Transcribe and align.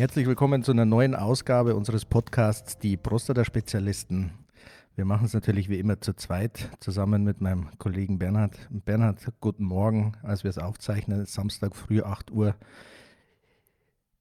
Herzlich 0.00 0.26
willkommen 0.26 0.62
zu 0.62 0.72
einer 0.72 0.86
neuen 0.86 1.14
Ausgabe 1.14 1.76
unseres 1.76 2.06
Podcasts 2.06 2.78
Die 2.78 2.96
Prostata-Spezialisten. 2.96 4.30
Wir 4.96 5.04
machen 5.04 5.26
es 5.26 5.34
natürlich 5.34 5.68
wie 5.68 5.78
immer 5.78 6.00
zu 6.00 6.14
zweit, 6.14 6.70
zusammen 6.80 7.22
mit 7.22 7.42
meinem 7.42 7.68
Kollegen 7.76 8.18
Bernhard. 8.18 8.56
Bernhard, 8.70 9.18
guten 9.42 9.64
Morgen, 9.64 10.16
als 10.22 10.42
wir 10.42 10.48
es 10.48 10.56
aufzeichnen, 10.56 11.26
Samstag 11.26 11.76
früh 11.76 12.00
8 12.00 12.30
Uhr. 12.30 12.56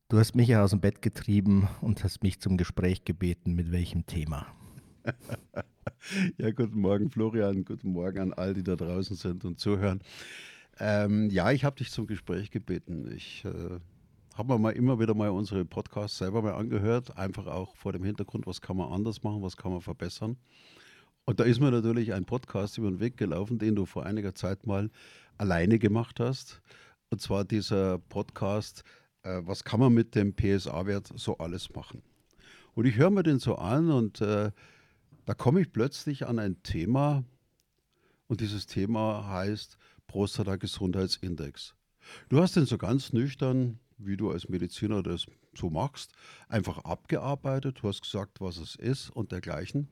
Du 0.10 0.20
hast 0.20 0.36
mich 0.36 0.50
ja 0.50 0.66
aus 0.66 0.72
dem 0.72 0.82
Bett 0.82 1.02
getrieben 1.02 1.70
und 1.80 2.04
hast 2.04 2.24
mich 2.24 2.42
zum 2.42 2.58
Gespräch 2.58 3.06
gebeten. 3.06 3.56
Mit 3.56 3.72
welchem 3.72 4.06
Thema? 4.06 4.48
ja, 6.38 6.52
guten 6.52 6.82
Morgen, 6.82 7.10
Florian. 7.10 7.64
Guten 7.64 7.94
Morgen 7.94 8.20
an 8.20 8.34
all 8.34 8.54
die 8.54 8.64
da 8.64 8.76
draußen 8.76 9.16
sind 9.16 9.46
und 9.46 9.62
zuhören. 9.62 10.02
Ähm, 10.78 11.30
ja, 11.30 11.54
ich 11.54 11.64
habe 11.64 11.78
dich 11.78 11.90
zum 11.90 12.06
Gespräch 12.06 12.52
gebeten. 12.52 13.10
Ich 13.16 13.46
äh, 13.46 13.80
habe 14.40 14.54
mir 14.54 14.60
mal 14.60 14.72
immer 14.72 14.98
wieder 15.02 15.14
mal 15.14 15.32
unsere 15.32 15.66
Podcasts 15.66 16.18
selber 16.18 16.42
mal 16.42 16.54
angehört, 16.54 17.18
einfach 17.18 17.46
auch 17.46 17.76
vor 17.76 17.92
dem 17.92 18.06
Hintergrund, 18.06 18.48
was 18.48 18.62
kann 18.62 18.78
man 18.78 18.90
anders 18.90 19.22
machen, 19.22 19.42
was 19.42 19.58
kann 19.58 19.74
man 19.74 19.82
verbessern. 19.82 20.38
Und 21.26 21.42
da 21.42 21.44
ist 21.44 21.60
mir 21.60 21.72
natürlich 21.72 22.14
ein 22.14 22.24
Podcast 22.24 22.78
über 22.78 22.90
den 22.90 23.02
Weg 23.02 23.18
gelaufen, 23.18 23.60
den 23.60 23.76
du 23.76 23.86
vor 23.86 24.06
einiger 24.06 24.34
Zeit 24.34 24.66
mal 24.66 24.92
alleine 25.38 25.78
gemacht 25.78 26.22
hast. 26.22 26.62
Und 27.10 27.20
zwar 27.20 27.44
dieser 27.44 28.00
Podcast, 28.00 28.86
äh, 29.24 29.42
was 29.44 29.66
kann 29.66 29.82
man 29.82 29.94
mit 29.94 30.16
dem 30.16 30.34
PSA-Wert 30.34 31.12
so 31.18 31.38
alles 31.38 31.70
machen. 31.76 32.02
Und 32.76 32.86
ich 32.86 32.96
höre 32.96 33.10
mir 33.10 33.24
den 33.24 33.40
so 33.40 33.56
an 33.56 33.92
und 33.92 34.22
äh, 34.22 34.52
da 35.26 35.34
komme 35.34 35.60
ich 35.60 35.74
plötzlich 35.74 36.26
an 36.26 36.40
ein 36.40 36.64
Thema 36.64 37.26
und 38.28 38.40
dieses 38.40 38.68
Thema 38.68 39.28
heißt 39.28 39.78
Prostata 40.08 40.56
Gesundheitsindex. 40.56 41.76
Du 42.30 42.40
hast 42.40 42.56
den 42.56 42.66
so 42.66 42.78
ganz 42.78 43.12
nüchtern 43.12 43.80
wie 44.00 44.18
du 44.18 44.32
als 44.32 44.50
Mediziner 44.50 45.04
das 45.04 45.26
so 45.54 45.70
machst, 45.70 46.14
einfach 46.48 46.80
abgearbeitet. 46.80 47.80
Du 47.82 47.88
hast 47.88 48.02
gesagt, 48.02 48.42
was 48.42 48.58
es 48.58 48.76
ist 48.76 49.10
und 49.10 49.32
dergleichen. 49.32 49.88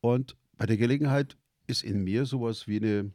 Und 0.00 0.36
bei 0.56 0.66
der 0.66 0.76
Gelegenheit 0.76 1.36
ist 1.66 1.82
in 1.82 2.02
mir 2.02 2.24
sowas 2.24 2.66
wie 2.66 2.76
eine, 2.76 3.12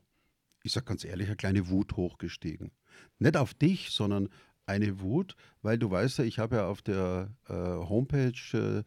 ich 0.63 0.71
sage 0.71 0.85
ganz 0.85 1.03
ehrlich, 1.03 1.27
eine 1.27 1.35
kleine 1.35 1.69
Wut 1.69 1.95
hochgestiegen. 1.95 2.71
Nicht 3.19 3.37
auf 3.37 3.53
dich, 3.53 3.89
sondern 3.89 4.29
eine 4.65 5.01
Wut, 5.01 5.35
weil 5.61 5.77
du 5.77 5.89
weißt 5.89 6.19
ja, 6.19 6.23
ich 6.25 6.39
habe 6.39 6.57
ja 6.57 6.67
auf 6.67 6.81
der 6.81 7.35
äh, 7.47 7.53
Homepage 7.53 8.31
äh, 8.53 8.83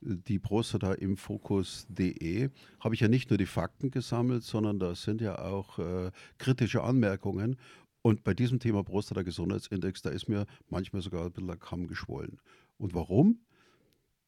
die 0.00 0.38
Prostata 0.38 0.94
im 0.94 1.16
Fokus.de 1.16 2.50
habe 2.80 2.94
ich 2.94 3.00
ja 3.00 3.08
nicht 3.08 3.30
nur 3.30 3.36
die 3.36 3.46
Fakten 3.46 3.90
gesammelt, 3.90 4.44
sondern 4.44 4.78
da 4.78 4.94
sind 4.94 5.20
ja 5.20 5.38
auch 5.38 5.78
äh, 5.78 6.10
kritische 6.38 6.82
Anmerkungen. 6.82 7.56
Und 8.02 8.24
bei 8.24 8.34
diesem 8.34 8.60
Thema 8.60 8.82
Prostata 8.82 9.22
Gesundheitsindex, 9.22 10.02
da 10.02 10.10
ist 10.10 10.28
mir 10.28 10.46
manchmal 10.68 11.02
sogar 11.02 11.24
ein 11.24 11.32
bisschen 11.32 11.48
der 11.48 11.56
Kamm 11.56 11.86
geschwollen. 11.86 12.40
Und 12.78 12.94
warum? 12.94 13.40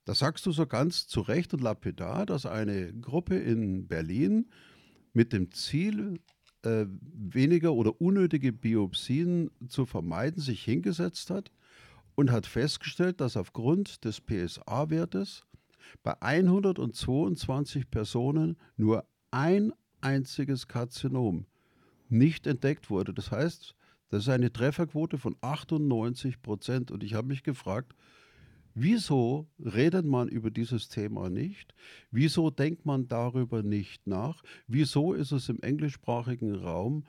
Da 0.04 0.14
sagst 0.14 0.44
du 0.46 0.52
so 0.52 0.66
ganz 0.66 1.06
zu 1.06 1.20
Recht 1.20 1.54
und 1.54 1.60
lapidar, 1.60 2.26
dass 2.26 2.44
eine 2.44 2.92
Gruppe 2.92 3.36
in 3.36 3.86
Berlin 3.86 4.50
mit 5.12 5.32
dem 5.32 5.52
Ziel, 5.52 6.20
äh, 6.62 6.86
weniger 6.88 7.72
oder 7.72 8.00
unnötige 8.00 8.52
Biopsien 8.52 9.50
zu 9.68 9.86
vermeiden, 9.86 10.42
sich 10.42 10.64
hingesetzt 10.64 11.30
hat 11.30 11.50
und 12.14 12.30
hat 12.30 12.46
festgestellt, 12.46 13.20
dass 13.20 13.36
aufgrund 13.36 14.04
des 14.04 14.20
PSA-Wertes 14.20 15.44
bei 16.02 16.20
122 16.20 17.90
Personen 17.90 18.56
nur 18.76 19.06
ein 19.30 19.72
einziges 20.00 20.68
Karzinom 20.68 21.46
nicht 22.12 22.46
entdeckt 22.46 22.90
wurde. 22.90 23.12
Das 23.12 23.30
heißt, 23.30 23.74
das 24.10 24.24
ist 24.24 24.28
eine 24.28 24.52
Trefferquote 24.52 25.18
von 25.18 25.36
98 25.40 26.42
Prozent. 26.42 26.90
Und 26.90 27.02
ich 27.02 27.14
habe 27.14 27.28
mich 27.28 27.42
gefragt, 27.42 27.94
wieso 28.74 29.48
redet 29.58 30.04
man 30.04 30.28
über 30.28 30.50
dieses 30.50 30.88
Thema 30.88 31.30
nicht? 31.30 31.74
Wieso 32.10 32.50
denkt 32.50 32.84
man 32.84 33.08
darüber 33.08 33.62
nicht 33.62 34.06
nach? 34.06 34.42
Wieso 34.66 35.14
ist 35.14 35.32
es 35.32 35.48
im 35.48 35.60
englischsprachigen 35.60 36.54
Raum 36.56 37.04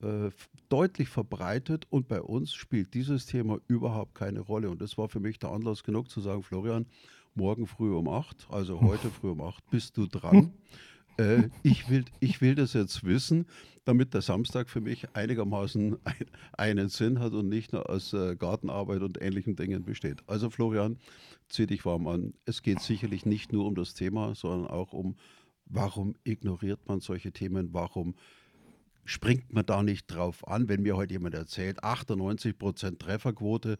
äh, 0.00 0.30
deutlich 0.68 1.08
verbreitet 1.08 1.86
und 1.90 2.08
bei 2.08 2.22
uns 2.22 2.54
spielt 2.54 2.94
dieses 2.94 3.26
Thema 3.26 3.58
überhaupt 3.68 4.14
keine 4.14 4.40
Rolle? 4.40 4.70
Und 4.70 4.80
das 4.80 4.96
war 4.96 5.10
für 5.10 5.20
mich 5.20 5.38
der 5.38 5.50
Anlass 5.50 5.84
genug 5.84 6.08
zu 6.08 6.22
sagen, 6.22 6.42
Florian, 6.42 6.86
morgen 7.34 7.66
früh 7.66 7.94
um 7.94 8.08
acht, 8.08 8.46
also 8.50 8.80
heute 8.80 9.10
früh 9.10 9.30
um 9.30 9.42
acht, 9.42 9.68
bist 9.70 9.98
du 9.98 10.06
dran. 10.06 10.54
Äh, 11.18 11.48
ich, 11.62 11.88
will, 11.88 12.04
ich 12.20 12.40
will 12.40 12.54
das 12.54 12.72
jetzt 12.72 13.04
wissen, 13.04 13.46
damit 13.84 14.14
der 14.14 14.22
Samstag 14.22 14.68
für 14.68 14.80
mich 14.80 15.06
einigermaßen 15.14 15.96
ein, 16.04 16.26
einen 16.52 16.88
Sinn 16.88 17.20
hat 17.20 17.32
und 17.32 17.48
nicht 17.48 17.72
nur 17.72 17.88
aus 17.88 18.12
äh, 18.12 18.36
Gartenarbeit 18.36 19.02
und 19.02 19.20
ähnlichen 19.20 19.56
Dingen 19.56 19.84
besteht. 19.84 20.22
Also 20.26 20.50
Florian, 20.50 20.98
zieh 21.48 21.66
dich 21.66 21.84
warm 21.84 22.06
an. 22.06 22.34
Es 22.44 22.62
geht 22.62 22.80
sicherlich 22.80 23.24
nicht 23.26 23.52
nur 23.52 23.66
um 23.66 23.74
das 23.74 23.94
Thema, 23.94 24.34
sondern 24.34 24.68
auch 24.68 24.92
um, 24.92 25.16
warum 25.66 26.14
ignoriert 26.24 26.80
man 26.86 27.00
solche 27.00 27.32
Themen, 27.32 27.72
warum 27.72 28.14
springt 29.04 29.52
man 29.52 29.64
da 29.64 29.82
nicht 29.82 30.08
drauf 30.08 30.46
an, 30.48 30.68
wenn 30.68 30.82
mir 30.82 30.96
heute 30.96 31.14
jemand 31.14 31.34
erzählt, 31.34 31.82
98% 31.82 32.98
Trefferquote, 32.98 33.78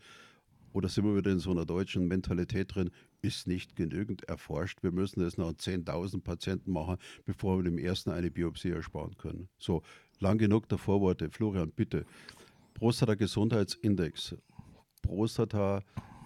oder 0.72 0.88
sind 0.88 1.04
wir 1.04 1.16
wieder 1.16 1.32
in 1.32 1.38
so 1.38 1.50
einer 1.50 1.64
deutschen 1.64 2.06
Mentalität 2.06 2.74
drin, 2.74 2.90
ist 3.26 3.46
nicht 3.46 3.74
genügend 3.74 4.22
erforscht. 4.24 4.82
Wir 4.82 4.92
müssen 4.92 5.20
das 5.20 5.36
noch 5.36 5.52
10.000 5.52 6.22
Patienten 6.22 6.72
machen, 6.72 6.96
bevor 7.24 7.58
wir 7.58 7.64
dem 7.64 7.78
ersten 7.78 8.10
eine 8.10 8.30
Biopsie 8.30 8.70
ersparen 8.70 9.16
können. 9.18 9.48
So, 9.58 9.82
lang 10.20 10.38
genug 10.38 10.68
der 10.68 10.78
Vorworte. 10.78 11.28
Florian, 11.30 11.72
bitte. 11.72 12.06
Prostata-Gesundheitsindex. 12.74 14.36
Prostata 15.02 15.82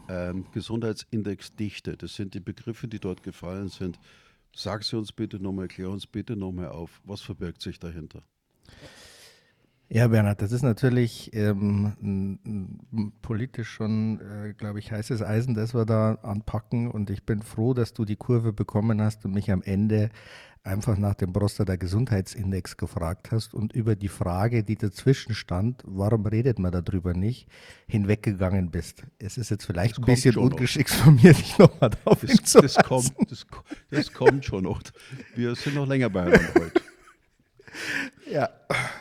ähm, 0.09 0.45
Gesundheitsindex-Dichte. 0.53 1.97
Das 1.97 2.15
sind 2.15 2.35
die 2.35 2.41
Begriffe, 2.41 2.87
die 2.87 3.01
dort 3.01 3.23
gefallen 3.23 3.69
sind. 3.69 3.99
Sag 4.55 4.85
sie 4.85 4.97
uns 4.97 5.13
bitte 5.13 5.39
nochmal, 5.41 5.69
klär 5.69 5.89
uns 5.91 6.07
bitte 6.07 6.37
nochmal 6.37 6.69
auf. 6.69 7.01
Was 7.05 7.23
verbirgt 7.23 7.63
sich 7.63 7.79
dahinter? 7.79 8.23
Ja, 9.93 10.07
Bernhard, 10.07 10.41
das 10.41 10.53
ist 10.53 10.63
natürlich 10.63 11.33
ähm, 11.35 12.79
politisch 13.23 13.69
schon, 13.71 14.21
äh, 14.21 14.53
glaube 14.53 14.79
ich, 14.79 14.93
heißes 14.93 15.21
Eisen, 15.21 15.55
das 15.55 15.75
wir 15.75 15.85
da 15.85 16.15
anpacken. 16.23 16.89
Und 16.89 17.11
ich 17.11 17.25
bin 17.27 17.43
froh, 17.43 17.75
dass 17.75 17.93
du 17.93 18.05
die 18.05 18.15
Kurve 18.15 18.53
bekommen 18.53 19.03
hast 19.03 19.25
und 19.25 19.35
mich 19.35 19.51
am 19.51 19.63
Ende 19.63 20.11
einfach 20.63 20.97
nach 20.97 21.15
dem 21.15 21.33
Prostata 21.33 21.75
Gesundheitsindex 21.75 22.77
gefragt 22.77 23.33
hast 23.33 23.53
und 23.53 23.73
über 23.73 23.97
die 23.97 24.07
Frage, 24.07 24.63
die 24.63 24.77
dazwischen 24.77 25.35
stand, 25.35 25.83
warum 25.85 26.25
redet 26.25 26.61
man 26.61 26.71
darüber 26.71 27.13
nicht, 27.13 27.49
hinweggegangen 27.89 28.71
bist. 28.71 29.03
Es 29.19 29.39
ist 29.39 29.51
jetzt 29.51 29.65
vielleicht 29.65 29.99
das 29.99 30.05
ein 30.05 30.05
bisschen 30.05 30.37
ungeschickt 30.37 30.91
noch. 30.91 31.05
von 31.05 31.15
mir, 31.17 31.33
dich 31.33 31.59
nochmal 31.59 31.91
darauf 31.91 32.21
das, 32.21 32.45
zu 32.45 32.61
das 32.61 32.77
kommt, 32.77 33.13
das, 33.29 33.45
das 33.91 34.13
kommt 34.13 34.45
schon 34.45 34.65
noch. 34.65 34.83
Wir 35.35 35.57
sind 35.57 35.75
noch 35.75 35.89
länger 35.89 36.11
beieinander 36.11 36.55
heute. 36.55 36.81
Ja, 38.31 38.49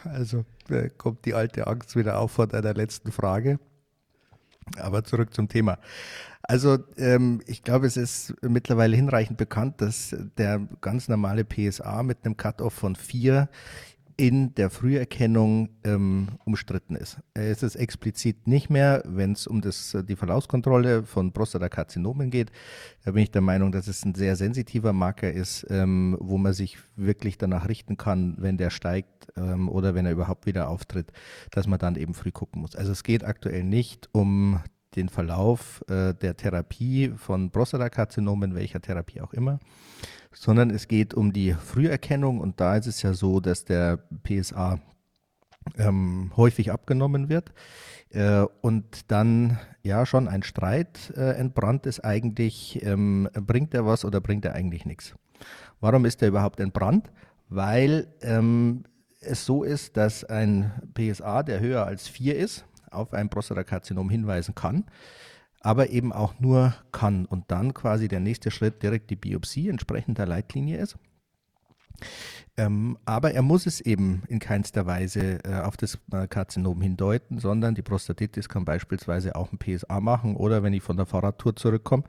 also 0.06 0.46
kommt 0.98 1.26
die 1.26 1.34
alte 1.34 1.68
Angst 1.68 1.96
wieder 1.96 2.20
auf 2.20 2.32
vor 2.32 2.48
deiner 2.48 2.74
letzten 2.74 3.12
Frage. 3.12 3.60
Aber 4.78 5.04
zurück 5.04 5.34
zum 5.34 5.48
Thema. 5.48 5.80
Also 6.42 6.80
ähm, 6.98 7.42
ich 7.46 7.64
glaube, 7.64 7.86
es 7.86 7.98
ist 7.98 8.34
mittlerweile 8.42 8.96
hinreichend 8.96 9.38
bekannt, 9.38 9.82
dass 9.82 10.16
der 10.38 10.68
ganz 10.82 11.08
normale 11.08 11.44
PSA 11.44 12.02
mit 12.04 12.26
einem 12.26 12.38
Cut-off 12.38 12.74
von 12.74 12.96
4 12.96 13.50
in 14.20 14.54
der 14.56 14.70
Früherkennung 14.70 15.70
ähm, 15.86 16.28
umstritten 16.44 16.98
ist. 16.98 17.22
Es 17.34 17.64
ist 17.64 17.78
explizit 17.78 18.48
nicht 18.48 18.70
mehr, 18.70 19.02
wenn 19.06 19.32
es 19.32 19.48
um 19.48 19.62
das, 19.62 19.98
die 20.10 20.18
Verlaufskontrolle 20.18 21.04
von 21.04 21.32
Prostatakarzinomen 21.32 22.30
geht. 22.30 22.52
Da 23.06 23.12
bin 23.12 23.24
ich 23.24 23.32
der 23.32 23.40
Meinung, 23.40 23.72
dass 23.72 23.88
es 23.88 24.04
ein 24.04 24.16
sehr 24.16 24.36
sensitiver 24.36 24.92
Marker 24.92 25.32
ist, 25.32 25.66
ähm, 25.70 26.18
wo 26.20 26.38
man 26.38 26.52
sich 26.52 26.80
wirklich 26.98 27.38
danach 27.38 27.70
richten 27.70 27.96
kann, 27.96 28.36
wenn 28.40 28.58
der 28.58 28.72
steigt 28.72 29.30
ähm, 29.38 29.70
oder 29.70 29.96
wenn 29.96 30.06
er 30.06 30.12
überhaupt 30.12 30.46
wieder 30.46 30.68
auftritt, 30.68 31.14
dass 31.52 31.66
man 31.66 31.80
dann 31.80 31.96
eben 31.96 32.14
früh 32.14 32.32
gucken 32.32 32.62
muss. 32.62 32.76
Also 32.76 32.92
es 32.92 33.04
geht 33.04 33.24
aktuell 33.24 33.64
nicht 33.64 34.10
um 34.12 34.60
den 34.98 35.08
Verlauf 35.08 35.82
äh, 35.88 36.14
der 36.14 36.36
Therapie 36.36 37.14
von 37.16 37.52
Prostatakarzinomen, 37.52 38.54
welcher 38.54 38.82
Therapie 38.82 39.22
auch 39.22 39.32
immer, 39.32 39.60
sondern 40.32 40.70
es 40.70 40.88
geht 40.88 41.14
um 41.14 41.34
die 41.34 41.54
Früherkennung 41.54 42.40
und 42.40 42.60
da 42.60 42.76
ist 42.76 42.88
es 42.88 43.02
ja 43.02 43.14
so, 43.14 43.40
dass 43.40 43.66
der 43.66 43.98
PSA 44.24 44.80
ähm, 45.78 46.32
häufig 46.36 46.72
abgenommen 46.72 47.30
wird 47.30 47.52
äh, 48.12 48.42
und 48.62 49.12
dann 49.12 49.60
ja 49.84 50.06
schon 50.06 50.28
ein 50.28 50.44
Streit 50.44 51.14
äh, 51.16 51.32
entbrannt 51.32 51.86
ist 51.86 52.02
eigentlich, 52.02 52.84
ähm, 52.84 53.30
bringt 53.34 53.74
er 53.74 53.86
was 53.86 54.06
oder 54.06 54.22
bringt 54.22 54.46
er 54.46 54.54
eigentlich 54.54 54.86
nichts. 54.86 55.16
Warum 55.80 56.06
ist 56.06 56.22
er 56.22 56.30
überhaupt 56.30 56.60
entbrannt? 56.60 57.12
Weil 57.50 58.08
ähm, 58.22 58.84
es 59.22 59.46
so 59.46 59.64
ist, 59.64 59.98
dass 59.98 60.24
ein 60.24 60.72
PSA, 60.94 61.44
der 61.44 61.60
höher 61.60 61.86
als 61.86 62.08
4 62.08 62.38
ist, 62.38 62.66
auf 62.92 63.14
ein 63.14 63.30
Prostatakarzinom 63.30 64.10
hinweisen 64.10 64.56
kann 64.56 64.86
aber 65.62 65.90
eben 65.90 66.14
auch 66.14 66.40
nur 66.40 66.74
kann 66.92 67.26
und 67.26 67.46
dann 67.50 67.74
quasi 67.74 68.08
der 68.08 68.20
nächste 68.20 68.52
Schritt 68.52 68.82
direkt 68.84 69.10
die 69.10 69.16
Biopsie 69.16 69.70
entsprechend 69.70 70.18
der 70.18 70.26
Leitlinie 70.26 70.78
ist. 70.78 70.98
Ähm, 72.58 72.98
aber 73.06 73.34
er 73.34 73.42
muss 73.42 73.66
es 73.66 73.82
eben 73.82 74.24
in 74.28 74.40
keinster 74.40 74.86
Weise 74.86 75.40
äh, 75.44 75.62
auf 75.62 75.78
das 75.78 75.98
äh, 76.12 76.28
Karzinom 76.28 76.82
hindeuten, 76.82 77.40
sondern 77.40 77.76
die 77.76 77.82
Prostatitis 77.82 78.50
kann 78.50 78.66
beispielsweise 78.66 79.36
auch 79.36 79.52
ein 79.52 79.60
PSA 79.60 80.00
machen 80.00 80.36
oder 80.36 80.64
wenn 80.64 80.74
ich 80.74 80.84
von 80.84 80.98
der 80.98 81.06
Fahrradtour 81.06 81.56
zurückkomme, 81.56 82.04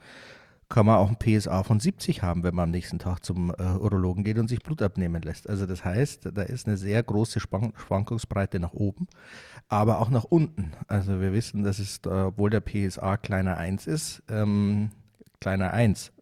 kann 0.71 0.87
man 0.87 0.97
auch 0.97 1.11
ein 1.11 1.19
PSA 1.19 1.65
von 1.65 1.81
70 1.81 2.23
haben, 2.23 2.45
wenn 2.45 2.55
man 2.55 2.65
am 2.65 2.71
nächsten 2.71 3.01
Tag 3.01 3.25
zum 3.25 3.51
äh, 3.51 3.63
Urologen 3.63 4.23
geht 4.23 4.39
und 4.39 4.49
sich 4.49 4.61
Blut 4.61 4.81
abnehmen 4.81 5.21
lässt. 5.21 5.51
Also 5.51 5.67
das 5.67 5.85
heißt, 5.85 6.31
da 6.33 6.43
ist 6.43 6.67
eine 6.67 6.77
sehr 6.77 7.03
große 7.03 7.41
Schwank 7.41 7.75
Schwankungsbreite 7.79 8.61
nach 8.61 8.73
oben, 8.73 9.09
aber 9.69 9.99
auch 9.99 10.11
nach 10.11 10.25
unten. 10.25 10.73
Also 10.87 11.21
wir 11.21 11.33
wissen, 11.33 11.65
dass 11.65 11.81
es, 11.81 12.01
obwohl 12.07 12.51
der 12.51 12.61
PSA 12.61 13.17
kleiner 13.17 13.57
1 13.57 13.89
ist, 13.89 14.23
ähm, 14.31 14.91
kleiner 15.41 15.73
1, 15.73 16.13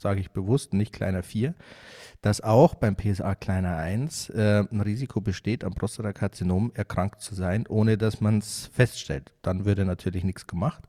sage 0.00 0.20
ich 0.20 0.30
bewusst, 0.30 0.72
nicht 0.72 0.94
kleiner 0.94 1.22
4, 1.22 1.54
dass 2.22 2.40
auch 2.40 2.74
beim 2.74 2.96
PSA 2.96 3.34
kleiner 3.34 3.76
1 3.76 4.30
äh, 4.30 4.64
ein 4.70 4.80
Risiko 4.80 5.20
besteht, 5.20 5.64
am 5.64 5.74
Prostatakarzinom 5.74 6.72
erkrankt 6.74 7.20
zu 7.20 7.34
sein, 7.34 7.66
ohne 7.68 7.98
dass 7.98 8.22
man 8.22 8.38
es 8.38 8.70
feststellt. 8.72 9.34
Dann 9.42 9.66
würde 9.66 9.84
natürlich 9.84 10.24
nichts 10.24 10.46
gemacht 10.46 10.88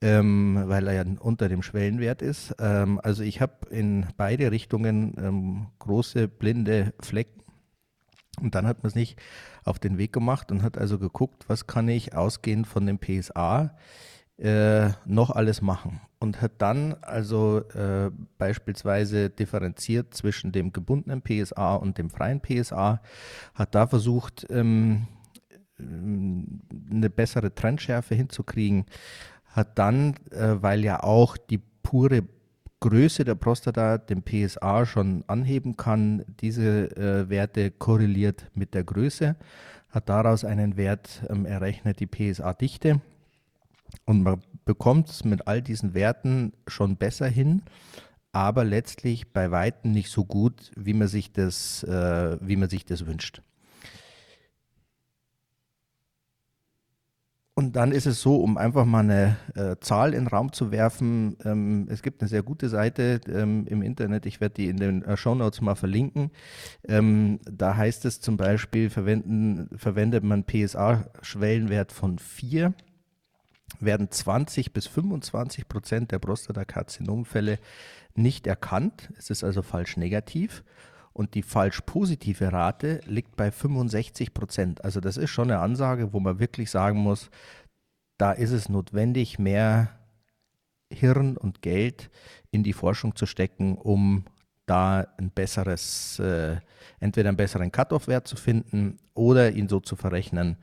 ähm, 0.00 0.62
weil 0.66 0.86
er 0.86 0.94
ja 0.94 1.04
unter 1.20 1.48
dem 1.48 1.62
Schwellenwert 1.62 2.22
ist. 2.22 2.54
Ähm, 2.58 3.00
also 3.02 3.22
ich 3.22 3.40
habe 3.40 3.68
in 3.70 4.06
beide 4.16 4.50
Richtungen 4.50 5.14
ähm, 5.18 5.66
große 5.78 6.28
blinde 6.28 6.92
Flecken. 7.00 7.42
Und 8.40 8.54
dann 8.54 8.66
hat 8.66 8.84
man 8.84 8.92
sich 8.92 9.16
auf 9.64 9.78
den 9.78 9.98
Weg 9.98 10.12
gemacht 10.12 10.52
und 10.52 10.62
hat 10.62 10.78
also 10.78 10.98
geguckt, 10.98 11.48
was 11.48 11.66
kann 11.66 11.88
ich 11.88 12.14
ausgehend 12.14 12.68
von 12.68 12.86
dem 12.86 12.98
PSA 12.98 13.74
äh, 14.38 14.90
noch 15.04 15.30
alles 15.30 15.60
machen. 15.60 16.00
Und 16.20 16.40
hat 16.40 16.52
dann 16.58 16.94
also 17.02 17.62
äh, 17.74 18.10
beispielsweise 18.38 19.30
differenziert 19.30 20.14
zwischen 20.14 20.52
dem 20.52 20.72
gebundenen 20.72 21.22
PSA 21.22 21.74
und 21.74 21.98
dem 21.98 22.10
freien 22.10 22.40
PSA, 22.40 23.00
hat 23.54 23.74
da 23.74 23.86
versucht, 23.88 24.46
ähm, 24.50 25.08
eine 25.78 27.10
bessere 27.10 27.54
Trendschärfe 27.54 28.14
hinzukriegen, 28.14 28.86
hat 29.58 29.78
dann, 29.78 30.14
äh, 30.30 30.62
weil 30.62 30.84
ja 30.84 31.02
auch 31.02 31.36
die 31.36 31.58
pure 31.82 32.22
Größe 32.80 33.24
der 33.24 33.34
Prostata 33.34 33.98
den 33.98 34.22
PSA 34.22 34.86
schon 34.86 35.24
anheben 35.26 35.76
kann, 35.76 36.24
diese 36.40 36.96
äh, 36.96 37.28
Werte 37.28 37.72
korreliert 37.72 38.46
mit 38.54 38.72
der 38.72 38.84
Größe, 38.84 39.36
hat 39.90 40.08
daraus 40.08 40.44
einen 40.44 40.76
Wert 40.76 41.22
ähm, 41.28 41.44
errechnet, 41.44 41.98
die 41.98 42.06
PSA-Dichte. 42.06 43.00
Und 44.04 44.22
man 44.22 44.42
bekommt 44.64 45.08
es 45.08 45.24
mit 45.24 45.48
all 45.48 45.60
diesen 45.60 45.92
Werten 45.94 46.52
schon 46.68 46.96
besser 46.96 47.26
hin, 47.26 47.62
aber 48.32 48.64
letztlich 48.64 49.32
bei 49.32 49.50
weitem 49.50 49.90
nicht 49.90 50.10
so 50.10 50.24
gut, 50.24 50.70
wie 50.76 50.94
man 50.94 51.08
sich 51.08 51.32
das, 51.32 51.82
äh, 51.82 52.36
wie 52.40 52.56
man 52.56 52.68
sich 52.68 52.84
das 52.84 53.06
wünscht. 53.06 53.42
Und 57.58 57.74
dann 57.74 57.90
ist 57.90 58.06
es 58.06 58.22
so, 58.22 58.36
um 58.36 58.56
einfach 58.56 58.84
mal 58.84 59.00
eine 59.00 59.36
äh, 59.56 59.74
Zahl 59.80 60.14
in 60.14 60.20
den 60.20 60.26
Raum 60.28 60.52
zu 60.52 60.70
werfen, 60.70 61.36
ähm, 61.44 61.88
es 61.90 62.02
gibt 62.02 62.20
eine 62.20 62.28
sehr 62.28 62.44
gute 62.44 62.68
Seite 62.68 63.20
ähm, 63.26 63.66
im 63.66 63.82
Internet, 63.82 64.26
ich 64.26 64.40
werde 64.40 64.54
die 64.54 64.68
in 64.68 64.76
den 64.76 65.02
äh, 65.02 65.16
Show 65.16 65.34
Notes 65.34 65.60
mal 65.60 65.74
verlinken. 65.74 66.30
Ähm, 66.86 67.40
da 67.50 67.74
heißt 67.74 68.04
es 68.04 68.20
zum 68.20 68.36
Beispiel, 68.36 68.90
verwendet 68.90 70.22
man 70.22 70.44
PSA-Schwellenwert 70.44 71.90
von 71.90 72.20
4, 72.20 72.74
werden 73.80 74.08
20 74.08 74.72
bis 74.72 74.86
25 74.86 75.66
Prozent 75.66 76.12
der 76.12 76.20
Prostatakarzinomfälle 76.20 77.58
nicht 78.14 78.46
erkannt. 78.46 79.12
Es 79.18 79.30
ist 79.30 79.42
also 79.42 79.62
falsch 79.62 79.96
negativ 79.96 80.62
und 81.18 81.34
die 81.34 81.42
falsch 81.42 81.80
positive 81.80 82.52
Rate 82.52 83.00
liegt 83.04 83.34
bei 83.34 83.50
65 83.50 84.32
Prozent. 84.32 84.84
Also 84.84 85.00
das 85.00 85.16
ist 85.16 85.30
schon 85.30 85.50
eine 85.50 85.60
Ansage, 85.60 86.12
wo 86.12 86.20
man 86.20 86.38
wirklich 86.38 86.70
sagen 86.70 87.00
muss, 87.00 87.28
da 88.18 88.30
ist 88.30 88.52
es 88.52 88.68
notwendig, 88.68 89.36
mehr 89.36 89.98
Hirn 90.92 91.36
und 91.36 91.60
Geld 91.60 92.08
in 92.52 92.62
die 92.62 92.72
Forschung 92.72 93.16
zu 93.16 93.26
stecken, 93.26 93.76
um 93.76 94.26
da 94.66 95.08
ein 95.18 95.32
besseres, 95.32 96.20
äh, 96.20 96.58
entweder 97.00 97.30
einen 97.30 97.36
besseren 97.36 97.72
Cut-off-Wert 97.72 98.28
zu 98.28 98.36
finden 98.36 98.98
oder 99.14 99.50
ihn 99.50 99.68
so 99.68 99.80
zu 99.80 99.96
verrechnen, 99.96 100.56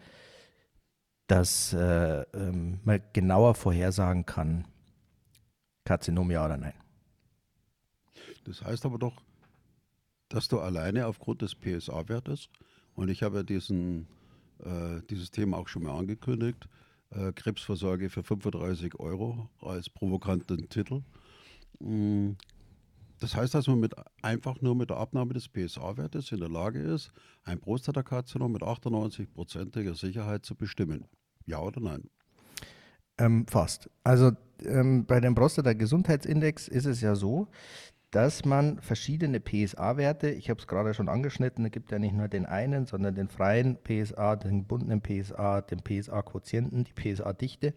dass 1.28 1.74
äh, 1.74 2.22
ähm, 2.34 2.80
man 2.86 3.02
genauer 3.12 3.56
vorhersagen 3.56 4.26
kann, 4.26 4.66
Karzinom 5.84 6.32
ja 6.32 6.46
oder 6.46 6.56
nein. 6.56 6.74
Das 8.46 8.64
heißt 8.64 8.86
aber 8.86 8.98
doch, 8.98 9.25
dass 10.30 10.48
du 10.48 10.60
alleine 10.60 11.08
aufgrund 11.08 11.42
des 11.42 11.56
PSA-Wertes, 11.56 12.50
und 12.96 13.10
ich 13.10 13.24
habe 13.24 13.38
ja 13.38 13.44
diesen, 13.44 14.08
äh, 14.64 15.02
dieses 15.10 15.32
Thema 15.32 15.58
auch 15.58 15.68
schon 15.68 15.84
mal 15.84 15.98
angekündigt, 15.98 16.68
äh, 17.12 17.32
Krebsvorsorge 17.34 18.10
für 18.10 18.24
35 18.24 19.00
Euro 19.00 19.50
als 19.62 19.90
provokanten 19.90 20.70
Titel. 20.70 21.02
Mm, 21.80 22.32
das 23.20 23.36
heißt, 23.36 23.54
dass 23.54 23.68
man 23.68 23.80
mit, 23.80 23.94
einfach 24.22 24.62
nur 24.62 24.76
mit 24.76 24.90
der 24.90 24.98
Abnahme 24.98 25.34
des 25.34 25.48
PSA-Wertes 25.48 26.32
in 26.32 26.40
der 26.40 26.50
Lage 26.50 26.80
ist, 26.80 27.12
ein 27.44 27.60
Prostatakarzinom 27.60 28.52
mit 28.52 28.62
98-prozentiger 28.62 29.96
Sicherheit 29.96 30.46
zu 30.46 30.56
bestimmen. 30.56 31.06
Ja 31.46 31.60
oder 31.60 31.80
nein? 31.80 32.10
Ähm, 33.18 33.46
fast. 33.48 33.90
Also 34.04 34.32
ähm, 34.64 35.06
bei 35.06 35.20
dem 35.20 35.36
Prostata-Gesundheitsindex 35.36 36.68
ist 36.68 36.86
es 36.86 37.02
ja 37.02 37.16
so, 37.16 37.48
dass 38.12 38.46
man 38.46 38.80
verschiedene 38.80 39.40
PSA-Werte, 39.40 40.30
ich 40.30 40.50
habe 40.50 40.60
es 40.60 40.68
gerade 40.68 40.94
schon 40.94 41.10
angeschnitten, 41.10 41.66
es 41.66 41.72
gibt 41.72 41.92
ja 41.92 42.00
nicht 42.00 42.16
nur 42.16 42.28
den 42.28 42.46
einen, 42.46 42.86
sondern 42.86 43.16
den 43.16 43.28
freien 43.28 43.78
PSA, 43.84 44.36
den 44.38 44.60
gebundenen 44.60 45.02
PSA, 45.02 45.62
den 45.62 45.82
PSA-Quotienten, 45.82 46.86
die 46.86 46.94
PSA-Dichte. 46.94 47.74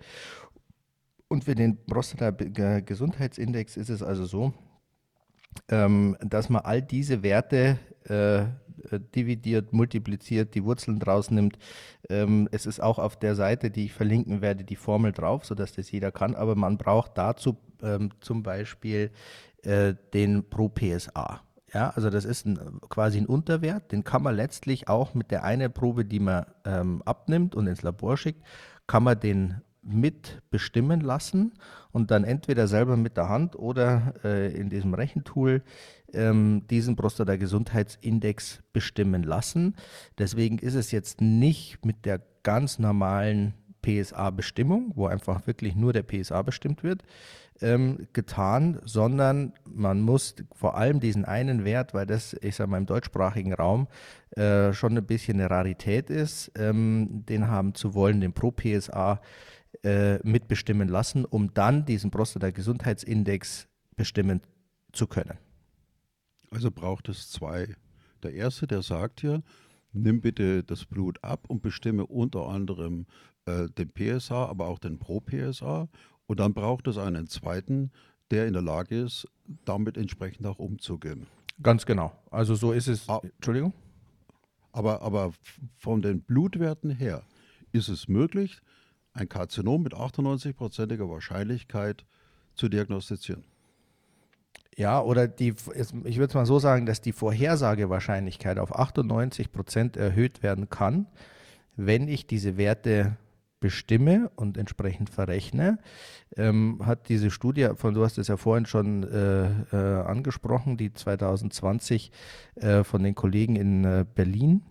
Und 1.29 1.45
für 1.45 1.55
den 1.55 1.85
Prostata-Gesundheitsindex 1.85 3.77
ist 3.77 3.91
es 3.91 4.03
also 4.03 4.25
so, 4.25 4.55
ähm, 5.69 6.17
dass 6.21 6.49
man 6.49 6.63
all 6.63 6.83
diese 6.83 7.23
Werte 7.23 7.79
äh, 8.05 8.47
dividiert, 9.15 9.73
multipliziert, 9.73 10.55
die 10.55 10.65
Wurzeln 10.65 10.99
draus 10.99 11.31
nimmt. 11.31 11.59
Ähm, 12.09 12.49
es 12.53 12.67
ist 12.67 12.81
auch 12.81 12.99
auf 12.99 13.19
der 13.19 13.35
Seite, 13.35 13.71
die 13.71 13.87
ich 13.87 13.93
verlinken 13.93 14.41
werde, 14.41 14.65
die 14.65 14.77
Formel 14.77 15.13
drauf, 15.13 15.45
sodass 15.45 15.73
das 15.73 15.91
jeder 15.91 16.13
kann. 16.13 16.35
Aber 16.35 16.55
man 16.55 16.79
braucht 16.79 17.19
dazu 17.19 17.59
ähm, 17.83 18.11
zum 18.21 18.43
Beispiel 18.43 19.11
äh, 19.63 19.95
den 20.15 20.49
pro 20.49 20.69
PSA. 20.69 21.41
Ja, 21.73 21.91
also 21.91 22.09
das 22.09 22.25
ist 22.25 22.47
ein, 22.47 22.81
quasi 22.89 23.19
ein 23.19 23.27
Unterwert, 23.27 23.93
den 23.93 24.03
kann 24.03 24.23
man 24.23 24.35
letztlich 24.35 24.89
auch 24.89 25.13
mit 25.13 25.31
der 25.31 25.45
einen 25.45 25.73
Probe, 25.73 26.05
die 26.05 26.21
man 26.21 26.47
ähm, 26.65 27.03
abnimmt 27.05 27.55
und 27.55 27.67
ins 27.67 27.83
Labor 27.83 28.17
schickt, 28.17 28.43
kann 28.87 29.03
man 29.03 29.21
den 29.21 29.61
mit 29.83 30.43
bestimmen 30.51 31.01
lassen 31.01 31.53
und 31.93 32.11
dann 32.11 32.25
entweder 32.25 32.67
selber 32.69 32.97
mit 32.97 33.17
der 33.17 33.29
Hand 33.29 33.57
oder 33.57 34.15
äh, 34.25 34.53
in 34.53 34.71
diesem 34.71 34.95
Rechentool 34.95 35.63
ähm, 36.13 36.67
diesen 36.69 36.97
Prostata-Gesundheitsindex 36.97 38.63
bestimmen 38.73 39.23
lassen. 39.23 39.77
Deswegen 40.19 40.59
ist 40.59 40.75
es 40.75 40.91
jetzt 40.91 41.21
nicht 41.21 41.85
mit 41.85 42.05
der 42.05 42.23
ganz 42.43 42.79
normalen 42.79 43.55
PSA-Bestimmung, 43.83 44.93
wo 44.95 45.07
einfach 45.07 45.47
wirklich 45.47 45.75
nur 45.75 45.93
der 45.93 46.03
PSA 46.03 46.43
bestimmt 46.43 46.83
wird, 46.83 47.03
ähm, 47.61 48.07
getan, 48.13 48.81
sondern 48.85 49.53
man 49.65 50.01
muss 50.01 50.37
vor 50.53 50.77
allem 50.77 51.01
diesen 51.01 51.25
einen 51.25 51.65
Wert, 51.65 51.95
weil 51.95 52.07
das, 52.07 52.35
ich 52.41 52.57
sage 52.57 52.71
mal, 52.71 52.79
im 52.79 52.87
deutschsprachigen 52.87 53.53
Raum 53.53 53.89
äh, 54.37 54.73
schon 54.73 54.97
ein 54.97 55.07
bisschen 55.07 55.41
eine 55.41 55.51
Rarität 55.51 56.11
ist, 56.11 56.53
ähm, 56.57 57.25
den 57.27 57.49
haben 57.49 57.75
zu 57.75 57.95
wollen, 57.95 58.21
den 58.21 58.33
Pro-PSA 58.33 59.21
äh, 59.83 60.19
mitbestimmen 60.27 60.89
lassen, 60.89 61.25
um 61.25 61.53
dann 61.55 61.85
diesen 61.85 62.11
Prostata-Gesundheitsindex 62.11 63.69
bestimmen 63.97 64.41
zu 64.93 65.07
können. 65.07 65.39
Also 66.51 66.71
braucht 66.71 67.09
es 67.09 67.31
zwei. 67.31 67.75
Der 68.23 68.33
erste, 68.35 68.67
der 68.67 68.83
sagt 68.83 69.23
ja, 69.23 69.41
nimm 69.93 70.21
bitte 70.21 70.63
das 70.63 70.85
Blut 70.85 71.23
ab 71.23 71.45
und 71.49 71.63
bestimme 71.63 72.07
unter 72.07 72.49
anderem 72.49 73.07
äh, 73.47 73.69
den 73.71 73.91
PSA, 73.91 74.47
aber 74.47 74.67
auch 74.67 74.79
den 74.79 74.99
Pro-PSA 74.99 75.89
und 76.27 76.41
dann 76.41 76.55
braucht 76.55 76.87
es 76.87 76.99
einen 76.99 77.27
zweiten, 77.27 77.91
der 78.31 78.47
in 78.47 78.53
der 78.53 78.63
Lage 78.63 79.01
ist, 79.01 79.27
damit 79.65 79.97
entsprechend 79.97 80.47
auch 80.47 80.59
umzugehen. 80.59 81.27
Ganz 81.63 81.87
genau. 81.87 82.13
Also 82.31 82.55
so 82.55 82.73
ist 82.73 82.87
es. 82.87 83.09
Ah, 83.09 83.21
Entschuldigung. 83.23 83.73
Aber, 84.71 85.03
aber 85.03 85.33
von 85.77 86.03
den 86.03 86.21
Blutwerten 86.21 86.91
her 86.91 87.23
ist 87.73 87.89
es 87.89 88.07
möglich, 88.07 88.61
ein 89.13 89.29
Karzinom 89.29 89.83
mit 89.83 89.95
98-prozentiger 89.95 91.09
Wahrscheinlichkeit 91.09 92.05
zu 92.55 92.69
diagnostizieren. 92.69 93.45
Ja, 94.79 95.03
oder 95.03 95.27
die, 95.27 95.57
ich 96.05 96.19
würde 96.19 96.29
es 96.29 96.35
mal 96.35 96.47
so 96.47 96.61
sagen, 96.61 96.87
dass 96.87 97.01
die 97.01 97.11
Vorhersagewahrscheinlichkeit 97.11 98.61
auf 98.61 98.73
98 98.73 99.51
Prozent 99.51 99.97
erhöht 99.97 100.45
werden 100.45 100.71
kann, 100.71 101.09
wenn 101.75 102.07
ich 102.07 102.29
diese 102.29 102.57
Werte 102.57 103.17
bestimme 103.59 104.31
und 104.37 104.57
entsprechend 104.57 105.11
verrechne, 105.11 105.81
ähm, 106.37 106.81
hat 106.85 107.09
diese 107.09 107.33
Studie, 107.33 107.71
von 107.75 107.93
du 107.93 108.05
hast 108.05 108.19
es 108.19 108.29
ja 108.29 108.37
vorhin 108.37 108.67
schon 108.67 109.03
äh, 109.03 109.49
äh, 109.73 110.03
angesprochen, 110.05 110.77
die 110.77 110.93
2020 110.93 112.13
äh, 112.55 112.85
von 112.85 113.03
den 113.03 113.17
Kollegen 113.17 113.57
in 113.57 113.85
äh, 113.85 114.05
Berlin 114.15 114.63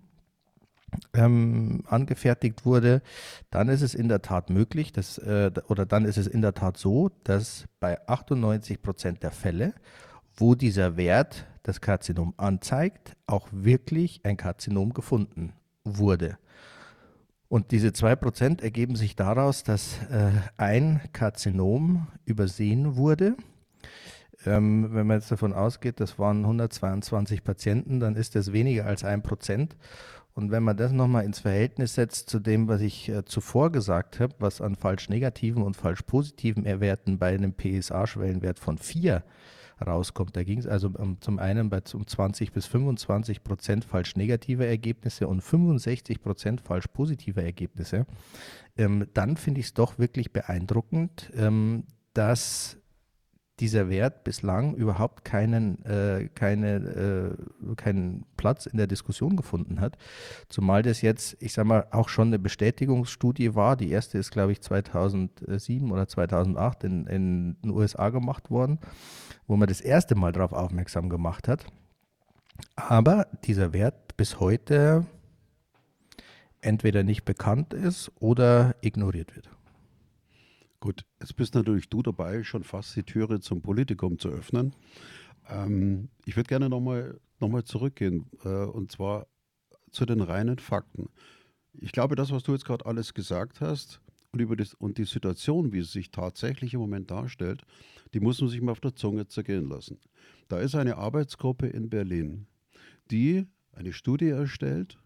ähm, 1.13 1.83
angefertigt 1.87 2.65
wurde, 2.65 3.01
dann 3.49 3.69
ist 3.69 3.81
es 3.81 3.93
in 3.93 4.07
der 4.07 4.21
Tat 4.21 4.49
möglich, 4.49 4.91
dass, 4.91 5.17
äh, 5.17 5.51
oder 5.67 5.85
dann 5.85 6.05
ist 6.05 6.17
es 6.17 6.27
in 6.27 6.41
der 6.41 6.53
Tat 6.53 6.77
so, 6.77 7.09
dass 7.23 7.65
bei 7.79 8.05
98 8.07 8.81
Prozent 8.81 9.23
der 9.23 9.31
Fälle, 9.31 9.73
wo 10.35 10.55
dieser 10.55 10.97
Wert 10.97 11.45
das 11.63 11.81
Karzinom 11.81 12.33
anzeigt, 12.37 13.17
auch 13.25 13.47
wirklich 13.51 14.21
ein 14.23 14.37
Karzinom 14.37 14.93
gefunden 14.93 15.53
wurde. 15.83 16.37
Und 17.49 17.71
diese 17.71 17.89
2% 17.89 18.61
ergeben 18.61 18.95
sich 18.95 19.15
daraus, 19.15 19.63
dass 19.63 19.99
äh, 20.09 20.31
ein 20.57 21.01
Karzinom 21.13 22.07
übersehen 22.25 22.97
wurde. 22.97 23.35
Ähm, 24.45 24.93
wenn 24.93 25.07
man 25.07 25.17
jetzt 25.17 25.31
davon 25.31 25.53
ausgeht, 25.53 25.99
das 25.99 26.19
waren 26.19 26.43
122 26.43 27.43
Patienten, 27.43 27.99
dann 27.99 28.15
ist 28.15 28.35
das 28.35 28.51
weniger 28.51 28.85
als 28.85 29.03
ein 29.03 29.23
Prozent. 29.23 29.75
Und 30.37 30.51
wenn 30.51 30.61
man 30.61 30.77
das 30.77 30.91
nochmal 30.91 31.25
ins 31.25 31.39
Verhältnis 31.39 31.95
setzt 31.95 32.29
zu 32.29 32.37
dem, 32.37 32.67
was 32.67 32.81
ich 32.81 33.09
äh, 33.09 33.25
zuvor 33.25 33.71
gesagt 33.71 34.19
habe, 34.19 34.35
was 34.37 34.61
an 34.61 34.75
falsch 34.75 35.09
negativen 35.09 35.63
und 35.63 35.75
falsch 35.75 36.03
positiven 36.03 36.63
Erwerten 36.63 37.17
bei 37.17 37.33
einem 37.33 37.53
PSA-Schwellenwert 37.53 38.59
von 38.59 38.77
4 38.77 39.23
rauskommt. 39.83 40.35
Da 40.35 40.43
ging 40.43 40.59
es 40.59 40.67
also 40.67 40.91
um, 40.95 41.19
zum 41.21 41.39
einen 41.39 41.71
bei 41.71 41.81
um 41.91 42.05
20 42.05 42.51
bis 42.51 42.67
25 42.67 43.43
Prozent 43.43 43.83
falsch 43.83 44.15
negative 44.15 44.67
Ergebnisse 44.67 45.27
und 45.27 45.41
65 45.41 46.21
Prozent 46.21 46.61
falsch 46.61 46.85
positive 46.85 47.41
Ergebnisse. 47.41 48.05
Ähm, 48.77 49.07
dann 49.15 49.37
finde 49.37 49.61
ich 49.61 49.65
es 49.65 49.73
doch 49.73 49.97
wirklich 49.97 50.33
beeindruckend, 50.33 51.31
ähm, 51.35 51.85
dass 52.13 52.77
dieser 53.59 53.89
Wert 53.89 54.23
bislang 54.23 54.75
überhaupt 54.75 55.25
keinen, 55.25 55.83
äh, 55.85 56.29
keine, 56.35 56.75
äh, 56.75 57.75
keinen 57.75 58.25
Platz 58.37 58.65
in 58.67 58.77
der 58.77 58.87
Diskussion 58.87 59.35
gefunden 59.35 59.81
hat. 59.81 59.97
Zumal 60.47 60.83
das 60.83 61.01
jetzt, 61.01 61.37
ich 61.39 61.53
sage 61.53 61.67
mal, 61.67 61.87
auch 61.91 62.09
schon 62.09 62.27
eine 62.27 62.39
Bestätigungsstudie 62.39 63.55
war. 63.55 63.75
Die 63.75 63.89
erste 63.89 64.17
ist, 64.17 64.31
glaube 64.31 64.51
ich, 64.51 64.61
2007 64.61 65.91
oder 65.91 66.07
2008 66.07 66.83
in, 66.83 67.07
in 67.07 67.57
den 67.61 67.71
USA 67.71 68.09
gemacht 68.09 68.51
worden 68.51 68.79
wo 69.47 69.55
man 69.55 69.67
das 69.67 69.81
erste 69.81 70.15
Mal 70.15 70.33
darauf 70.33 70.53
aufmerksam 70.53 71.09
gemacht 71.09 71.47
hat. 71.47 71.65
Aber 72.75 73.27
dieser 73.43 73.73
Wert 73.73 74.17
bis 74.17 74.39
heute 74.39 75.05
entweder 76.61 77.03
nicht 77.03 77.23
bekannt 77.23 77.73
ist 77.73 78.11
oder 78.19 78.75
ignoriert 78.81 79.35
wird. 79.35 79.49
Gut, 80.79 81.05
jetzt 81.19 81.35
bist 81.35 81.55
natürlich 81.55 81.89
du 81.89 82.03
dabei, 82.03 82.43
schon 82.43 82.63
fast 82.63 82.95
die 82.95 83.03
Türe 83.03 83.39
zum 83.39 83.61
Politikum 83.61 84.19
zu 84.19 84.29
öffnen. 84.29 84.75
Ähm, 85.49 86.09
ich 86.25 86.35
würde 86.35 86.47
gerne 86.47 86.69
nochmal 86.69 87.19
noch 87.39 87.49
mal 87.49 87.63
zurückgehen 87.63 88.29
äh, 88.43 88.65
und 88.65 88.91
zwar 88.91 89.27
zu 89.91 90.05
den 90.05 90.21
reinen 90.21 90.59
Fakten. 90.59 91.09
Ich 91.73 91.91
glaube, 91.91 92.15
das, 92.15 92.31
was 92.31 92.43
du 92.43 92.51
jetzt 92.51 92.65
gerade 92.65 92.85
alles 92.85 93.13
gesagt 93.13 93.61
hast 93.61 94.01
und, 94.31 94.39
über 94.39 94.55
das, 94.55 94.73
und 94.75 94.97
die 94.97 95.05
Situation, 95.05 95.71
wie 95.71 95.81
sie 95.81 95.91
sich 95.91 96.11
tatsächlich 96.11 96.73
im 96.73 96.79
Moment 96.79 97.11
darstellt, 97.11 97.63
die 98.13 98.19
muss 98.19 98.41
man 98.41 98.49
sich 98.49 98.61
mal 98.61 98.71
auf 98.71 98.79
der 98.79 98.95
Zunge 98.95 99.27
zergehen 99.27 99.69
lassen. 99.69 99.99
Da 100.47 100.59
ist 100.59 100.75
eine 100.75 100.97
Arbeitsgruppe 100.97 101.67
in 101.67 101.89
Berlin, 101.89 102.47
die 103.11 103.47
eine 103.71 103.93
Studie 103.93 104.29
erstellt 104.29 104.97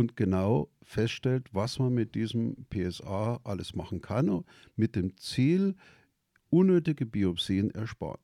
und 0.00 0.16
genau 0.16 0.70
feststellt, 0.82 1.50
was 1.52 1.78
man 1.78 1.92
mit 1.92 2.14
diesem 2.14 2.56
PSA 2.70 3.38
alles 3.44 3.74
machen 3.74 4.00
kann, 4.00 4.44
mit 4.74 4.96
dem 4.96 5.14
Ziel, 5.18 5.74
unnötige 6.48 7.04
Biopsien 7.04 7.70
ersparen. 7.70 8.22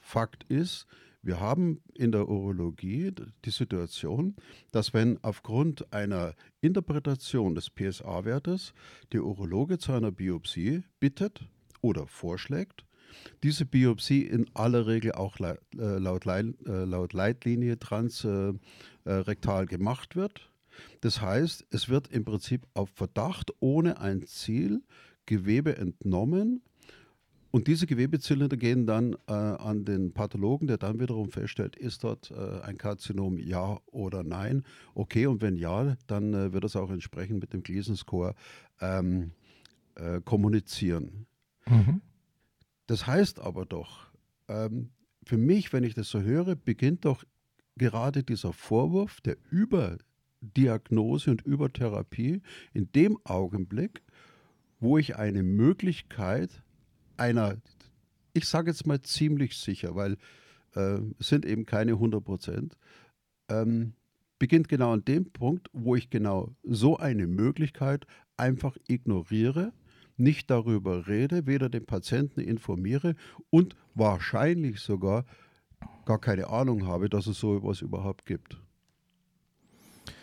Fakt 0.00 0.42
ist, 0.50 0.88
wir 1.22 1.38
haben 1.38 1.80
in 1.94 2.10
der 2.10 2.28
Urologie 2.28 3.12
die 3.44 3.50
Situation, 3.50 4.34
dass 4.72 4.92
wenn 4.92 5.22
aufgrund 5.22 5.92
einer 5.92 6.34
Interpretation 6.60 7.54
des 7.54 7.70
PSA-Wertes 7.70 8.74
der 9.12 9.22
Urologe 9.22 9.78
zu 9.78 9.92
einer 9.92 10.10
Biopsie 10.10 10.82
bittet 10.98 11.48
oder 11.82 12.08
vorschlägt, 12.08 12.84
diese 13.44 13.64
Biopsie 13.64 14.22
in 14.22 14.50
aller 14.54 14.88
Regel 14.88 15.12
auch 15.12 15.38
äh, 15.38 15.54
äh, 15.78 15.98
laut 15.98 17.12
Leitlinie 17.12 17.78
transrektal 17.78 19.66
gemacht 19.66 20.16
wird. 20.16 20.51
Das 21.00 21.20
heißt, 21.20 21.66
es 21.70 21.88
wird 21.88 22.08
im 22.08 22.24
Prinzip 22.24 22.66
auf 22.74 22.90
Verdacht 22.90 23.52
ohne 23.60 24.00
ein 24.00 24.22
Ziel 24.26 24.82
Gewebe 25.26 25.76
entnommen. 25.76 26.62
Und 27.50 27.66
diese 27.66 27.86
Gewebezylinder 27.86 28.56
gehen 28.56 28.86
dann 28.86 29.14
äh, 29.28 29.32
an 29.32 29.84
den 29.84 30.12
Pathologen, 30.12 30.66
der 30.68 30.78
dann 30.78 30.98
wiederum 31.00 31.30
feststellt, 31.30 31.76
ist 31.76 32.02
dort 32.02 32.30
äh, 32.30 32.60
ein 32.62 32.78
Karzinom 32.78 33.38
ja 33.38 33.78
oder 33.86 34.22
nein. 34.22 34.64
Okay, 34.94 35.26
und 35.26 35.42
wenn 35.42 35.56
ja, 35.56 35.96
dann 36.06 36.32
äh, 36.32 36.52
wird 36.54 36.64
es 36.64 36.76
auch 36.76 36.90
entsprechend 36.90 37.40
mit 37.40 37.52
dem 37.52 37.62
Gleason-Score 37.62 38.34
ähm, 38.80 39.32
äh, 39.96 40.22
kommunizieren. 40.22 41.26
Mhm. 41.66 42.00
Das 42.86 43.06
heißt 43.06 43.38
aber 43.38 43.66
doch, 43.66 44.10
ähm, 44.48 44.88
für 45.24 45.36
mich, 45.36 45.72
wenn 45.74 45.84
ich 45.84 45.94
das 45.94 46.08
so 46.08 46.22
höre, 46.22 46.56
beginnt 46.56 47.04
doch 47.04 47.22
gerade 47.76 48.22
dieser 48.22 48.52
Vorwurf 48.52 49.20
der 49.20 49.36
Überdiagnose 50.42 51.30
und 51.30 51.42
Übertherapie 51.42 52.42
in 52.72 52.90
dem 52.92 53.18
Augenblick, 53.24 54.02
wo 54.80 54.98
ich 54.98 55.16
eine 55.16 55.42
Möglichkeit 55.42 56.62
einer, 57.16 57.56
ich 58.32 58.46
sage 58.46 58.70
jetzt 58.70 58.86
mal 58.86 59.00
ziemlich 59.00 59.56
sicher, 59.56 59.94
weil 59.94 60.16
äh, 60.74 60.98
es 61.18 61.28
sind 61.28 61.46
eben 61.46 61.66
keine 61.66 61.92
100 61.92 62.24
Prozent, 62.24 62.76
ähm, 63.48 63.94
beginnt 64.38 64.68
genau 64.68 64.92
an 64.92 65.04
dem 65.04 65.30
Punkt, 65.30 65.68
wo 65.72 65.94
ich 65.94 66.10
genau 66.10 66.54
so 66.64 66.96
eine 66.96 67.26
Möglichkeit 67.28 68.06
einfach 68.36 68.76
ignoriere 68.88 69.72
nicht 70.16 70.50
darüber 70.50 71.06
rede, 71.06 71.46
weder 71.46 71.68
den 71.68 71.86
Patienten 71.86 72.40
informiere 72.40 73.14
und 73.50 73.76
wahrscheinlich 73.94 74.80
sogar 74.80 75.24
gar 76.04 76.20
keine 76.20 76.48
Ahnung 76.48 76.86
habe, 76.86 77.08
dass 77.08 77.26
es 77.26 77.38
so 77.38 77.56
etwas 77.56 77.80
überhaupt 77.80 78.26
gibt. 78.26 78.60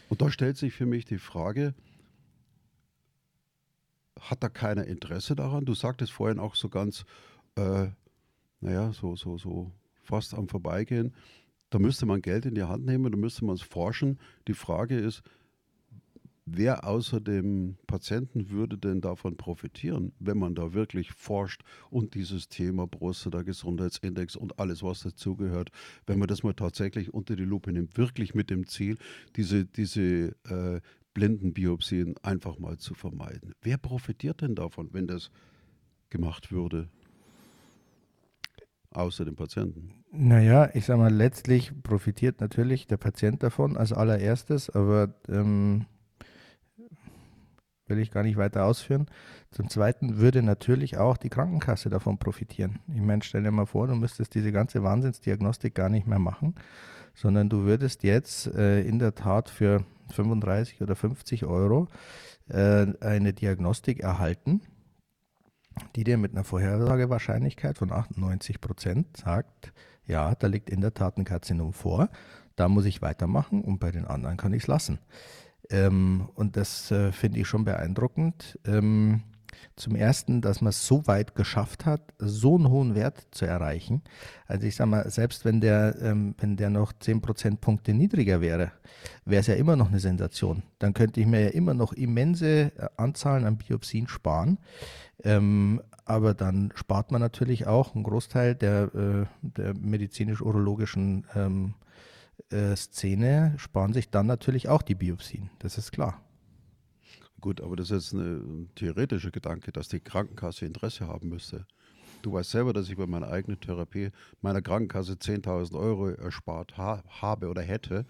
Und 0.09 0.21
da 0.21 0.31
stellt 0.31 0.57
sich 0.57 0.73
für 0.73 0.87
mich 0.87 1.05
die 1.05 1.19
Frage, 1.19 1.75
hat 4.19 4.43
da 4.43 4.49
keiner 4.49 4.85
Interesse 4.85 5.35
daran? 5.35 5.65
Du 5.65 5.75
sagtest 5.75 6.11
vorhin 6.11 6.39
auch 6.39 6.55
so 6.55 6.67
ganz, 6.67 7.05
äh, 7.55 7.87
naja, 8.59 8.91
so, 8.91 9.15
so, 9.15 9.37
so 9.37 9.71
fast 10.01 10.33
am 10.33 10.49
Vorbeigehen, 10.49 11.13
da 11.69 11.77
müsste 11.77 12.07
man 12.07 12.21
Geld 12.21 12.45
in 12.47 12.55
die 12.55 12.63
Hand 12.63 12.85
nehmen, 12.85 13.11
da 13.11 13.17
müsste 13.17 13.45
man 13.45 13.55
es 13.55 13.61
forschen. 13.61 14.19
Die 14.47 14.55
Frage 14.55 14.97
ist, 14.97 15.21
Wer 16.51 16.83
außer 16.83 17.21
dem 17.21 17.77
Patienten 17.85 18.49
würde 18.49 18.77
denn 18.77 19.01
davon 19.01 19.37
profitieren, 19.37 20.13
wenn 20.19 20.39
man 20.39 20.55
da 20.55 20.73
wirklich 20.73 21.11
forscht 21.11 21.61
und 21.91 22.15
dieses 22.15 22.49
Thema 22.49 22.87
Prostata, 22.87 23.43
Gesundheitsindex 23.43 24.35
und 24.35 24.57
alles, 24.57 24.81
was 24.81 25.01
dazugehört, 25.01 25.69
wenn 26.07 26.17
man 26.17 26.27
das 26.27 26.41
mal 26.41 26.53
tatsächlich 26.53 27.13
unter 27.13 27.35
die 27.35 27.43
Lupe 27.43 27.71
nimmt, 27.71 27.97
wirklich 27.97 28.33
mit 28.33 28.49
dem 28.49 28.65
Ziel, 28.65 28.97
diese, 29.35 29.65
diese 29.65 30.35
äh, 30.49 30.81
Blindenbiopsien 31.13 32.15
einfach 32.23 32.57
mal 32.57 32.77
zu 32.77 32.95
vermeiden. 32.95 33.53
Wer 33.61 33.77
profitiert 33.77 34.41
denn 34.41 34.55
davon, 34.55 34.89
wenn 34.91 35.05
das 35.05 35.29
gemacht 36.09 36.51
würde? 36.51 36.89
Außer 38.89 39.23
dem 39.23 39.35
Patienten. 39.35 40.03
Naja, 40.11 40.71
ich 40.73 40.85
sage 40.85 40.99
mal, 40.99 41.13
letztlich 41.13 41.71
profitiert 41.83 42.41
natürlich 42.41 42.87
der 42.87 42.97
Patient 42.97 43.43
davon 43.43 43.77
als 43.77 43.93
allererstes, 43.93 44.71
aber 44.71 45.13
ähm, 45.27 45.85
will 47.89 47.99
ich 47.99 48.11
gar 48.11 48.23
nicht 48.23 48.37
weiter 48.37 48.65
ausführen. 48.65 49.07
Zum 49.51 49.69
Zweiten 49.69 50.17
würde 50.17 50.41
natürlich 50.43 50.97
auch 50.97 51.17
die 51.17 51.29
Krankenkasse 51.29 51.89
davon 51.89 52.17
profitieren. 52.17 52.79
Ich 52.93 53.01
meine, 53.01 53.23
stell 53.23 53.43
dir 53.43 53.51
mal 53.51 53.65
vor, 53.65 53.87
du 53.87 53.95
müsstest 53.95 54.35
diese 54.35 54.51
ganze 54.51 54.83
Wahnsinnsdiagnostik 54.83 55.75
gar 55.75 55.89
nicht 55.89 56.07
mehr 56.07 56.19
machen, 56.19 56.55
sondern 57.15 57.49
du 57.49 57.63
würdest 57.63 58.03
jetzt 58.03 58.47
äh, 58.47 58.81
in 58.81 58.99
der 58.99 59.15
Tat 59.15 59.49
für 59.49 59.83
35 60.11 60.81
oder 60.81 60.95
50 60.95 61.45
Euro 61.45 61.87
äh, 62.47 62.87
eine 63.01 63.33
Diagnostik 63.33 63.99
erhalten, 63.99 64.61
die 65.95 66.03
dir 66.03 66.17
mit 66.17 66.33
einer 66.33 66.43
Vorhersagewahrscheinlichkeit 66.43 67.77
von 67.77 67.91
98 67.91 68.61
Prozent 68.61 69.17
sagt, 69.17 69.73
ja, 70.05 70.33
da 70.35 70.47
liegt 70.47 70.69
in 70.69 70.81
der 70.81 70.93
Tat 70.93 71.17
ein 71.17 71.25
Karzinom 71.25 71.73
vor, 71.73 72.09
da 72.55 72.67
muss 72.67 72.85
ich 72.85 73.01
weitermachen 73.01 73.61
und 73.61 73.79
bei 73.79 73.91
den 73.91 74.05
anderen 74.05 74.35
kann 74.37 74.53
ich 74.53 74.63
es 74.63 74.67
lassen. 74.67 74.99
Ähm, 75.69 76.29
und 76.35 76.57
das 76.57 76.91
äh, 76.91 77.11
finde 77.11 77.39
ich 77.39 77.47
schon 77.47 77.65
beeindruckend. 77.65 78.59
Ähm, 78.65 79.23
Zum 79.75 79.95
Ersten, 79.95 80.41
dass 80.41 80.61
man 80.61 80.69
es 80.69 80.85
so 80.85 81.07
weit 81.07 81.35
geschafft 81.35 81.85
hat, 81.85 82.01
so 82.17 82.55
einen 82.55 82.69
hohen 82.69 82.95
Wert 82.95 83.27
zu 83.31 83.45
erreichen. 83.45 84.01
Also 84.47 84.67
ich 84.67 84.75
sage 84.75 84.89
mal, 84.89 85.09
selbst 85.09 85.45
wenn 85.45 85.61
der, 85.61 85.95
ähm, 86.01 86.35
wenn 86.39 86.57
der 86.57 86.69
noch 86.69 86.91
10 86.93 87.21
Prozentpunkte 87.21 87.93
niedriger 87.93 88.41
wäre, 88.41 88.71
wäre 89.25 89.41
es 89.41 89.47
ja 89.47 89.55
immer 89.55 89.75
noch 89.75 89.89
eine 89.89 89.99
Sensation. 89.99 90.63
Dann 90.79 90.93
könnte 90.93 91.21
ich 91.21 91.27
mir 91.27 91.41
ja 91.41 91.49
immer 91.49 91.73
noch 91.73 91.93
immense 91.93 92.71
äh, 92.77 92.89
Anzahlen 92.97 93.45
an 93.45 93.57
Biopsien 93.57 94.07
sparen. 94.07 94.57
Ähm, 95.23 95.81
aber 96.05 96.33
dann 96.33 96.71
spart 96.75 97.11
man 97.11 97.21
natürlich 97.21 97.67
auch 97.67 97.93
einen 97.93 98.03
Großteil 98.03 98.55
der, 98.55 98.93
äh, 98.95 99.25
der 99.41 99.75
medizinisch-urologischen 99.75 101.25
ähm, 101.35 101.75
äh, 102.51 102.75
Szene, 102.75 103.53
sparen 103.57 103.93
sich 103.93 104.09
dann 104.09 104.27
natürlich 104.27 104.69
auch 104.69 104.81
die 104.81 104.95
Biopsien. 104.95 105.49
Das 105.59 105.77
ist 105.77 105.91
klar. 105.91 106.21
Gut, 107.39 107.61
aber 107.61 107.75
das 107.75 107.91
ist 107.91 108.11
ein 108.11 108.69
theoretischer 108.75 109.31
Gedanke, 109.31 109.71
dass 109.71 109.87
die 109.87 109.99
Krankenkasse 109.99 110.65
Interesse 110.65 111.07
haben 111.07 111.29
müsste. 111.29 111.65
Du 112.21 112.33
weißt 112.33 112.51
selber, 112.51 112.73
dass 112.73 112.89
ich 112.89 112.97
bei 112.97 113.07
meiner 113.07 113.29
eigenen 113.29 113.59
Therapie 113.59 114.09
meiner 114.41 114.61
Krankenkasse 114.61 115.13
10.000 115.13 115.79
Euro 115.79 116.09
erspart 116.09 116.77
ha 116.77 117.01
habe 117.21 117.47
oder 117.47 117.61
hätte, 117.61 118.05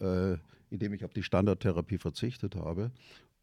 äh, 0.00 0.36
indem 0.70 0.94
ich 0.94 1.04
auf 1.04 1.12
die 1.12 1.22
Standardtherapie 1.22 1.98
verzichtet 1.98 2.56
habe. 2.56 2.90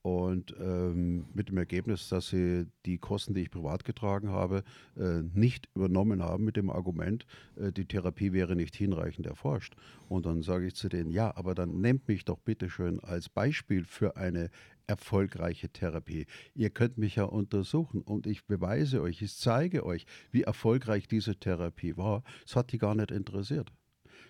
Und 0.02 0.56
ähm, 0.60 1.26
mit 1.34 1.50
dem 1.50 1.58
Ergebnis, 1.58 2.08
dass 2.08 2.30
sie 2.30 2.68
die 2.86 2.98
Kosten, 2.98 3.34
die 3.34 3.42
ich 3.42 3.52
privat 3.52 3.84
getragen 3.84 4.30
habe, 4.30 4.64
äh, 4.96 5.22
nicht 5.34 5.68
übernommen 5.76 6.24
haben 6.24 6.46
mit 6.46 6.56
dem 6.56 6.70
Argument, 6.70 7.26
äh, 7.58 7.74
die 7.74 7.86
Therapie 7.86 8.32
wäre 8.32 8.56
nicht 8.56 8.76
hinreichend 8.78 9.28
erforscht. 9.28 9.76
Und 10.08 10.26
dann 10.26 10.42
sage 10.42 10.68
ich 10.68 10.76
zu 10.76 10.88
denen, 10.88 11.12
ja, 11.12 11.36
aber 11.36 11.54
dann 11.54 11.82
nehmt 11.82 12.08
mich 12.08 12.24
doch 12.24 12.40
bitte 12.40 12.70
schön 12.70 13.02
als 13.02 13.28
Beispiel 13.28 13.84
für 13.84 14.16
eine 14.16 14.50
erfolgreiche 14.88 15.70
Therapie. 15.70 16.26
Ihr 16.56 16.70
könnt 16.72 16.98
mich 16.98 17.16
ja 17.18 17.26
untersuchen 17.26 18.02
und 18.02 18.26
ich 18.26 18.46
beweise 18.46 19.02
euch, 19.02 19.22
ich 19.22 19.36
zeige 19.38 19.86
euch, 19.86 20.06
wie 20.32 20.44
erfolgreich 20.44 21.08
diese 21.08 21.36
Therapie 21.36 21.98
war. 21.98 22.24
Es 22.46 22.56
hat 22.56 22.72
die 22.72 22.80
gar 22.80 22.96
nicht 22.96 23.12
interessiert. 23.12 23.72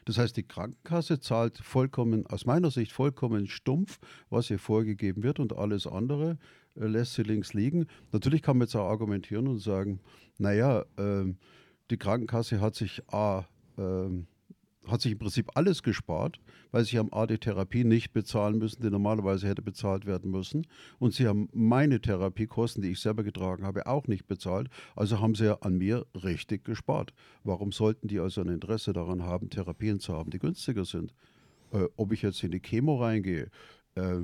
Das 0.09 0.17
heißt, 0.17 0.37
die 0.37 0.43
Krankenkasse 0.43 1.19
zahlt 1.19 1.59
vollkommen, 1.59 2.25
aus 2.25 2.47
meiner 2.47 2.71
Sicht 2.71 2.91
vollkommen 2.91 3.45
stumpf, 3.45 3.99
was 4.31 4.49
ihr 4.49 4.57
vorgegeben 4.57 5.21
wird 5.21 5.39
und 5.39 5.55
alles 5.55 5.85
andere 5.85 6.39
äh, 6.75 6.87
lässt 6.87 7.13
sie 7.13 7.21
links 7.21 7.53
liegen. 7.53 7.85
Natürlich 8.11 8.41
kann 8.41 8.57
man 8.57 8.65
jetzt 8.65 8.75
auch 8.75 8.89
argumentieren 8.89 9.45
und 9.45 9.59
sagen, 9.59 9.99
naja, 10.39 10.83
äh, 10.97 11.31
die 11.91 11.97
Krankenkasse 11.97 12.59
hat 12.59 12.73
sich 12.73 13.03
A, 13.13 13.45
äh, 13.77 14.09
hat 14.85 15.01
sich 15.01 15.11
im 15.11 15.19
Prinzip 15.19 15.51
alles 15.55 15.83
gespart, 15.83 16.39
weil 16.71 16.83
sie 16.85 16.97
haben 16.97 17.11
A 17.13 17.27
die 17.27 17.37
Therapie 17.37 17.83
nicht 17.83 18.13
bezahlen 18.13 18.57
müssen, 18.57 18.81
die 18.81 18.89
normalerweise 18.89 19.47
hätte 19.47 19.61
bezahlt 19.61 20.05
werden 20.05 20.31
müssen. 20.31 20.67
Und 20.99 21.13
sie 21.13 21.27
haben 21.27 21.49
meine 21.53 22.01
Therapiekosten, 22.01 22.81
die 22.81 22.91
ich 22.91 22.99
selber 22.99 23.23
getragen 23.23 23.65
habe, 23.65 23.87
auch 23.87 24.07
nicht 24.07 24.27
bezahlt. 24.27 24.69
Also 24.95 25.19
haben 25.19 25.35
sie 25.35 25.45
ja 25.45 25.57
an 25.61 25.77
mir 25.77 26.05
richtig 26.15 26.63
gespart. 26.63 27.13
Warum 27.43 27.71
sollten 27.71 28.07
die 28.07 28.19
also 28.19 28.41
ein 28.41 28.49
Interesse 28.49 28.93
daran 28.93 29.23
haben, 29.23 29.49
Therapien 29.49 29.99
zu 29.99 30.13
haben, 30.13 30.31
die 30.31 30.39
günstiger 30.39 30.85
sind? 30.85 31.13
Äh, 31.71 31.85
ob 31.97 32.11
ich 32.11 32.21
jetzt 32.21 32.43
in 32.43 32.51
die 32.51 32.61
Chemo 32.61 33.01
reingehe, 33.01 33.49
äh, 33.95 34.21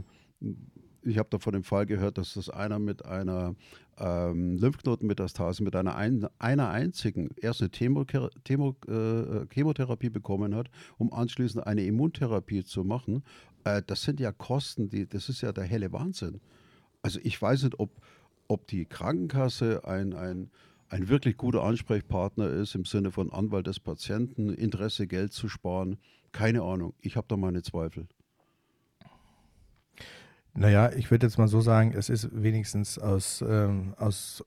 ich 1.05 1.17
habe 1.17 1.29
da 1.29 1.39
von 1.39 1.53
dem 1.53 1.63
Fall 1.63 1.85
gehört, 1.85 2.17
dass 2.17 2.33
das 2.33 2.49
einer 2.49 2.79
mit 2.79 3.05
einer 3.05 3.55
ähm, 3.97 4.57
Lymphknotenmetastase, 4.57 5.63
mit 5.63 5.75
einer, 5.75 5.95
ein, 5.95 6.27
einer 6.39 6.69
einzigen 6.69 7.29
erst 7.37 7.61
eine 7.61 7.69
Chemo, 7.69 8.05
Chemo, 8.43 8.75
äh, 8.87 9.45
Chemotherapie 9.53 10.09
bekommen 10.09 10.55
hat, 10.55 10.69
um 10.97 11.13
anschließend 11.13 11.65
eine 11.65 11.83
Immuntherapie 11.83 12.63
zu 12.63 12.83
machen. 12.83 13.23
Äh, 13.63 13.81
das 13.85 14.01
sind 14.03 14.19
ja 14.19 14.31
Kosten, 14.31 14.89
die, 14.89 15.07
das 15.07 15.29
ist 15.29 15.41
ja 15.41 15.51
der 15.51 15.65
helle 15.65 15.91
Wahnsinn. 15.91 16.41
Also 17.01 17.19
ich 17.23 17.39
weiß 17.41 17.63
nicht, 17.63 17.79
ob, 17.79 17.91
ob 18.47 18.67
die 18.67 18.85
Krankenkasse 18.85 19.85
ein, 19.85 20.13
ein, 20.13 20.49
ein 20.89 21.07
wirklich 21.07 21.37
guter 21.37 21.63
Ansprechpartner 21.63 22.49
ist 22.49 22.75
im 22.75 22.85
Sinne 22.85 23.11
von 23.11 23.31
Anwalt 23.31 23.67
des 23.67 23.79
Patienten, 23.79 24.49
Interesse, 24.49 25.07
Geld 25.07 25.33
zu 25.33 25.49
sparen. 25.49 25.97
Keine 26.31 26.63
Ahnung. 26.63 26.93
Ich 27.01 27.15
habe 27.15 27.27
da 27.29 27.37
meine 27.37 27.61
Zweifel. 27.61 28.07
Naja, 30.57 30.89
ich 30.93 31.11
würde 31.11 31.27
jetzt 31.27 31.37
mal 31.37 31.49
so 31.49 31.59
sagen, 31.59 31.93
es 31.93 32.09
ist 32.09 32.29
wenigstens 32.31 32.97
aus, 32.97 33.43
ähm, 33.45 33.93
aus 33.97 34.43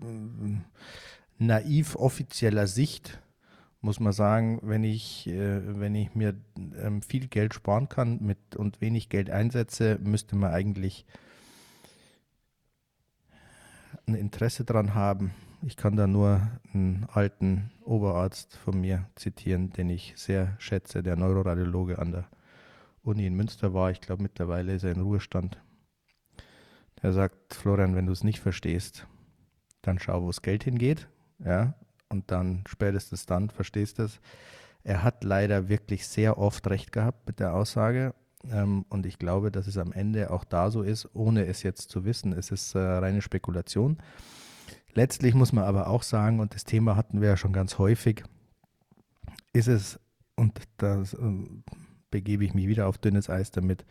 ähm, 0.00 0.64
naiv 1.36 1.96
offizieller 1.96 2.68
Sicht, 2.68 3.20
muss 3.80 3.98
man 3.98 4.12
sagen, 4.12 4.60
wenn 4.62 4.84
ich, 4.84 5.26
äh, 5.26 5.80
wenn 5.80 5.96
ich 5.96 6.14
mir 6.14 6.36
ähm, 6.80 7.02
viel 7.02 7.26
Geld 7.26 7.54
sparen 7.54 7.88
kann 7.88 8.22
mit, 8.22 8.54
und 8.54 8.80
wenig 8.80 9.08
Geld 9.08 9.30
einsetze, 9.30 9.98
müsste 10.00 10.36
man 10.36 10.52
eigentlich 10.52 11.04
ein 14.06 14.14
Interesse 14.14 14.64
daran 14.64 14.94
haben. 14.94 15.32
Ich 15.62 15.76
kann 15.76 15.96
da 15.96 16.06
nur 16.06 16.40
einen 16.72 17.04
alten 17.12 17.72
Oberarzt 17.84 18.56
von 18.56 18.80
mir 18.80 19.08
zitieren, 19.16 19.70
den 19.70 19.90
ich 19.90 20.14
sehr 20.16 20.54
schätze, 20.58 21.02
der 21.02 21.16
Neuroradiologe 21.16 21.98
an 21.98 22.12
der 22.12 22.28
Uni 23.02 23.26
in 23.26 23.34
Münster 23.34 23.74
war. 23.74 23.90
Ich 23.90 24.00
glaube, 24.00 24.22
mittlerweile 24.22 24.74
ist 24.74 24.84
er 24.84 24.92
in 24.92 25.00
Ruhestand. 25.00 25.60
Der 27.02 27.12
sagt, 27.12 27.54
Florian, 27.54 27.96
wenn 27.96 28.06
du 28.06 28.12
es 28.12 28.24
nicht 28.24 28.40
verstehst, 28.40 29.06
dann 29.82 29.98
schau, 29.98 30.22
wo 30.22 30.28
das 30.28 30.42
Geld 30.42 30.64
hingeht. 30.64 31.08
Ja, 31.44 31.74
und 32.08 32.30
dann 32.30 32.62
spätestens 32.68 33.26
dann 33.26 33.50
verstehst 33.50 33.98
du 33.98 34.04
es. 34.04 34.20
Er 34.84 35.02
hat 35.02 35.24
leider 35.24 35.68
wirklich 35.68 36.06
sehr 36.06 36.38
oft 36.38 36.68
recht 36.68 36.92
gehabt 36.92 37.26
mit 37.26 37.40
der 37.40 37.54
Aussage. 37.54 38.14
Ähm, 38.50 38.84
und 38.88 39.06
ich 39.06 39.18
glaube, 39.18 39.50
dass 39.50 39.66
es 39.66 39.78
am 39.78 39.92
Ende 39.92 40.30
auch 40.30 40.44
da 40.44 40.70
so 40.70 40.82
ist, 40.82 41.08
ohne 41.14 41.46
es 41.46 41.62
jetzt 41.62 41.90
zu 41.90 42.04
wissen. 42.04 42.32
Es 42.32 42.50
ist 42.50 42.74
äh, 42.74 42.78
reine 42.78 43.22
Spekulation. 43.22 43.98
Letztlich 44.94 45.34
muss 45.34 45.52
man 45.52 45.64
aber 45.64 45.86
auch 45.88 46.02
sagen, 46.02 46.40
und 46.40 46.54
das 46.54 46.64
Thema 46.64 46.96
hatten 46.96 47.20
wir 47.20 47.28
ja 47.28 47.36
schon 47.36 47.52
ganz 47.52 47.78
häufig, 47.78 48.24
ist 49.52 49.68
es, 49.68 49.98
und 50.36 50.60
das 50.76 51.14
äh, 51.14 51.46
begebe 52.12 52.44
ich 52.44 52.54
mich 52.54 52.68
wieder 52.68 52.86
auf 52.86 52.98
dünnes 52.98 53.28
Eis 53.28 53.50
damit, 53.50 53.84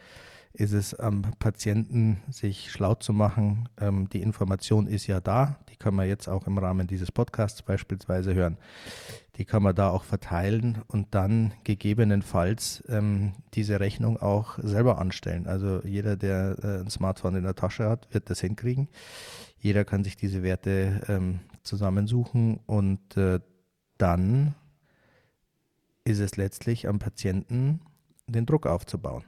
ist 0.53 0.73
es 0.73 0.93
am 0.93 1.21
Patienten, 1.39 2.21
sich 2.29 2.71
schlau 2.71 2.95
zu 2.95 3.13
machen. 3.13 3.69
Ähm, 3.79 4.09
die 4.09 4.21
Information 4.21 4.87
ist 4.87 5.07
ja 5.07 5.21
da, 5.21 5.59
die 5.69 5.77
kann 5.77 5.95
man 5.95 6.07
jetzt 6.07 6.27
auch 6.27 6.45
im 6.47 6.57
Rahmen 6.57 6.87
dieses 6.87 7.11
Podcasts 7.11 7.61
beispielsweise 7.61 8.33
hören. 8.33 8.57
Die 9.37 9.45
kann 9.45 9.63
man 9.63 9.75
da 9.75 9.89
auch 9.89 10.03
verteilen 10.03 10.81
und 10.87 11.15
dann 11.15 11.53
gegebenenfalls 11.63 12.83
ähm, 12.89 13.33
diese 13.53 13.79
Rechnung 13.79 14.17
auch 14.17 14.59
selber 14.61 14.99
anstellen. 14.99 15.47
Also 15.47 15.81
jeder, 15.83 16.17
der 16.17 16.57
äh, 16.61 16.79
ein 16.81 16.89
Smartphone 16.89 17.35
in 17.35 17.43
der 17.43 17.55
Tasche 17.55 17.89
hat, 17.89 18.13
wird 18.13 18.29
das 18.29 18.41
hinkriegen. 18.41 18.89
Jeder 19.57 19.85
kann 19.85 20.03
sich 20.03 20.17
diese 20.17 20.43
Werte 20.43 21.01
ähm, 21.07 21.39
zusammensuchen 21.63 22.59
und 22.65 23.15
äh, 23.15 23.39
dann 23.97 24.55
ist 26.03 26.19
es 26.19 26.35
letztlich 26.35 26.87
am 26.87 26.99
Patienten 26.99 27.79
den 28.27 28.45
Druck 28.45 28.65
aufzubauen. 28.65 29.23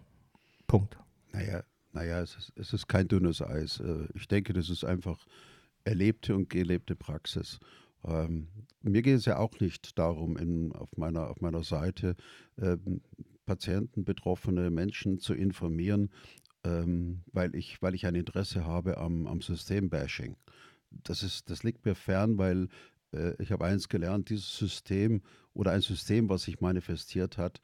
Punkt. 0.68 0.98
Naja, 1.32 1.64
naja 1.92 2.22
es, 2.22 2.36
ist, 2.36 2.54
es 2.56 2.74
ist 2.74 2.88
kein 2.88 3.08
dünnes 3.08 3.42
Eis. 3.42 3.80
Äh, 3.80 4.08
ich 4.14 4.28
denke, 4.28 4.54
das 4.54 4.70
ist 4.70 4.84
einfach 4.84 5.26
erlebte 5.84 6.36
und 6.36 6.50
gelebte 6.50 6.96
Praxis. 6.96 7.60
Ähm, 8.06 8.48
mir 8.82 9.02
geht 9.02 9.18
es 9.18 9.26
ja 9.26 9.38
auch 9.38 9.60
nicht 9.60 9.98
darum, 9.98 10.38
in, 10.38 10.72
auf, 10.74 10.96
meiner, 10.98 11.30
auf 11.30 11.42
meiner 11.42 11.64
Seite 11.64 12.16
ähm, 12.62 13.02
Patienten, 13.46 14.04
betroffene 14.06 14.70
Menschen 14.70 15.20
zu 15.20 15.34
informieren, 15.34 16.10
ähm, 16.64 17.24
weil, 17.32 17.56
ich, 17.56 17.82
weil 17.82 17.96
ich 17.96 18.06
ein 18.06 18.16
Interesse 18.16 18.66
habe 18.66 18.98
am, 18.98 19.28
am 19.28 19.42
Systembashing. 19.42 20.38
Das, 20.92 21.44
das 21.46 21.64
liegt 21.64 21.86
mir 21.86 21.96
fern, 21.96 22.38
weil 22.38 22.70
äh, 23.14 23.42
ich 23.42 23.52
habe 23.52 23.66
eins 23.66 23.90
gelernt, 23.90 24.30
dieses 24.30 24.58
System 24.58 25.22
oder 25.54 25.72
ein 25.72 25.82
System, 25.82 26.30
was 26.30 26.44
sich 26.44 26.62
manifestiert 26.62 27.38
hat, 27.38 27.60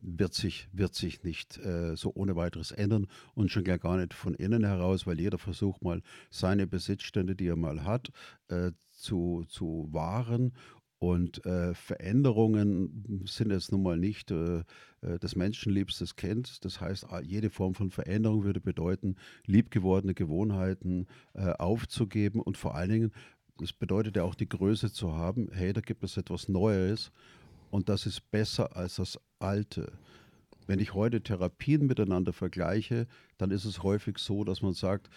wird, 0.00 0.34
sich, 0.34 0.68
wird 0.72 0.94
sich 0.94 1.22
nicht 1.22 1.58
äh, 1.58 1.96
so 1.96 2.12
ohne 2.14 2.36
weiteres 2.36 2.72
ändern 2.72 3.06
und 3.34 3.50
schon 3.50 3.64
gar 3.64 3.96
nicht 3.96 4.14
von 4.14 4.34
innen 4.34 4.64
heraus, 4.64 5.06
weil 5.06 5.20
jeder 5.20 5.38
versucht 5.38 5.82
mal 5.82 6.02
seine 6.30 6.66
Besitzstände, 6.66 7.36
die 7.36 7.46
er 7.46 7.56
mal 7.56 7.84
hat, 7.84 8.10
äh, 8.48 8.72
zu, 8.90 9.44
zu 9.48 9.88
wahren 9.92 10.52
und 11.00 11.46
äh, 11.46 11.72
Veränderungen 11.72 13.24
sind 13.24 13.50
jetzt 13.50 13.72
nun 13.72 13.82
mal 13.82 13.96
nicht 13.96 14.30
äh, 14.30 14.58
äh 15.00 15.18
das 15.18 15.34
menschenliebstes 15.34 16.14
Kind. 16.14 16.62
Das 16.66 16.82
heißt, 16.82 17.06
jede 17.22 17.48
Form 17.48 17.74
von 17.74 17.90
Veränderung 17.90 18.44
würde 18.44 18.60
bedeuten, 18.60 19.16
liebgewordene 19.46 20.12
Gewohnheiten 20.12 21.06
äh, 21.32 21.52
aufzugeben 21.52 22.42
und 22.42 22.58
vor 22.58 22.74
allen 22.74 22.90
Dingen, 22.90 23.12
das 23.56 23.72
bedeutet 23.72 24.16
ja 24.16 24.24
auch 24.24 24.34
die 24.34 24.48
Größe 24.48 24.92
zu 24.92 25.14
haben, 25.14 25.48
hey, 25.52 25.72
da 25.72 25.80
gibt 25.80 26.04
es 26.04 26.18
etwas 26.18 26.50
Neues 26.50 27.12
und 27.70 27.88
das 27.88 28.04
ist 28.04 28.30
besser 28.30 28.76
als 28.76 28.96
das 28.96 29.18
Alte. 29.40 29.92
Wenn 30.66 30.78
ich 30.78 30.94
heute 30.94 31.22
Therapien 31.22 31.86
miteinander 31.86 32.32
vergleiche, 32.32 33.06
dann 33.38 33.50
ist 33.50 33.64
es 33.64 33.82
häufig 33.82 34.18
so, 34.18 34.44
dass 34.44 34.62
man 34.62 34.74
sagt, 34.74 35.08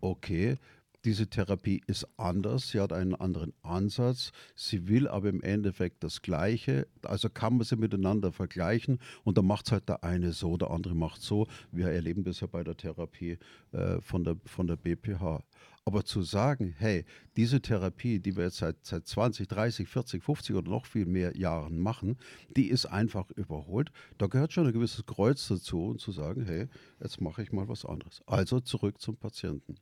okay, 0.00 0.58
diese 1.04 1.28
Therapie 1.28 1.80
ist 1.86 2.06
anders, 2.16 2.68
sie 2.68 2.80
hat 2.80 2.92
einen 2.92 3.14
anderen 3.14 3.52
Ansatz, 3.62 4.32
sie 4.56 4.88
will 4.88 5.06
aber 5.06 5.28
im 5.28 5.42
Endeffekt 5.42 6.02
das 6.02 6.22
Gleiche. 6.22 6.88
Also 7.02 7.28
kann 7.28 7.56
man 7.56 7.64
sie 7.64 7.76
miteinander 7.76 8.32
vergleichen 8.32 8.98
und 9.22 9.38
dann 9.38 9.46
macht 9.46 9.66
es 9.66 9.72
halt 9.72 9.88
der 9.88 10.02
eine 10.02 10.32
so, 10.32 10.56
der 10.56 10.70
andere 10.70 10.94
macht 10.94 11.22
so. 11.22 11.46
Wir 11.70 11.88
erleben 11.88 12.24
das 12.24 12.40
ja 12.40 12.48
bei 12.48 12.64
der 12.64 12.76
Therapie 12.76 13.38
äh, 13.72 14.00
von, 14.00 14.24
der, 14.24 14.36
von 14.44 14.66
der 14.66 14.76
BPH. 14.76 15.44
Aber 15.84 16.04
zu 16.04 16.20
sagen, 16.20 16.74
hey, 16.76 17.06
diese 17.36 17.62
Therapie, 17.62 18.18
die 18.20 18.36
wir 18.36 18.44
jetzt 18.44 18.58
seit, 18.58 18.84
seit 18.84 19.06
20, 19.06 19.48
30, 19.48 19.88
40, 19.88 20.22
50 20.22 20.56
oder 20.56 20.68
noch 20.68 20.84
viel 20.84 21.06
mehr 21.06 21.34
Jahren 21.34 21.78
machen, 21.78 22.18
die 22.56 22.68
ist 22.68 22.84
einfach 22.84 23.30
überholt. 23.30 23.90
Da 24.18 24.26
gehört 24.26 24.52
schon 24.52 24.66
ein 24.66 24.74
gewisses 24.74 25.06
Kreuz 25.06 25.48
dazu 25.48 25.86
und 25.86 26.00
zu 26.00 26.12
sagen, 26.12 26.44
hey, 26.44 26.66
jetzt 27.00 27.22
mache 27.22 27.42
ich 27.42 27.52
mal 27.52 27.68
was 27.68 27.86
anderes. 27.86 28.20
Also 28.26 28.60
zurück 28.60 29.00
zum 29.00 29.16
Patienten. 29.16 29.76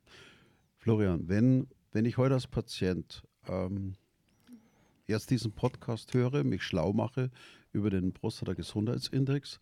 Florian, 0.87 1.27
wenn, 1.27 1.67
wenn 1.91 2.05
ich 2.05 2.15
heute 2.15 2.35
als 2.35 2.47
Patient 2.47 3.21
ähm, 3.45 3.95
jetzt 5.05 5.31
diesen 5.31 5.51
Podcast 5.51 6.13
höre, 6.13 6.45
mich 6.45 6.63
schlau 6.63 6.93
mache 6.93 7.29
über 7.73 7.89
den 7.89 8.13
Prostata-Gesundheitsindex 8.13 9.59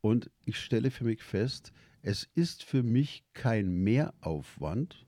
und 0.00 0.30
ich 0.46 0.58
stelle 0.58 0.90
für 0.90 1.04
mich 1.04 1.22
fest, 1.22 1.74
es 2.00 2.26
ist 2.34 2.64
für 2.64 2.82
mich 2.82 3.22
kein 3.34 3.68
Mehraufwand, 3.68 5.04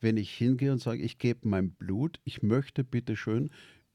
wenn 0.00 0.16
ich 0.16 0.32
hingehe 0.32 0.72
und 0.72 0.80
sage, 0.80 1.02
ich 1.02 1.18
gebe 1.18 1.46
mein 1.46 1.72
Blut, 1.72 2.18
ich 2.24 2.42
möchte 2.42 2.82
bitte 2.82 3.16
schön 3.16 3.50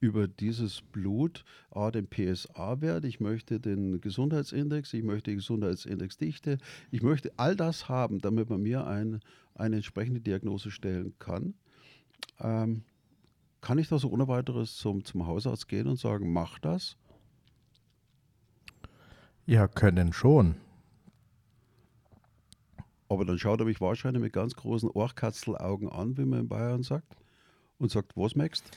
über 0.05 0.27
dieses 0.27 0.83
Blut 0.83 1.43
A, 1.71 1.89
den 1.89 2.07
PSA-Wert, 2.07 3.05
ich 3.05 3.19
möchte 3.19 3.59
den 3.59 4.01
Gesundheitsindex, 4.01 4.93
ich 4.93 5.03
möchte 5.03 5.31
die 5.31 5.37
Gesundheitsindexdichte, 5.37 6.59
ich 6.91 7.01
möchte 7.01 7.33
all 7.37 7.55
das 7.55 7.89
haben, 7.89 8.19
damit 8.19 8.51
man 8.51 8.61
mir 8.61 8.85
ein, 8.85 9.19
eine 9.55 9.77
entsprechende 9.77 10.21
Diagnose 10.21 10.69
stellen 10.69 11.15
kann. 11.17 11.55
Ähm, 12.39 12.83
kann 13.61 13.79
ich 13.79 13.87
da 13.87 13.97
so 13.97 14.11
ohne 14.11 14.27
weiteres 14.27 14.77
zum, 14.77 15.03
zum 15.03 15.25
Hausarzt 15.25 15.67
gehen 15.67 15.87
und 15.87 15.97
sagen, 15.97 16.31
mach 16.31 16.59
das? 16.59 16.97
Ja, 19.47 19.67
können 19.67 20.13
schon. 20.13 20.55
Aber 23.09 23.25
dann 23.25 23.39
schaut 23.39 23.59
er 23.59 23.65
mich 23.65 23.81
wahrscheinlich 23.81 24.21
mit 24.21 24.33
ganz 24.33 24.55
großen 24.55 24.89
Ohrkatzelaugen 24.89 25.89
an, 25.89 26.15
wie 26.17 26.25
man 26.25 26.41
in 26.41 26.47
Bayern 26.47 26.83
sagt, 26.83 27.17
und 27.79 27.89
sagt, 27.89 28.15
was 28.15 28.35
möchtest 28.35 28.69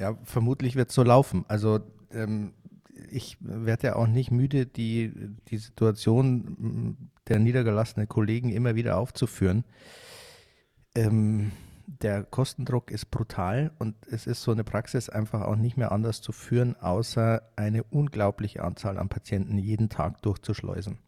Ja, 0.00 0.16
vermutlich 0.24 0.76
wird 0.76 0.88
es 0.88 0.94
so 0.94 1.02
laufen. 1.02 1.44
Also 1.46 1.80
ähm, 2.10 2.54
ich 3.10 3.36
werde 3.40 3.88
ja 3.88 3.96
auch 3.96 4.06
nicht 4.06 4.30
müde, 4.30 4.64
die, 4.64 5.12
die 5.48 5.58
Situation 5.58 7.10
der 7.28 7.38
niedergelassenen 7.38 8.08
Kollegen 8.08 8.48
immer 8.48 8.74
wieder 8.74 8.96
aufzuführen. 8.96 9.64
Ähm, 10.94 11.52
der 11.86 12.24
Kostendruck 12.24 12.90
ist 12.90 13.10
brutal 13.10 13.72
und 13.78 13.94
es 14.10 14.26
ist 14.26 14.42
so 14.42 14.52
eine 14.52 14.64
Praxis 14.64 15.10
einfach 15.10 15.42
auch 15.42 15.56
nicht 15.56 15.76
mehr 15.76 15.92
anders 15.92 16.22
zu 16.22 16.32
führen, 16.32 16.76
außer 16.76 17.42
eine 17.56 17.84
unglaubliche 17.84 18.64
Anzahl 18.64 18.96
an 18.96 19.10
Patienten 19.10 19.58
jeden 19.58 19.90
Tag 19.90 20.22
durchzuschleusen. 20.22 20.98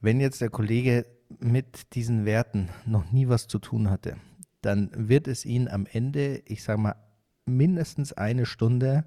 Wenn 0.00 0.18
jetzt 0.18 0.40
der 0.40 0.50
Kollege 0.50 1.06
mit 1.38 1.94
diesen 1.94 2.24
Werten 2.24 2.70
noch 2.86 3.12
nie 3.12 3.28
was 3.28 3.46
zu 3.46 3.60
tun 3.60 3.88
hatte, 3.88 4.16
dann 4.62 4.90
wird 4.96 5.28
es 5.28 5.44
ihn 5.44 5.68
am 5.68 5.86
Ende, 5.86 6.42
ich 6.46 6.64
sage 6.64 6.80
mal, 6.80 6.96
mindestens 7.56 8.12
eine 8.12 8.46
Stunde 8.46 9.04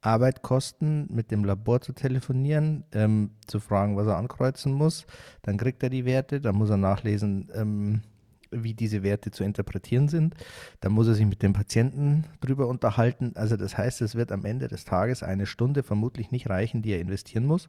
Arbeit 0.00 0.42
kosten, 0.42 1.08
mit 1.10 1.30
dem 1.30 1.44
Labor 1.44 1.80
zu 1.80 1.92
telefonieren, 1.92 2.84
ähm, 2.92 3.32
zu 3.46 3.58
fragen, 3.58 3.96
was 3.96 4.06
er 4.06 4.16
ankreuzen 4.16 4.72
muss. 4.72 5.06
Dann 5.42 5.56
kriegt 5.56 5.82
er 5.82 5.90
die 5.90 6.04
Werte, 6.04 6.40
dann 6.40 6.54
muss 6.54 6.70
er 6.70 6.76
nachlesen, 6.76 7.50
ähm, 7.52 8.02
wie 8.50 8.74
diese 8.74 9.02
Werte 9.02 9.30
zu 9.30 9.44
interpretieren 9.44 10.08
sind. 10.08 10.34
Dann 10.80 10.92
muss 10.92 11.08
er 11.08 11.14
sich 11.14 11.26
mit 11.26 11.42
dem 11.42 11.52
Patienten 11.52 12.24
drüber 12.40 12.68
unterhalten. 12.68 13.32
Also 13.34 13.56
das 13.56 13.76
heißt, 13.76 14.00
es 14.00 14.14
wird 14.14 14.32
am 14.32 14.44
Ende 14.44 14.68
des 14.68 14.84
Tages 14.84 15.22
eine 15.22 15.46
Stunde 15.46 15.82
vermutlich 15.82 16.30
nicht 16.30 16.48
reichen, 16.48 16.80
die 16.80 16.92
er 16.92 17.00
investieren 17.00 17.46
muss, 17.46 17.68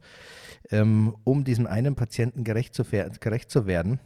ähm, 0.69 1.15
um 1.23 1.43
diesem 1.43 1.67
einen 1.67 1.95
Patienten 1.95 2.43
gerecht 2.43 2.75
zu, 2.75 2.83
gerecht 2.83 3.49
zu 3.49 3.65
werden. 3.65 3.99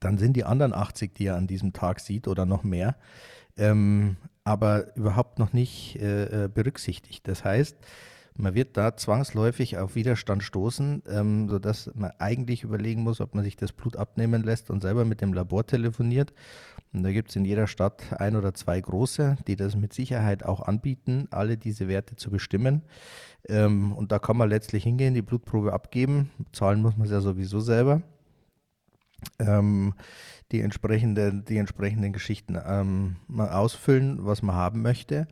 Dann 0.00 0.18
sind 0.18 0.34
die 0.34 0.44
anderen 0.44 0.72
80, 0.72 1.14
die 1.14 1.26
er 1.26 1.36
an 1.36 1.46
diesem 1.46 1.72
Tag 1.72 2.00
sieht 2.00 2.28
oder 2.28 2.46
noch 2.46 2.64
mehr, 2.64 2.96
ähm, 3.56 4.16
aber 4.44 4.96
überhaupt 4.96 5.38
noch 5.38 5.52
nicht 5.52 5.96
äh, 5.96 6.44
äh, 6.44 6.48
berücksichtigt. 6.48 7.26
Das 7.28 7.44
heißt, 7.44 7.76
man 8.36 8.54
wird 8.54 8.76
da 8.76 8.96
zwangsläufig 8.96 9.78
auf 9.78 9.94
Widerstand 9.94 10.42
stoßen, 10.42 11.02
ähm, 11.08 11.48
sodass 11.48 11.90
man 11.94 12.12
eigentlich 12.18 12.62
überlegen 12.62 13.02
muss, 13.02 13.20
ob 13.20 13.34
man 13.34 13.44
sich 13.44 13.56
das 13.56 13.72
Blut 13.72 13.96
abnehmen 13.96 14.42
lässt 14.42 14.70
und 14.70 14.80
selber 14.80 15.04
mit 15.04 15.20
dem 15.20 15.32
Labor 15.32 15.66
telefoniert. 15.66 16.32
Und 16.92 17.02
da 17.02 17.12
gibt 17.12 17.30
es 17.30 17.36
in 17.36 17.44
jeder 17.44 17.66
Stadt 17.66 18.02
ein 18.18 18.36
oder 18.36 18.54
zwei 18.54 18.80
große, 18.80 19.36
die 19.46 19.56
das 19.56 19.76
mit 19.76 19.92
Sicherheit 19.92 20.44
auch 20.44 20.62
anbieten, 20.62 21.28
alle 21.30 21.56
diese 21.56 21.86
Werte 21.86 22.16
zu 22.16 22.30
bestimmen. 22.30 22.82
Ähm, 23.48 23.92
und 23.92 24.10
da 24.10 24.18
kann 24.18 24.36
man 24.36 24.48
letztlich 24.48 24.84
hingehen, 24.84 25.14
die 25.14 25.22
Blutprobe 25.22 25.72
abgeben. 25.72 26.30
Zahlen 26.52 26.82
muss 26.82 26.96
man 26.96 27.06
es 27.06 27.12
ja 27.12 27.20
sowieso 27.20 27.60
selber. 27.60 28.02
Ähm, 29.38 29.94
die, 30.52 30.60
entsprechende, 30.60 31.32
die 31.32 31.58
entsprechenden 31.58 32.12
Geschichten 32.12 32.58
ähm, 32.64 33.16
ausfüllen, 33.36 34.24
was 34.24 34.42
man 34.42 34.56
haben 34.56 34.82
möchte 34.82 35.28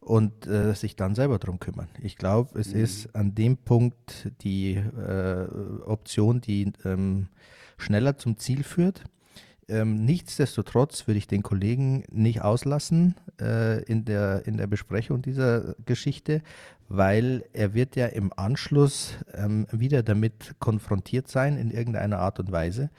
und 0.00 0.46
äh, 0.46 0.74
sich 0.74 0.96
dann 0.96 1.14
selber 1.14 1.38
darum 1.38 1.58
kümmern. 1.58 1.88
Ich 2.00 2.16
glaube, 2.16 2.58
es 2.58 2.72
mhm. 2.72 2.80
ist 2.80 3.14
an 3.14 3.34
dem 3.34 3.56
Punkt 3.56 4.30
die 4.42 4.74
äh, 4.74 5.46
Option, 5.84 6.40
die 6.40 6.72
ähm, 6.84 7.28
schneller 7.76 8.16
zum 8.16 8.38
Ziel 8.38 8.62
führt. 8.62 9.04
Ähm, 9.68 10.04
nichtsdestotrotz 10.04 11.06
würde 11.06 11.18
ich 11.18 11.26
den 11.26 11.42
Kollegen 11.42 12.04
nicht 12.10 12.42
auslassen 12.42 13.16
äh, 13.40 13.82
in, 13.84 14.04
der, 14.04 14.46
in 14.46 14.56
der 14.56 14.68
Besprechung 14.68 15.22
dieser 15.22 15.74
Geschichte, 15.84 16.42
weil 16.88 17.44
er 17.52 17.74
wird 17.74 17.96
ja 17.96 18.06
im 18.06 18.32
Anschluss 18.36 19.14
ähm, 19.34 19.66
wieder 19.72 20.02
damit 20.02 20.54
konfrontiert 20.60 21.28
sein 21.28 21.56
in 21.56 21.70
irgendeiner 21.70 22.20
Art 22.20 22.38
und 22.38 22.52
Weise 22.52 22.90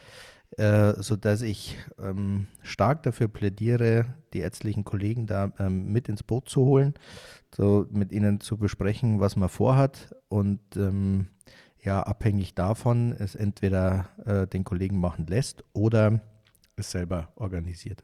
äh, 0.56 1.01
sodass 1.01 1.41
ich 1.41 1.77
ähm, 2.01 2.47
stark 2.62 3.03
dafür 3.03 3.27
plädiere, 3.27 4.06
die 4.34 4.39
ärztlichen 4.39 4.84
Kollegen 4.84 5.27
da 5.27 5.51
ähm, 5.60 5.91
mit 5.91 6.08
ins 6.10 6.23
Boot 6.23 6.49
zu 6.49 6.62
holen, 6.65 6.93
so 7.56 7.86
mit 7.91 8.12
ihnen 8.12 8.39
zu 8.39 8.58
besprechen, 8.58 9.19
was 9.19 9.36
man 9.36 9.49
vorhat 9.49 10.15
und 10.30 10.60
ähm, 10.75 11.27
ja, 11.84 12.01
abhängig 12.01 12.56
davon 12.56 13.13
es 13.17 13.36
entweder 13.36 14.10
äh, 14.25 14.47
den 14.47 14.63
Kollegen 14.63 14.99
machen 14.99 15.27
lässt 15.27 15.63
oder 15.73 16.21
es 16.80 16.92
selber 16.92 17.32
organisiert. 17.36 18.04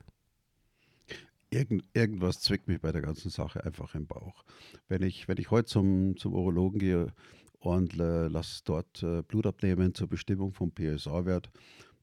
Irgend, 1.50 1.84
irgendwas 1.94 2.42
zwickt 2.42 2.68
mich 2.68 2.82
bei 2.82 2.92
der 2.92 3.02
ganzen 3.02 3.30
Sache 3.30 3.64
einfach 3.64 3.94
im 3.94 4.08
Bauch. 4.08 4.44
Wenn 4.88 5.04
ich, 5.04 5.28
wenn 5.28 5.38
ich 5.38 5.52
heute 5.52 5.68
zum, 5.68 6.18
zum 6.18 6.34
Urologen 6.34 6.80
gehe 6.80 7.14
und 7.60 8.00
äh, 8.00 8.28
lasse 8.28 8.62
dort 8.66 9.04
äh, 9.04 9.22
Blut 9.22 9.46
abnehmen 9.46 9.94
zur 9.94 10.08
Bestimmung 10.08 10.52
vom 10.54 10.72
PSA-Wert, 10.72 11.52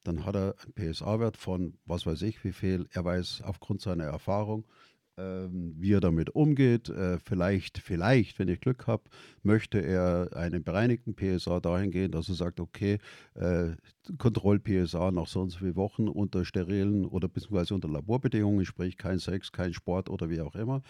dann 0.05 0.25
hat 0.25 0.37
er 0.37 0.55
einen 0.63 0.93
PSA-Wert 0.93 1.37
von 1.37 1.77
was 1.85 2.07
weiß 2.07 2.23
ich 2.23 2.43
wie 2.45 2.53
viel. 2.53 2.89
Er 2.93 3.05
weiß 3.05 3.43
aufgrund 3.43 3.81
seiner 3.83 4.05
Erfahrung, 4.05 4.65
wie 5.17 5.93
er 5.93 6.01
damit 6.01 6.31
umgeht. 6.31 6.89
Äh, 6.89 7.19
vielleicht, 7.19 7.79
vielleicht, 7.79 8.39
wenn 8.39 8.49
ich 8.49 8.61
Glück 8.61 8.87
habe, 8.87 9.05
möchte 9.43 9.79
er 9.79 10.31
einen 10.35 10.63
bereinigten 10.63 11.15
PSA 11.15 11.61
dahingehend, 11.61 12.15
dass 12.15 12.29
er 12.29 12.35
sagt, 12.35 12.61
okay, 12.61 12.99
äh, 13.35 13.71
Kontroll-PSA 14.19 15.11
nach 15.11 15.27
so 15.27 15.43
und 15.43 15.51
so 15.51 15.59
vielen 15.59 15.77
Wochen 15.77 16.09
unter 16.09 16.45
sterilen 16.45 17.05
oder 17.05 17.29
beziehungsweise 17.29 17.75
unter 17.75 17.89
Laborbedingungen, 17.89 18.65
sprich 18.65 18.97
kein 18.97 19.19
Sex, 19.19 19.53
kein 19.53 19.75
Sport 19.75 20.09
oder 20.09 20.31
wie 20.31 20.41
auch 20.41 20.55
immer. 20.55 20.83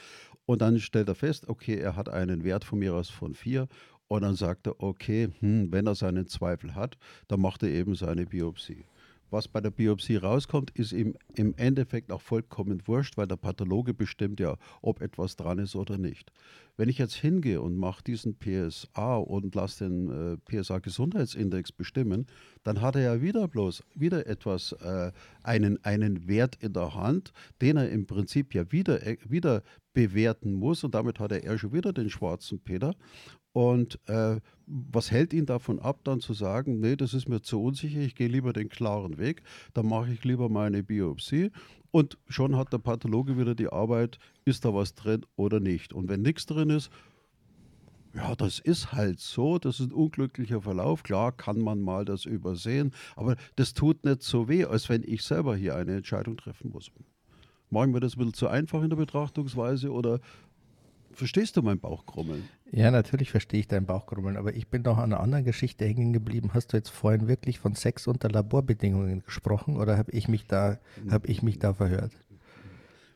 Und 0.46 0.62
dann 0.62 0.78
stellt 0.78 1.08
er 1.08 1.14
fest, 1.14 1.48
okay, 1.48 1.76
er 1.76 1.96
hat 1.96 2.08
einen 2.08 2.44
Wert 2.44 2.64
von 2.64 2.78
mir 2.78 2.94
aus 2.94 3.10
von 3.10 3.34
4 3.34 3.68
und 4.08 4.22
dann 4.22 4.34
sagt 4.34 4.66
er, 4.66 4.80
okay, 4.80 5.28
hm, 5.40 5.70
wenn 5.72 5.86
er 5.86 5.94
seinen 5.94 6.26
Zweifel 6.26 6.74
hat, 6.74 6.98
dann 7.28 7.40
macht 7.40 7.62
er 7.62 7.70
eben 7.70 7.94
seine 7.94 8.26
Biopsie 8.26 8.84
was 9.30 9.48
bei 9.48 9.60
der 9.60 9.70
Biopsie 9.70 10.16
rauskommt, 10.16 10.70
ist 10.72 10.92
ihm 10.92 11.14
im 11.34 11.54
Endeffekt 11.56 12.12
auch 12.12 12.20
vollkommen 12.20 12.82
wurscht, 12.86 13.16
weil 13.16 13.26
der 13.26 13.36
Pathologe 13.36 13.94
bestimmt 13.94 14.40
ja, 14.40 14.56
ob 14.82 15.00
etwas 15.00 15.36
dran 15.36 15.58
ist 15.58 15.76
oder 15.76 15.98
nicht. 15.98 16.32
Wenn 16.76 16.88
ich 16.88 16.98
jetzt 16.98 17.14
hingehe 17.14 17.60
und 17.60 17.76
mache 17.76 18.02
diesen 18.02 18.38
PSA 18.38 19.16
und 19.16 19.54
lasse 19.54 19.88
den 19.88 20.10
äh, 20.10 20.36
PSA-Gesundheitsindex 20.38 21.72
bestimmen, 21.72 22.26
dann 22.62 22.80
hat 22.80 22.96
er 22.96 23.02
ja 23.02 23.22
wieder 23.22 23.48
bloß 23.48 23.82
wieder 23.94 24.26
etwas, 24.26 24.72
äh, 24.72 25.12
einen, 25.42 25.84
einen 25.84 26.26
Wert 26.26 26.56
in 26.60 26.72
der 26.72 26.94
Hand, 26.94 27.32
den 27.60 27.76
er 27.76 27.90
im 27.90 28.06
Prinzip 28.06 28.54
ja 28.54 28.70
wieder, 28.72 29.06
äh, 29.06 29.18
wieder 29.28 29.62
bewerten 29.92 30.52
muss 30.54 30.84
und 30.84 30.94
damit 30.94 31.18
hat 31.18 31.32
er 31.32 31.58
schon 31.58 31.72
wieder 31.72 31.92
den 31.92 32.10
schwarzen 32.10 32.60
Peter. 32.60 32.94
Und 33.52 33.98
äh, 34.08 34.40
was 34.70 35.10
hält 35.10 35.32
ihn 35.32 35.46
davon 35.46 35.80
ab, 35.80 36.00
dann 36.04 36.20
zu 36.20 36.32
sagen, 36.32 36.80
nee, 36.80 36.96
das 36.96 37.12
ist 37.14 37.28
mir 37.28 37.42
zu 37.42 37.62
unsicher, 37.62 38.00
ich 38.00 38.14
gehe 38.14 38.28
lieber 38.28 38.52
den 38.52 38.68
klaren 38.68 39.18
Weg, 39.18 39.42
dann 39.74 39.86
mache 39.86 40.12
ich 40.12 40.24
lieber 40.24 40.48
meine 40.48 40.82
Biopsie. 40.82 41.50
Und 41.90 42.18
schon 42.28 42.56
hat 42.56 42.72
der 42.72 42.78
Pathologe 42.78 43.36
wieder 43.36 43.56
die 43.56 43.68
Arbeit, 43.68 44.18
ist 44.44 44.64
da 44.64 44.72
was 44.72 44.94
drin 44.94 45.26
oder 45.34 45.58
nicht. 45.58 45.92
Und 45.92 46.08
wenn 46.08 46.22
nichts 46.22 46.46
drin 46.46 46.70
ist, 46.70 46.90
ja, 48.14 48.34
das 48.34 48.58
ist 48.58 48.92
halt 48.92 49.20
so, 49.20 49.58
das 49.58 49.80
ist 49.80 49.90
ein 49.90 49.92
unglücklicher 49.92 50.62
Verlauf. 50.62 51.02
Klar 51.02 51.32
kann 51.32 51.60
man 51.60 51.80
mal 51.80 52.04
das 52.04 52.24
übersehen, 52.24 52.92
aber 53.16 53.36
das 53.56 53.74
tut 53.74 54.04
nicht 54.04 54.22
so 54.22 54.48
weh, 54.48 54.64
als 54.64 54.88
wenn 54.88 55.02
ich 55.04 55.22
selber 55.22 55.56
hier 55.56 55.76
eine 55.76 55.96
Entscheidung 55.96 56.36
treffen 56.36 56.70
muss. 56.70 56.90
Machen 57.70 57.92
wir 57.92 58.00
das 58.00 58.16
ein 58.16 58.18
bisschen 58.18 58.34
zu 58.34 58.48
einfach 58.48 58.82
in 58.82 58.90
der 58.90 58.96
Betrachtungsweise 58.96 59.92
oder 59.92 60.20
verstehst 61.12 61.56
du 61.56 61.62
mein 61.62 61.80
Bauchkrummeln? 61.80 62.48
Ja, 62.70 62.90
natürlich 62.90 63.30
verstehe 63.30 63.60
ich 63.60 63.68
dein 63.68 63.86
Bauchkrummeln, 63.86 64.36
aber 64.36 64.54
ich 64.54 64.68
bin 64.68 64.82
doch 64.82 64.98
an 64.98 65.12
einer 65.12 65.20
anderen 65.20 65.44
Geschichte 65.44 65.84
hängen 65.84 66.12
geblieben. 66.12 66.50
Hast 66.54 66.72
du 66.72 66.76
jetzt 66.76 66.90
vorhin 66.90 67.28
wirklich 67.28 67.58
von 67.58 67.74
Sex 67.74 68.06
unter 68.06 68.28
Laborbedingungen 68.28 69.22
gesprochen 69.22 69.76
oder 69.76 69.96
habe 69.96 70.12
ich 70.12 70.28
mich 70.28 70.46
da, 70.46 70.78
habe 71.10 71.28
ich 71.28 71.42
mich 71.42 71.58
da 71.58 71.74
verhört? 71.74 72.12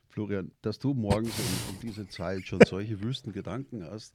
Florian, 0.09 0.51
dass 0.61 0.79
du 0.79 0.93
morgens 0.93 1.37
um, 1.37 1.75
um 1.75 1.79
diese 1.81 2.07
Zeit 2.07 2.47
schon 2.47 2.59
solche 2.65 3.01
wüsten 3.01 3.33
Gedanken 3.33 3.83
hast. 3.83 4.13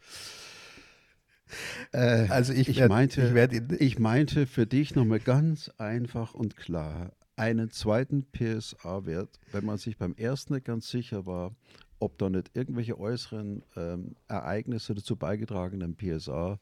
Äh, 1.93 2.27
also 2.29 2.53
ich, 2.53 2.69
ich 2.69 2.79
werd, 2.79 2.89
meinte, 2.89 3.23
ich, 3.27 3.35
werd, 3.35 3.81
ich 3.81 3.99
meinte 3.99 4.47
für 4.47 4.67
dich 4.67 4.95
nochmal 4.95 5.21
ganz 5.21 5.69
einfach 5.77 6.33
und 6.33 6.57
klar 6.57 7.13
einen 7.37 7.71
zweiten 7.71 8.27
PSA-Wert, 8.33 9.41
wenn 9.53 9.65
man 9.65 9.79
sich 9.79 9.97
beim 9.97 10.15
ersten 10.15 10.55
nicht 10.55 10.67
ganz 10.67 10.91
sicher 10.91 11.27
war, 11.27 11.55
ob 12.01 12.19
da 12.19 12.29
nicht 12.29 12.51
irgendwelche 12.55 12.99
äußeren 12.99 13.63
ähm, 13.77 14.17
Ereignisse 14.27 14.95
dazu 14.95 15.17
beigetragen 15.17 15.83
haben, 15.83 15.97
PSA 15.97 16.59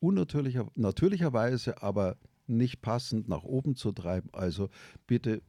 unnatürlicher, 0.00 0.70
natürlicherweise, 0.74 1.82
aber 1.82 2.16
nicht 2.46 2.80
passend 2.80 3.28
nach 3.28 3.42
oben 3.42 3.74
zu 3.74 3.92
treiben. 3.92 4.30
Also 4.32 4.70
bitte 5.06 5.42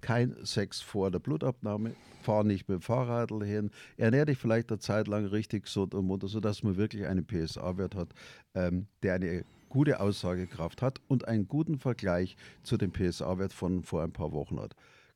kein 0.00 0.36
Sex 0.44 0.80
vor 0.80 1.10
der 1.10 1.20
Blutabnahme, 1.20 1.94
fahr 2.22 2.44
nicht 2.44 2.68
mit 2.68 2.80
dem 2.80 2.82
Fahrrad 2.82 3.30
hin, 3.44 3.70
ernähr 3.96 4.26
dich 4.26 4.38
vielleicht 4.38 4.70
eine 4.70 4.80
Zeit 4.80 5.08
lang 5.08 5.26
richtig 5.26 5.64
gesund 5.64 5.94
und 5.94 6.06
munter, 6.06 6.28
sodass 6.28 6.62
man 6.62 6.76
wirklich 6.76 7.06
einen 7.06 7.26
PSA-Wert 7.26 7.94
hat, 7.94 8.08
ähm, 8.54 8.88
der 9.02 9.14
eine 9.14 9.44
gute 9.68 10.00
Aussagekraft 10.00 10.82
hat 10.82 11.00
und 11.08 11.28
einen 11.28 11.48
guten 11.48 11.78
Vergleich 11.78 12.36
zu 12.62 12.76
dem 12.76 12.92
PSA-Wert 12.92 13.52
von 13.52 13.82
vor 13.82 14.02
ein 14.02 14.12
paar 14.12 14.32
Wochen 14.32 14.60
hat. 14.60 14.74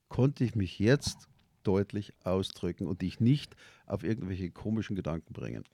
Konnte 0.09 0.45
ich 0.45 0.55
mich 0.55 0.79
jetzt 0.79 1.30
deutlich 1.62 2.14
ausdrücken 2.25 2.87
und 2.87 3.03
dich 3.03 3.20
nicht 3.20 3.57
auf 3.87 4.05
irgendwelche 4.05 4.51
komischen 4.51 4.96
Gedanken 4.96 5.33
bringen. 5.33 5.64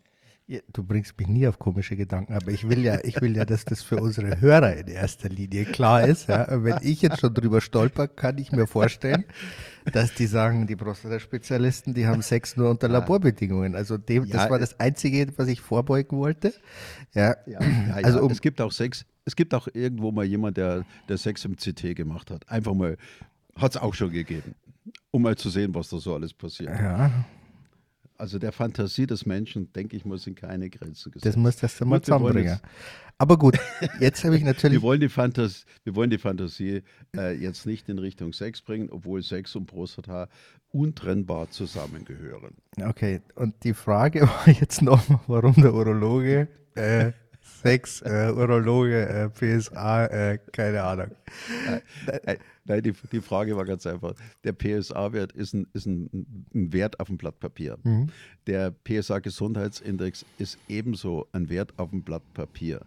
Ja, 0.48 0.60
du 0.72 0.84
bringst 0.84 1.18
mich 1.18 1.26
nie 1.26 1.48
auf 1.48 1.58
komische 1.58 1.96
Gedanken, 1.96 2.32
aber 2.32 2.52
ich 2.52 2.68
will 2.68 2.78
ja, 2.78 3.00
ich 3.02 3.20
will 3.20 3.36
ja, 3.36 3.44
dass 3.44 3.64
das 3.64 3.82
für 3.82 3.96
unsere 3.96 4.40
Hörer 4.40 4.76
in 4.76 4.86
erster 4.86 5.28
Linie 5.28 5.64
klar 5.64 6.06
ist. 6.06 6.28
Ja. 6.28 6.46
Wenn 6.62 6.78
ich 6.82 7.02
jetzt 7.02 7.18
schon 7.18 7.34
drüber 7.34 7.60
stolper, 7.60 8.06
kann 8.06 8.38
ich 8.38 8.52
mir 8.52 8.68
vorstellen, 8.68 9.24
dass 9.92 10.14
die 10.14 10.26
sagen, 10.26 10.68
die 10.68 10.76
Prostata-Spezialisten, 10.76 11.94
die 11.94 12.06
haben 12.06 12.22
Sex 12.22 12.56
nur 12.56 12.70
unter 12.70 12.86
Laborbedingungen. 12.86 13.74
Also 13.74 13.98
dem, 13.98 14.24
ja, 14.26 14.36
das 14.36 14.48
war 14.48 14.60
das 14.60 14.78
Einzige, 14.78 15.26
was 15.36 15.48
ich 15.48 15.60
vorbeugen 15.60 16.16
wollte. 16.16 16.54
Ja, 17.12 17.34
ja, 17.46 17.58
also 17.94 18.22
um, 18.22 18.30
es 18.30 18.40
gibt 18.40 18.60
auch 18.60 18.70
Sex. 18.70 19.04
Es 19.24 19.34
gibt 19.34 19.52
auch 19.52 19.66
irgendwo 19.72 20.12
mal 20.12 20.24
jemand, 20.24 20.58
der, 20.58 20.84
der 21.08 21.18
Sex 21.18 21.44
im 21.44 21.56
CT 21.56 21.96
gemacht 21.96 22.30
hat. 22.30 22.48
Einfach 22.48 22.74
mal, 22.74 22.96
hat 23.56 23.74
es 23.74 23.82
auch 23.82 23.94
schon 23.94 24.12
gegeben, 24.12 24.54
um 25.10 25.22
mal 25.22 25.36
zu 25.36 25.50
sehen, 25.50 25.74
was 25.74 25.88
da 25.88 25.98
so 25.98 26.14
alles 26.14 26.32
passiert. 26.32 26.70
Ja. 26.70 27.10
Also 28.18 28.38
der 28.38 28.52
Fantasie 28.52 29.06
des 29.06 29.26
Menschen, 29.26 29.72
denke 29.72 29.96
ich 29.96 30.04
mal, 30.04 30.16
sind 30.18 30.36
keine 30.36 30.70
Grenzen 30.70 31.12
gesetzt. 31.12 31.26
Das 31.26 31.36
muss 31.36 31.56
das 31.56 31.78
mal 31.80 32.00
zusammenbringen. 32.00 32.58
Aber 33.18 33.38
gut, 33.38 33.58
jetzt 34.00 34.24
habe 34.24 34.36
ich 34.36 34.42
natürlich. 34.42 34.78
wir, 34.80 34.82
wollen 34.82 35.00
die 35.00 35.08
Fantasie, 35.08 35.64
wir 35.84 35.94
wollen 35.94 36.10
die 36.10 36.18
Fantasie 36.18 36.82
äh, 37.14 37.34
jetzt 37.34 37.66
nicht 37.66 37.88
in 37.88 37.98
Richtung 37.98 38.32
Sex 38.32 38.62
bringen, 38.62 38.88
obwohl 38.90 39.22
Sex 39.22 39.54
und 39.56 39.66
Prostata 39.66 40.28
untrennbar 40.70 41.50
zusammengehören. 41.50 42.54
Okay, 42.82 43.20
und 43.34 43.62
die 43.64 43.74
Frage 43.74 44.22
war 44.46 44.48
jetzt 44.48 44.82
noch, 44.82 45.02
warum 45.26 45.54
der 45.54 45.74
Urologe 45.74 46.48
äh, 46.74 47.12
Sex, 47.62 48.02
äh, 48.02 48.32
Urologe, 48.34 49.08
äh, 49.08 49.28
PSA, 49.28 50.06
äh, 50.06 50.38
keine 50.52 50.82
Ahnung. 50.82 51.10
Nein, 52.64 52.82
die, 52.82 52.92
die 53.12 53.20
Frage 53.20 53.56
war 53.56 53.64
ganz 53.64 53.86
einfach. 53.86 54.14
Der 54.44 54.52
PSA-Wert 54.52 55.32
ist, 55.32 55.54
ein, 55.54 55.66
ist 55.72 55.86
ein, 55.86 56.46
ein, 56.54 56.72
Wert 56.72 56.98
auf 56.98 57.08
dem 57.08 57.16
Blatt 57.16 57.38
Papier. 57.38 57.78
Mhm. 57.84 58.08
Der 58.46 58.70
PSA-Gesundheitsindex 58.70 60.24
ist 60.38 60.58
ebenso 60.68 61.28
ein 61.32 61.48
Wert 61.48 61.72
auf 61.76 61.90
dem 61.90 62.02
Blatt 62.02 62.22
Papier. 62.34 62.80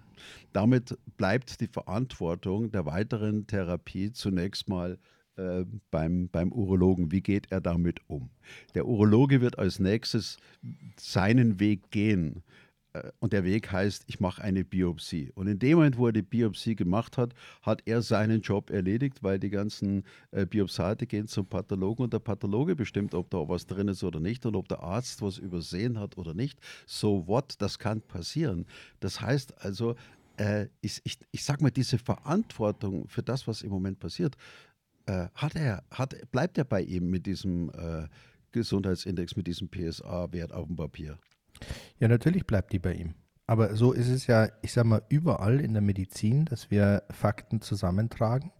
Damit 0.52 0.98
bleibt 1.18 1.62
die 1.62 1.68
Verantwortung 1.68 2.72
der 2.72 2.86
weiteren 2.86 3.48
Therapie 3.48 4.12
zunächst 4.12 4.68
mal 4.68 4.98
äh, 5.38 5.66
beim, 5.92 6.28
beim 6.28 6.52
Urologen. 6.52 7.12
Wie 7.12 7.22
geht 7.22 7.52
er 7.52 7.62
damit 7.62 8.02
um? 8.08 8.30
Der 8.76 8.86
Urologe 8.86 9.40
wird 9.40 9.58
als 9.58 9.80
nächstes 9.80 10.38
seinen 10.98 11.60
Weg 11.60 11.92
gehen. 11.92 12.44
Äh, 12.94 13.12
und 13.20 13.34
der 13.34 13.44
Weg 13.44 13.72
heißt, 13.72 14.04
ich 14.08 14.20
mache 14.20 14.42
eine 14.42 14.64
Biopsie. 14.64 15.32
Und 15.36 15.48
in 15.48 15.60
dem 15.60 15.78
Moment, 15.78 15.98
wo 15.98 16.08
er 16.08 16.14
die 16.14 16.22
Biopsie 16.22 16.76
gemacht 16.76 17.18
hat, 17.18 17.34
hat 17.62 17.82
er 17.86 18.02
seinen 18.02 18.42
Job 18.42 18.70
erledigt, 18.70 19.24
weil 19.24 19.40
die 19.40 19.50
ganzen 19.50 20.04
äh, 20.32 20.46
Biopsate 20.46 21.06
gehen 21.08 21.28
zum 21.28 21.46
Pathologen 21.46 22.04
und 22.04 22.14
der 22.14 22.20
Pathologe 22.20 22.76
bestimmt, 22.76 23.14
ob 23.14 23.30
da 23.30 23.48
was 23.48 23.66
drin 23.66 23.88
ist 23.88 24.04
oder 24.04 24.20
nicht 24.20 24.46
und 24.46 24.56
ob 24.56 24.68
der 24.68 24.82
Arzt 24.82 25.22
was 25.22 25.38
übersehen 25.38 26.00
hat 26.00 26.18
oder 26.18 26.34
nicht. 26.34 26.60
So 26.86 27.28
what, 27.28 27.56
das 27.60 27.80
kann 27.80 28.02
passieren. 28.02 28.66
Das 29.00 29.22
heißt 29.22 29.64
also, 29.64 29.96
äh, 30.38 30.68
ich, 30.82 31.02
ich, 31.04 31.20
ich 31.32 31.44
sage 31.44 31.64
mal, 31.64 31.72
diese 31.72 31.98
Verantwortung 31.98 33.08
für 33.08 33.24
das, 33.24 33.48
was 33.48 33.62
im 33.62 33.72
Moment 33.72 34.00
passiert, 34.00 34.36
äh, 35.06 35.28
hat 35.36 35.56
er, 35.56 35.84
hat, 35.92 36.16
bleibt 36.32 36.58
er 36.58 36.66
bei 36.66 36.82
ihm 36.82 37.10
mit 37.10 37.26
diesem 37.26 37.70
äh, 37.72 38.08
Gesundheitsindex, 38.52 39.36
mit 39.36 39.48
diesem 39.48 39.70
PSA-Wert 39.70 40.54
auf 40.54 40.68
dem 40.68 40.76
Papier? 40.76 41.20
Ja, 42.00 42.08
natürlich 42.08 42.46
bleibt 42.46 42.74
die 42.74 42.80
bei 42.80 42.94
ihm. 42.94 43.16
Aber 43.46 43.76
so 43.76 43.94
ist 43.94 44.10
es 44.10 44.28
ja, 44.28 44.50
ich 44.62 44.74
sag 44.74 44.86
mal, 44.86 45.02
überall 45.10 45.60
in 45.60 45.74
der 45.74 45.82
Medizin, 45.82 46.46
dass 46.46 46.70
wir 46.70 47.04
Fakten 47.10 47.62
zusammentragen, 47.62 48.52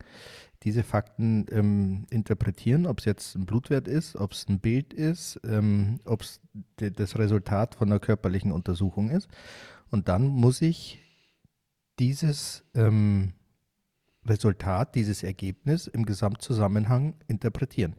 diese 0.64 0.84
Fakten 0.84 1.46
ähm, 1.52 2.08
interpretieren, 2.10 2.86
ob 2.86 3.00
es 3.00 3.06
jetzt 3.06 3.36
ein 3.36 3.46
Blutwert 3.46 3.88
ist, 3.88 4.16
ob 4.16 4.34
es 4.34 4.48
ein 4.50 4.60
Bild 4.60 4.94
ist, 4.94 5.40
ähm, 5.46 6.00
ob 6.06 6.24
es 6.24 6.42
das 6.76 7.18
Resultat 7.18 7.76
von 7.76 7.90
einer 7.90 8.00
körperlichen 8.00 8.52
Untersuchung 8.52 9.10
ist. 9.10 9.30
Und 9.92 10.08
dann 10.10 10.28
muss 10.28 10.62
ich 10.62 11.00
dieses 12.00 12.64
ähm, 12.74 13.34
Resultat, 14.26 14.96
dieses 14.96 15.24
Ergebnis 15.24 15.88
im 15.88 16.06
Gesamtzusammenhang 16.06 17.16
interpretieren. 17.28 17.96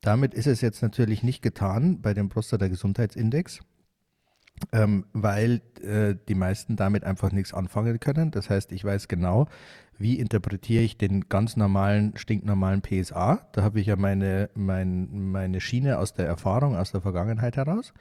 Damit 0.00 0.34
ist 0.34 0.46
es 0.46 0.60
jetzt 0.60 0.82
natürlich 0.82 1.22
nicht 1.22 1.42
getan 1.42 2.00
bei 2.00 2.14
dem 2.14 2.28
Prostata-Gesundheitsindex 2.28 3.60
ähm, 4.72 5.06
weil 5.12 5.60
äh, 5.82 6.14
die 6.28 6.34
meisten 6.34 6.76
damit 6.76 7.04
einfach 7.04 7.32
nichts 7.32 7.52
anfangen 7.52 7.98
können. 8.00 8.30
Das 8.30 8.50
heißt, 8.50 8.72
ich 8.72 8.84
weiß 8.84 9.08
genau, 9.08 9.48
wie 9.98 10.18
interpretiere 10.18 10.82
ich 10.82 10.96
den 10.96 11.28
ganz 11.28 11.56
normalen, 11.56 12.16
stinknormalen 12.16 12.82
PSA. 12.82 13.46
Da 13.52 13.62
habe 13.62 13.80
ich 13.80 13.86
ja 13.86 13.96
meine, 13.96 14.50
mein, 14.54 15.30
meine 15.30 15.60
Schiene 15.60 15.98
aus 15.98 16.12
der 16.12 16.26
Erfahrung, 16.26 16.76
aus 16.76 16.92
der 16.92 17.00
Vergangenheit 17.00 17.56
heraus. 17.56 17.92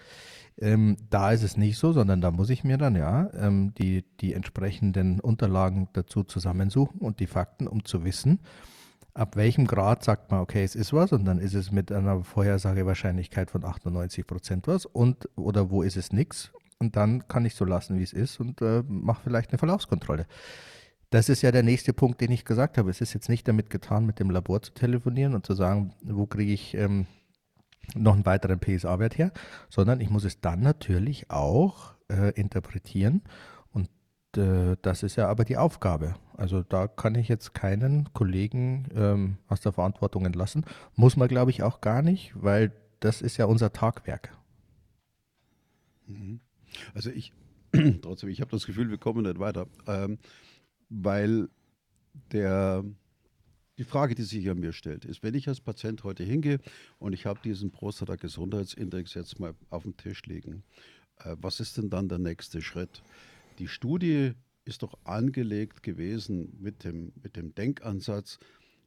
Ähm, 0.59 0.97
da 1.09 1.31
ist 1.31 1.43
es 1.43 1.57
nicht 1.57 1.77
so, 1.77 1.93
sondern 1.93 2.21
da 2.21 2.31
muss 2.31 2.49
ich 2.49 2.63
mir 2.63 2.77
dann 2.77 2.95
ja 2.95 3.29
ähm, 3.33 3.73
die, 3.77 4.03
die 4.19 4.33
entsprechenden 4.33 5.19
Unterlagen 5.19 5.89
dazu 5.93 6.23
zusammensuchen 6.23 6.99
und 6.99 7.19
die 7.19 7.27
Fakten, 7.27 7.67
um 7.67 7.85
zu 7.85 8.03
wissen, 8.03 8.39
ab 9.13 9.35
welchem 9.35 9.67
Grad 9.67 10.03
sagt 10.03 10.31
man, 10.31 10.41
okay, 10.41 10.63
es 10.63 10.75
ist 10.75 10.93
was 10.93 11.11
und 11.11 11.25
dann 11.25 11.39
ist 11.39 11.53
es 11.53 11.71
mit 11.71 11.91
einer 11.91 12.23
Vorhersagewahrscheinlichkeit 12.23 13.51
von 13.51 13.65
98 13.65 14.25
Prozent 14.25 14.67
was 14.67 14.85
und 14.85 15.29
oder 15.35 15.69
wo 15.69 15.83
ist 15.83 15.97
es 15.97 16.13
nichts 16.13 16.51
und 16.79 16.95
dann 16.95 17.27
kann 17.27 17.45
ich 17.45 17.55
so 17.55 17.65
lassen, 17.65 17.99
wie 17.99 18.03
es 18.03 18.13
ist 18.13 18.39
und 18.39 18.61
äh, 18.61 18.83
mache 18.87 19.21
vielleicht 19.23 19.51
eine 19.51 19.59
Verlaufskontrolle. 19.59 20.25
Das 21.09 21.27
ist 21.27 21.41
ja 21.41 21.51
der 21.51 21.63
nächste 21.63 21.91
Punkt, 21.91 22.21
den 22.21 22.31
ich 22.31 22.45
gesagt 22.45 22.77
habe. 22.77 22.89
Es 22.89 23.01
ist 23.01 23.13
jetzt 23.13 23.27
nicht 23.27 23.45
damit 23.45 23.69
getan, 23.69 24.05
mit 24.05 24.19
dem 24.19 24.29
Labor 24.29 24.61
zu 24.61 24.73
telefonieren 24.73 25.35
und 25.35 25.45
zu 25.45 25.53
sagen, 25.53 25.93
wo 26.03 26.25
kriege 26.25 26.53
ich 26.53 26.73
ähm, 26.73 27.05
noch 27.95 28.13
einen 28.13 28.25
weiteren 28.25 28.59
PSA-Wert 28.59 29.17
her, 29.17 29.31
sondern 29.69 29.99
ich 29.99 30.09
muss 30.09 30.23
es 30.23 30.39
dann 30.39 30.61
natürlich 30.61 31.29
auch 31.29 31.95
äh, 32.09 32.31
interpretieren 32.39 33.23
äh, 34.37 34.77
das 34.81 35.03
ist 35.03 35.15
ja 35.15 35.27
aber 35.27 35.45
die 35.45 35.57
Aufgabe. 35.57 36.15
Also 36.35 36.63
da 36.63 36.87
kann 36.87 37.15
ich 37.15 37.27
jetzt 37.27 37.53
keinen 37.53 38.11
Kollegen 38.13 38.87
ähm, 38.95 39.37
aus 39.47 39.61
der 39.61 39.73
Verantwortung 39.73 40.25
entlassen. 40.25 40.65
Muss 40.95 41.17
man, 41.17 41.27
glaube 41.27 41.51
ich, 41.51 41.63
auch 41.63 41.81
gar 41.81 42.01
nicht, 42.01 42.33
weil 42.35 42.71
das 42.99 43.21
ist 43.21 43.37
ja 43.37 43.45
unser 43.45 43.73
Tagwerk. 43.73 44.35
Mhm. 46.07 46.39
Also 46.93 47.09
ich, 47.09 47.33
trotzdem, 48.01 48.29
ich 48.29 48.41
habe 48.41 48.51
das 48.51 48.65
Gefühl, 48.65 48.89
wir 48.89 48.97
kommen 48.97 49.23
nicht 49.23 49.39
weiter, 49.39 49.67
ähm, 49.87 50.17
weil 50.89 51.49
der, 52.31 52.83
die 53.77 53.83
Frage, 53.83 54.15
die 54.15 54.23
sich 54.23 54.49
an 54.49 54.59
mir 54.59 54.73
stellt, 54.73 55.05
ist, 55.05 55.23
wenn 55.23 55.33
ich 55.33 55.47
als 55.47 55.61
Patient 55.61 56.03
heute 56.03 56.23
hingehe 56.23 56.59
und 56.99 57.13
ich 57.13 57.25
habe 57.25 57.39
diesen 57.43 57.71
Prostata-Gesundheitsindex 57.71 59.13
jetzt 59.13 59.39
mal 59.39 59.53
auf 59.69 59.83
dem 59.83 59.97
Tisch 59.97 60.23
liegen, 60.25 60.63
äh, 61.17 61.35
was 61.39 61.59
ist 61.59 61.77
denn 61.77 61.89
dann 61.89 62.09
der 62.09 62.19
nächste 62.19 62.61
Schritt? 62.61 63.01
Die 63.59 63.67
Studie 63.67 64.33
ist 64.65 64.83
doch 64.83 64.97
angelegt 65.03 65.83
gewesen 65.83 66.57
mit 66.59 66.83
dem, 66.83 67.11
mit 67.21 67.35
dem 67.35 67.53
Denkansatz, 67.53 68.39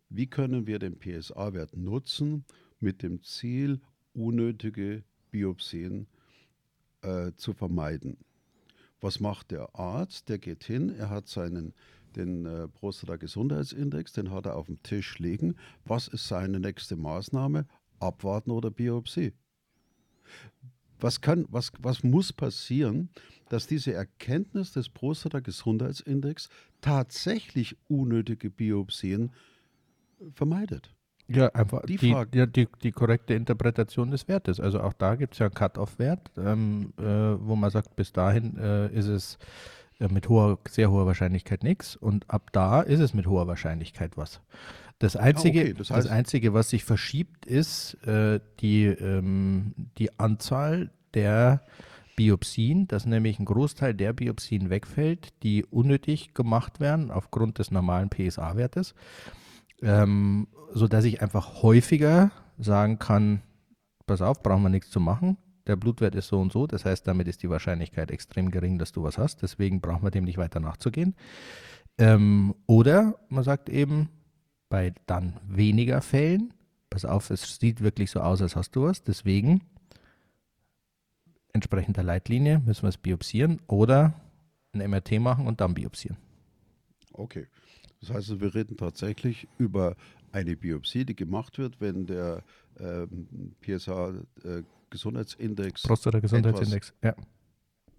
wie 0.09 0.27
können 0.27 0.67
wir 0.67 0.79
den 0.79 0.99
PSA-Wert 0.99 1.77
nutzen 1.77 2.45
mit 2.81 3.03
dem 3.03 3.23
Ziel, 3.23 3.81
unnötige 4.13 5.03
Biopsien 5.31 6.07
äh, 7.03 7.33
zu 7.37 7.53
vermeiden. 7.53 8.19
Was 9.01 9.21
macht 9.21 9.51
der 9.51 9.75
Arzt? 9.75 10.29
Der 10.29 10.39
geht 10.39 10.65
hin, 10.65 10.91
er 10.91 11.11
hat 11.11 11.29
seinen 11.29 11.75
den 12.17 12.47
äh, 12.47 12.69
Prostata-Gesundheitsindex, 12.69 14.13
den 14.13 14.31
hat 14.31 14.47
er 14.47 14.57
auf 14.57 14.67
dem 14.67 14.83
Tisch 14.83 15.19
liegen. 15.19 15.57
Was 15.85 16.07
ist 16.07 16.29
seine 16.29 16.61
nächste 16.61 16.97
Maßnahme? 16.97 17.67
abwarten 18.05 18.51
oder 18.51 18.71
Biopsie. 18.71 19.33
Was, 21.01 21.21
kann, 21.21 21.47
was, 21.49 21.73
was 21.81 22.03
muss 22.03 22.33
passieren, 22.33 23.11
dass 23.49 23.67
diese 23.67 23.93
Erkenntnis 23.93 24.73
des 24.73 24.89
Prostata-Gesundheitsindex 24.89 26.49
tatsächlich 26.81 27.77
unnötige 27.89 28.51
Biopsien 28.51 29.33
vermeidet? 30.33 30.95
Ja, 31.27 31.49
einfach 31.49 31.83
die, 31.87 31.97
die, 31.97 32.11
ja, 32.11 32.47
die, 32.47 32.69
die, 32.83 32.93
korrekte 32.93 33.35
Interpretation 33.35 34.11
des 34.11 34.29
Wertes. 34.29 34.61
Also 34.61 34.81
auch 34.81 34.93
da 34.93 35.15
gibt 35.15 35.35
es 35.35 35.39
ja 35.39 35.47
einen 35.47 35.55
Cut-off-Wert, 35.55 36.31
ähm, 36.37 36.93
äh, 36.99 37.03
wo 37.03 37.57
man 37.57 37.71
sagt, 37.71 37.97
bis 37.97 38.13
dahin 38.13 38.59
äh, 38.59 38.89
ist 38.89 39.07
es 39.07 39.39
äh, 40.01 40.09
mit 40.09 40.29
hoher, 40.29 40.59
sehr 40.69 40.91
hoher 40.91 41.07
Wahrscheinlichkeit 41.07 41.63
nichts 41.63 41.97
und 41.97 42.29
ab 42.29 42.51
da 42.53 42.83
ist 42.83 43.01
es 43.01 43.15
mit 43.15 43.27
hoher 43.27 43.47
Wahrscheinlichkeit 43.47 44.17
was. 44.17 44.43
Das 44.99 45.17
Einzige, 45.17 45.59
ja, 45.59 45.65
okay. 45.65 45.75
das, 45.77 45.91
heißt, 45.91 46.07
das, 46.07 46.13
Einzige 46.13 46.55
was 46.55 46.71
sich 46.71 46.85
verschiebt, 46.85 47.47
ist 47.47 47.95
äh, 48.07 48.41
die, 48.61 48.85
ähm, 48.85 49.75
die 49.99 50.19
Anzahl 50.19 50.91
der 51.15 51.63
Biopsien, 52.17 52.87
dass 52.87 53.07
nämlich 53.07 53.39
ein 53.39 53.45
Großteil 53.45 53.93
der 53.93 54.13
Biopsien 54.13 54.71
wegfällt, 54.71 55.33
die 55.43 55.65
unnötig 55.65 56.33
gemacht 56.33 56.79
werden 56.79 57.11
aufgrund 57.11 57.59
des 57.59 57.71
normalen 57.71 58.09
PSA-Wertes 58.09 58.95
ähm, 59.85 60.49
sodass 60.73 61.05
ich 61.05 61.23
einfach 61.23 61.63
häufiger 61.63 62.33
sagen 62.59 62.99
kann, 62.99 63.43
pass 64.07 64.23
auf, 64.23 64.43
brauchen 64.43 64.63
wir 64.63 64.71
nichts 64.71 64.91
zu 64.91 65.01
machen. 65.01 65.37
Der 65.67 65.77
Blutwert 65.77 66.15
ist 66.15 66.29
so 66.29 66.41
und 66.41 66.53
so, 66.53 66.67
das 66.67 66.85
heißt, 66.85 67.07
damit 67.07 67.27
ist 67.27 67.43
die 67.43 67.49
Wahrscheinlichkeit 67.49 68.11
extrem 68.11 68.51
gering, 68.51 68.79
dass 68.79 68.93
du 68.93 69.03
was 69.03 69.17
hast. 69.17 69.43
Deswegen 69.43 69.81
brauchen 69.81 70.03
wir 70.03 70.11
dem 70.11 70.25
nicht 70.25 70.37
weiter 70.37 70.61
nachzugehen. 70.61 71.15
Ähm, 71.97 72.55
oder 72.67 73.19
man 73.29 73.45
sagt 73.45 73.69
eben, 73.69 74.11
bei 74.69 74.93
dann 75.07 75.41
weniger 75.47 76.03
Fällen, 76.03 76.53
pass 76.91 77.05
auf, 77.05 77.31
es 77.31 77.59
sieht 77.59 77.81
wirklich 77.81 78.11
so 78.11 78.21
aus, 78.21 78.43
als 78.43 78.57
hast 78.57 78.75
du 78.77 78.83
was. 78.85 79.03
Deswegen, 79.03 79.63
entsprechend 81.53 81.97
der 81.97 82.05
Leitlinie, 82.05 82.61
müssen 82.65 82.83
wir 82.83 82.89
es 82.89 82.99
biopsieren 82.99 83.61
oder 83.67 84.15
ein 84.73 84.89
MRT 84.91 85.21
machen 85.21 85.47
und 85.47 85.61
dann 85.61 85.75
biopsieren. 85.75 86.17
Okay. 87.13 87.47
Das 88.01 88.11
heißt, 88.11 88.41
wir 88.41 88.55
reden 88.55 88.77
tatsächlich 88.77 89.49
über 89.59 89.97
eine 90.33 90.57
Biopsie, 90.57 91.05
die 91.05 91.17
gemacht 91.17 91.59
wird, 91.59 91.81
wenn 91.81 92.07
der 92.07 92.43
ähm, 92.79 93.55
PSA-Gesundheitsindex. 93.61 95.85
Äh, 95.85 95.89
Prostata-Gesundheitsindex, 95.89 96.95
ja. 97.03 97.15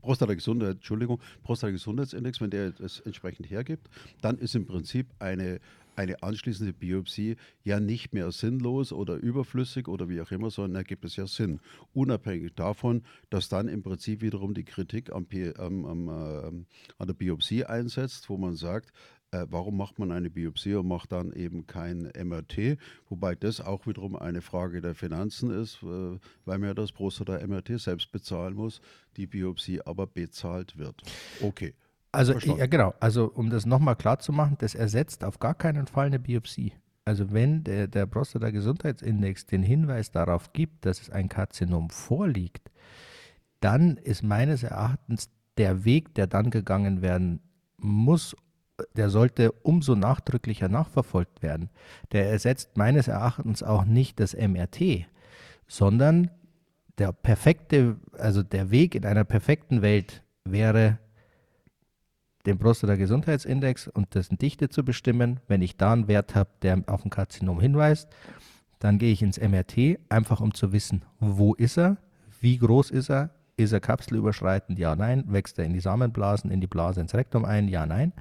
Prostata-Gesundheit, 0.05 0.75
Entschuldigung, 0.75 1.19
Prostata-Gesundheitsindex, 1.43 2.39
wenn 2.39 2.51
der 2.51 2.73
es 2.79 2.99
entsprechend 3.01 3.49
hergibt, 3.49 3.89
dann 4.21 4.37
ist 4.37 4.55
im 4.55 4.65
Prinzip 4.65 5.07
eine 5.19 5.59
eine 5.95 6.21
anschließende 6.23 6.73
Biopsie 6.73 7.37
ja 7.63 7.79
nicht 7.79 8.13
mehr 8.13 8.31
sinnlos 8.31 8.91
oder 8.91 9.15
überflüssig 9.15 9.87
oder 9.87 10.09
wie 10.09 10.21
auch 10.21 10.31
immer, 10.31 10.49
sondern 10.49 10.75
ergibt 10.75 11.05
es 11.05 11.15
ja 11.15 11.27
Sinn. 11.27 11.59
Unabhängig 11.93 12.53
davon, 12.55 13.03
dass 13.29 13.49
dann 13.49 13.67
im 13.67 13.83
Prinzip 13.83 14.21
wiederum 14.21 14.53
die 14.53 14.65
Kritik 14.65 15.11
am, 15.11 15.25
am, 15.57 15.85
am, 15.85 16.07
äh, 16.09 16.65
an 16.97 17.07
der 17.07 17.13
Biopsie 17.13 17.65
einsetzt, 17.65 18.29
wo 18.29 18.37
man 18.37 18.55
sagt, 18.55 18.91
äh, 19.35 19.47
warum 19.49 19.77
macht 19.77 19.99
man 19.99 20.11
eine 20.11 20.29
Biopsie 20.29 20.75
und 20.75 20.87
macht 20.87 21.11
dann 21.11 21.31
eben 21.33 21.67
kein 21.67 22.11
MRT? 22.17 22.77
Wobei 23.09 23.35
das 23.35 23.61
auch 23.61 23.87
wiederum 23.87 24.15
eine 24.15 24.41
Frage 24.41 24.81
der 24.81 24.95
Finanzen 24.95 25.51
ist, 25.51 25.81
äh, 25.83 26.17
weil 26.45 26.57
man 26.59 26.69
ja 26.69 26.73
das 26.73 26.91
Prostata-MRT 26.91 27.79
selbst 27.79 28.11
bezahlen 28.11 28.55
muss, 28.55 28.81
die 29.17 29.27
Biopsie 29.27 29.81
aber 29.85 30.07
bezahlt 30.07 30.77
wird. 30.77 31.01
Okay. 31.41 31.73
Also, 32.11 32.33
ja, 32.39 32.65
genau. 32.67 32.93
Also, 33.01 33.29
um 33.33 33.49
das 33.49 33.65
nochmal 33.65 33.97
klar 33.97 34.19
zu 34.19 34.31
machen, 34.31 34.55
das 34.59 34.73
ersetzt 34.73 35.25
auf 35.25 35.39
gar 35.39 35.53
keinen 35.53 35.85
Fall 35.85 36.07
eine 36.07 36.19
Biopsie. 36.19 36.71
Also, 37.03 37.33
wenn 37.33 37.63
der, 37.65 37.87
der 37.87 38.05
Prostata-Gesundheitsindex 38.05 39.45
den 39.47 39.63
Hinweis 39.63 40.11
darauf 40.11 40.53
gibt, 40.53 40.85
dass 40.85 41.01
es 41.01 41.09
ein 41.09 41.27
Karzinom 41.27 41.89
vorliegt, 41.89 42.71
dann 43.59 43.97
ist 43.97 44.23
meines 44.23 44.63
Erachtens 44.63 45.29
der 45.57 45.83
Weg, 45.83 46.13
der 46.15 46.27
dann 46.27 46.51
gegangen 46.51 47.01
werden 47.01 47.41
muss, 47.77 48.35
der 48.93 49.09
sollte 49.09 49.51
umso 49.51 49.95
nachdrücklicher 49.95 50.69
nachverfolgt 50.69 51.41
werden. 51.41 51.69
Der 52.11 52.29
ersetzt 52.29 52.77
meines 52.77 53.07
Erachtens 53.07 53.63
auch 53.63 53.85
nicht 53.85 54.19
das 54.19 54.35
MRT, 54.35 55.05
sondern 55.67 56.29
der 56.97 57.11
perfekte, 57.11 57.97
also 58.17 58.43
der 58.43 58.71
Weg 58.71 58.95
in 58.95 59.05
einer 59.05 59.23
perfekten 59.23 59.81
Welt 59.81 60.23
wäre, 60.45 60.99
den 62.45 62.59
Prostata-Gesundheitsindex 62.59 63.87
und 63.87 64.13
dessen 64.13 64.37
Dichte 64.37 64.69
zu 64.69 64.85
bestimmen. 64.85 65.39
Wenn 65.47 65.61
ich 65.61 65.77
da 65.77 65.93
einen 65.93 66.07
Wert 66.07 66.35
habe, 66.35 66.51
der 66.61 66.83
auf 66.87 67.03
ein 67.03 67.09
Karzinom 67.09 67.59
hinweist, 67.59 68.07
dann 68.79 68.99
gehe 68.99 69.11
ich 69.11 69.21
ins 69.21 69.39
MRT, 69.39 69.99
einfach 70.09 70.41
um 70.41 70.53
zu 70.53 70.71
wissen, 70.71 71.03
wo 71.19 71.53
ist 71.55 71.77
er, 71.77 71.97
wie 72.39 72.57
groß 72.57 72.91
ist 72.91 73.09
er, 73.09 73.31
ist 73.57 73.71
er 73.71 73.79
kapselüberschreitend, 73.79 74.77
ja, 74.77 74.95
nein, 74.95 75.23
wächst 75.27 75.57
er 75.57 75.65
in 75.65 75.73
die 75.73 75.79
Samenblasen, 75.79 76.51
in 76.51 76.61
die 76.61 76.67
Blase, 76.67 77.01
ins 77.01 77.15
Rektum 77.15 77.45
ein, 77.45 77.67
ja, 77.67 77.85
nein. 77.85 78.13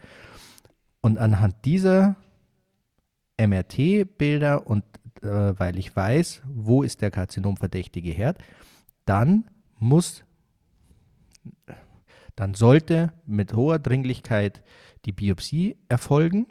Und 1.05 1.19
anhand 1.19 1.67
dieser 1.67 2.17
MRT-Bilder 3.37 4.67
und 4.67 4.85
äh, 5.21 5.53
weil 5.59 5.79
ich 5.79 5.95
weiß, 5.95 6.41
wo 6.47 6.83
ist 6.83 7.03
der 7.03 7.11
karzinomverdächtige 7.11 8.11
Herd, 8.11 8.39
dann 9.05 9.51
muss, 9.79 10.25
dann 12.37 12.55
sollte 12.55 13.13
mit 13.27 13.53
hoher 13.53 13.79
Dringlichkeit 13.79 14.63
die 15.05 15.13
Biopsie 15.13 15.77
erfolgen. 15.91 16.47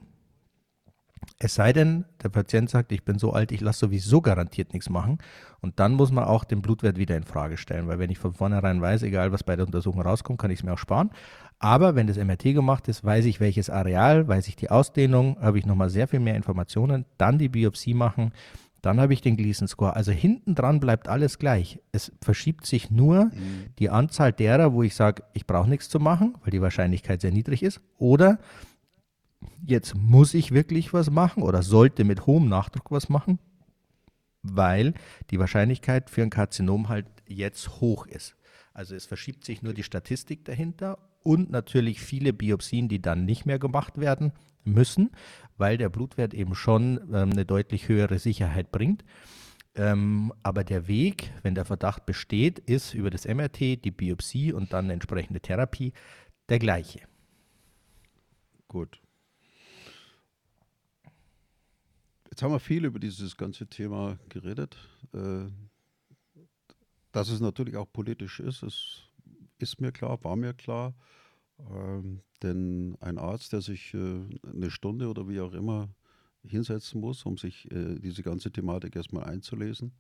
Es 1.40 1.56
sei 1.56 1.74
denn, 1.74 2.06
der 2.22 2.30
Patient 2.30 2.70
sagt, 2.70 2.92
ich 2.92 3.04
bin 3.04 3.20
so 3.20 3.34
alt, 3.34 3.52
ich 3.52 3.62
lasse 3.62 3.80
sowieso 3.80 4.22
garantiert 4.22 4.74
nichts 4.74 4.90
machen. 4.90 5.18
Und 5.62 5.80
dann 5.80 5.94
muss 5.94 6.12
man 6.12 6.26
auch 6.26 6.44
den 6.44 6.62
Blutwert 6.62 6.98
wieder 6.98 7.16
in 7.16 7.24
Frage 7.24 7.58
stellen, 7.58 7.88
weil 7.88 8.00
wenn 8.00 8.10
ich 8.10 8.20
von 8.20 8.34
vornherein 8.34 8.82
weiß, 8.82 9.04
egal 9.04 9.32
was 9.32 9.44
bei 9.44 9.56
der 9.56 9.66
Untersuchung 9.66 10.02
rauskommt, 10.02 10.40
kann 10.40 10.52
ich 10.52 10.60
es 10.60 10.64
mir 10.64 10.74
auch 10.74 10.78
sparen. 10.78 11.12
Aber 11.60 11.96
wenn 11.96 12.08
das 12.08 12.18
MRT 12.18 12.54
gemacht 12.54 12.88
ist, 12.88 13.04
weiß 13.04 13.26
ich, 13.26 13.40
welches 13.40 13.70
Areal, 13.70 14.28
weiß 14.28 14.48
ich 14.48 14.56
die 14.56 14.70
Ausdehnung, 14.70 15.38
habe 15.40 15.60
ich 15.60 15.66
nochmal 15.66 15.90
sehr 15.90 16.08
viel 16.08 16.20
mehr 16.20 16.36
Informationen, 16.36 17.06
dann 17.18 17.38
die 17.38 17.50
Biopsie 17.50 17.94
machen, 17.94 18.34
dann 18.84 19.00
habe 19.00 19.14
ich 19.14 19.22
den 19.22 19.38
Gleason 19.38 19.70
Score. 19.70 19.96
Also 19.96 20.12
hinten 20.12 20.56
dran 20.56 20.82
bleibt 20.82 21.08
alles 21.08 21.40
gleich. 21.40 21.80
Es 21.94 22.12
verschiebt 22.22 22.66
sich 22.66 22.92
nur 22.92 23.26
mhm. 23.26 23.68
die 23.80 23.90
Anzahl 23.90 24.34
derer, 24.34 24.74
wo 24.74 24.84
ich 24.84 24.94
sage, 24.94 25.24
ich 25.32 25.48
brauche 25.48 25.70
nichts 25.70 25.88
zu 25.88 26.00
machen, 26.00 26.36
weil 26.42 26.52
die 26.52 26.62
Wahrscheinlichkeit 26.62 27.22
sehr 27.22 27.32
niedrig 27.32 27.64
ist, 27.64 27.80
oder 27.98 28.40
jetzt 29.66 29.96
muss 29.96 30.34
ich 30.34 30.52
wirklich 30.52 30.94
was 30.94 31.10
machen 31.10 31.44
oder 31.44 31.64
sollte 31.64 32.04
mit 32.04 32.26
hohem 32.26 32.50
Nachdruck 32.50 32.92
was 32.92 33.10
machen, 33.10 33.40
weil 34.42 34.94
die 35.30 35.40
Wahrscheinlichkeit 35.40 36.10
für 36.10 36.22
ein 36.22 36.30
Karzinom 36.30 36.90
halt 36.90 37.08
jetzt 37.28 37.82
hoch 37.82 38.06
ist. 38.08 38.36
Also 38.74 38.96
es 38.96 39.06
verschiebt 39.06 39.46
sich 39.46 39.62
nur 39.62 39.74
die 39.74 39.84
Statistik 39.84 40.46
dahinter 40.46 40.98
und 41.22 41.52
natürlich 41.52 42.02
viele 42.02 42.34
Biopsien, 42.34 42.90
die 42.90 43.02
dann 43.02 43.26
nicht 43.26 43.46
mehr 43.46 43.60
gemacht 43.60 44.00
werden 44.00 44.34
müssen, 44.64 45.12
weil 45.58 45.78
der 45.78 45.90
Blutwert 45.90 46.34
eben 46.34 46.56
schon 46.56 47.00
ähm, 47.14 47.32
eine 47.32 47.46
deutlich 47.46 47.88
höhere 47.88 48.20
Sicherheit 48.20 48.72
bringt. 48.72 49.04
Ähm, 49.76 50.32
aber 50.44 50.64
der 50.64 50.88
Weg, 50.88 51.32
wenn 51.42 51.56
der 51.56 51.66
Verdacht 51.66 52.06
besteht, 52.06 52.60
ist 52.60 52.94
über 52.94 53.10
das 53.10 53.26
MRT, 53.26 53.84
die 53.84 53.92
Biopsie 53.92 54.54
und 54.54 54.74
dann 54.74 54.86
eine 54.86 54.94
entsprechende 54.94 55.40
Therapie 55.40 55.94
der 56.50 56.60
gleiche. 56.60 57.00
Gut. 58.68 59.03
Jetzt 62.34 62.42
haben 62.42 62.52
wir 62.52 62.60
viel 62.60 62.84
über 62.86 62.98
dieses 62.98 63.38
ganze 63.38 63.68
Thema 63.68 64.18
geredet. 64.28 64.76
Äh, 65.14 65.52
dass 67.12 67.30
es 67.30 67.40
natürlich 67.40 67.78
auch 67.78 67.86
politisch 67.94 68.40
ist, 68.40 68.64
ist, 68.64 69.04
ist 69.60 69.80
mir 69.80 69.92
klar, 69.92 70.18
war 70.24 70.36
mir 70.36 70.56
klar. 70.56 70.96
Ähm, 71.60 72.22
denn 72.42 72.98
ein 73.02 73.20
Arzt, 73.20 73.54
der 73.54 73.62
sich 73.62 73.94
äh, 73.94 74.22
eine 74.52 74.72
Stunde 74.72 75.10
oder 75.10 75.30
wie 75.30 75.42
auch 75.42 75.54
immer 75.54 75.90
hinsetzen 76.44 77.02
muss, 77.02 77.24
um 77.24 77.38
sich 77.38 77.72
äh, 77.72 78.00
diese 78.00 78.24
ganze 78.24 78.52
Thematik 78.52 78.96
erstmal 78.96 79.26
einzulesen, 79.26 79.92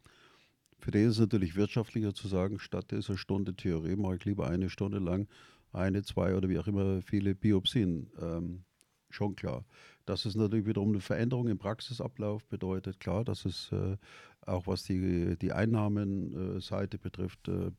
für 0.79 0.89
den 0.89 1.09
ist 1.09 1.17
es 1.17 1.19
natürlich 1.19 1.55
wirtschaftlicher 1.55 2.15
zu 2.15 2.27
sagen, 2.27 2.57
statt 2.57 2.89
dieser 2.89 3.15
Stunde 3.15 3.53
Theorie 3.53 3.95
mache 3.95 4.15
ich 4.15 4.25
lieber 4.25 4.47
eine 4.47 4.71
Stunde 4.71 4.97
lang 4.97 5.27
eine, 5.71 6.01
zwei 6.01 6.35
oder 6.35 6.49
wie 6.49 6.57
auch 6.57 6.65
immer 6.65 7.03
viele 7.03 7.35
Biopsien. 7.35 8.09
Ähm, 8.19 8.63
schon 9.11 9.35
klar. 9.35 9.65
Dass 10.05 10.25
es 10.25 10.35
natürlich 10.35 10.65
wiederum 10.65 10.89
eine 10.89 10.99
Veränderung 10.99 11.47
im 11.47 11.57
Praxisablauf 11.57 12.45
bedeutet, 12.45 12.99
klar, 12.99 13.23
dass 13.23 13.45
es 13.45 13.71
äh, 13.71 13.95
auch 14.41 14.67
was 14.67 14.83
die, 14.83 15.37
die 15.37 15.53
Einnahmenseite 15.53 16.97
betrifft, 16.97 17.47
äh, 17.47 17.71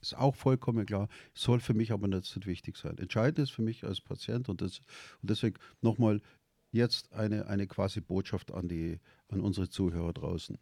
ist 0.00 0.16
auch 0.16 0.34
vollkommen 0.34 0.86
klar, 0.86 1.08
soll 1.34 1.60
für 1.60 1.74
mich 1.74 1.92
aber 1.92 2.08
nicht 2.08 2.24
so 2.24 2.44
wichtig 2.44 2.76
sein. 2.76 2.98
Entscheidend 2.98 3.38
ist 3.38 3.52
für 3.52 3.62
mich 3.62 3.84
als 3.84 4.00
Patient 4.00 4.48
und, 4.48 4.60
das, 4.60 4.80
und 5.20 5.30
deswegen 5.30 5.56
nochmal 5.80 6.20
jetzt 6.72 7.12
eine, 7.12 7.46
eine 7.46 7.66
quasi 7.66 8.00
Botschaft 8.00 8.52
an, 8.52 8.68
die, 8.68 8.98
an 9.28 9.40
unsere 9.40 9.68
Zuhörer 9.68 10.12
draußen. 10.12 10.58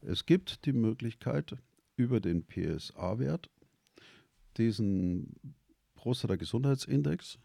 Es 0.00 0.24
gibt 0.24 0.64
die 0.64 0.72
Möglichkeit, 0.72 1.56
über 1.96 2.20
den 2.20 2.46
PSA-Wert 2.46 3.50
diesen 4.56 5.36
Prostata-Gesundheitsindex 5.96 7.38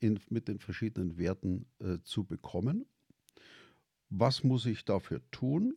in, 0.00 0.18
mit 0.30 0.48
den 0.48 0.58
verschiedenen 0.58 1.18
Werten 1.18 1.66
äh, 1.80 1.98
zu 2.02 2.24
bekommen. 2.24 2.86
Was 4.10 4.44
muss 4.44 4.66
ich 4.66 4.84
dafür 4.84 5.20
tun? 5.30 5.74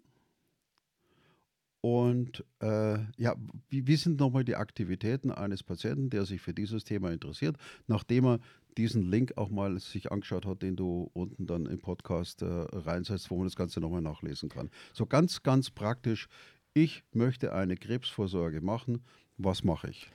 Und 1.82 2.44
äh, 2.60 3.00
ja, 3.18 3.36
wie, 3.70 3.88
wie 3.88 3.96
sind 3.96 4.20
nochmal 4.20 4.44
die 4.44 4.56
Aktivitäten 4.56 5.32
eines 5.32 5.64
Patienten, 5.64 6.10
der 6.10 6.26
sich 6.26 6.42
für 6.42 6.54
dieses 6.54 6.84
Thema 6.84 7.12
interessiert, 7.12 7.56
nachdem 7.88 8.26
er 8.26 8.40
diesen 8.78 9.04
Link 9.10 9.38
auch 9.38 9.50
mal 9.50 9.80
sich 9.80 10.12
angeschaut 10.12 10.46
hat, 10.46 10.62
den 10.62 10.76
du 10.76 11.10
unten 11.14 11.48
dann 11.48 11.66
im 11.66 11.80
Podcast 11.80 12.42
äh, 12.42 12.46
reinsetzt, 12.46 13.30
wo 13.32 13.38
man 13.38 13.48
das 13.48 13.56
Ganze 13.56 13.80
nochmal 13.80 14.02
nachlesen 14.02 14.50
kann. 14.50 14.70
So 14.94 15.06
ganz, 15.06 15.44
ganz 15.44 15.70
praktisch, 15.72 16.28
ich 16.74 17.04
möchte 17.14 17.54
eine 17.54 17.76
Krebsvorsorge 17.76 18.62
machen, 18.62 19.04
was 19.38 19.64
mache 19.64 19.90
ich? 19.90 20.12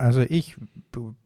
Also 0.00 0.22
ich 0.22 0.56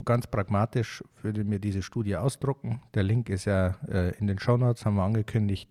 ganz 0.05 0.27
pragmatisch 0.27 1.05
würde 1.23 1.45
mir 1.45 1.61
diese 1.61 1.81
Studie 1.81 2.17
ausdrucken. 2.17 2.83
Der 2.95 3.05
Link 3.05 3.29
ist 3.29 3.45
ja 3.45 3.77
äh, 3.89 4.19
in 4.19 4.27
den 4.27 4.41
Shownotes, 4.41 4.85
haben 4.85 4.97
wir 4.97 5.05
angekündigt. 5.05 5.71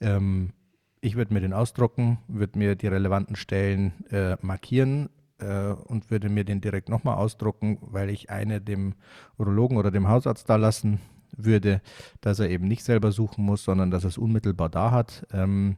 Ähm, 0.00 0.52
ich 1.00 1.14
würde 1.14 1.32
mir 1.32 1.42
den 1.42 1.52
ausdrucken, 1.52 2.18
würde 2.26 2.58
mir 2.58 2.74
die 2.74 2.88
relevanten 2.88 3.36
Stellen 3.36 3.92
äh, 4.10 4.36
markieren 4.40 5.10
äh, 5.38 5.74
und 5.74 6.10
würde 6.10 6.28
mir 6.28 6.42
den 6.42 6.60
direkt 6.60 6.88
nochmal 6.88 7.18
ausdrucken, 7.18 7.78
weil 7.80 8.10
ich 8.10 8.30
eine 8.30 8.60
dem 8.60 8.94
Urologen 9.38 9.76
oder 9.76 9.92
dem 9.92 10.08
Hausarzt 10.08 10.50
da 10.50 10.56
lassen 10.56 10.98
würde, 11.36 11.82
dass 12.20 12.40
er 12.40 12.50
eben 12.50 12.66
nicht 12.66 12.82
selber 12.82 13.12
suchen 13.12 13.44
muss, 13.44 13.62
sondern 13.62 13.92
dass 13.92 14.02
er 14.02 14.08
es 14.08 14.18
unmittelbar 14.18 14.70
da 14.70 14.90
hat. 14.90 15.24
Ähm, 15.32 15.76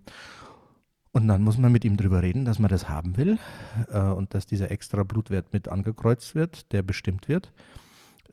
und 1.17 1.29
dann 1.29 1.43
muss 1.43 1.57
man 1.57 1.73
mit 1.73 1.83
ihm 1.87 1.97
darüber 1.97 2.23
reden, 2.23 2.45
dass 2.45 2.59
man 2.59 2.69
das 2.69 2.91
haben 2.91 3.17
will 3.17 3.39
äh, 3.91 3.99
und 3.99 4.35
dass 4.35 4.45
dieser 4.45 4.71
extra 4.71 5.03
Blutwert 5.03 5.51
mit 5.51 5.67
angekreuzt 5.67 6.35
wird, 6.35 6.71
der 6.75 6.83
bestimmt 6.83 7.27
wird. 7.27 7.55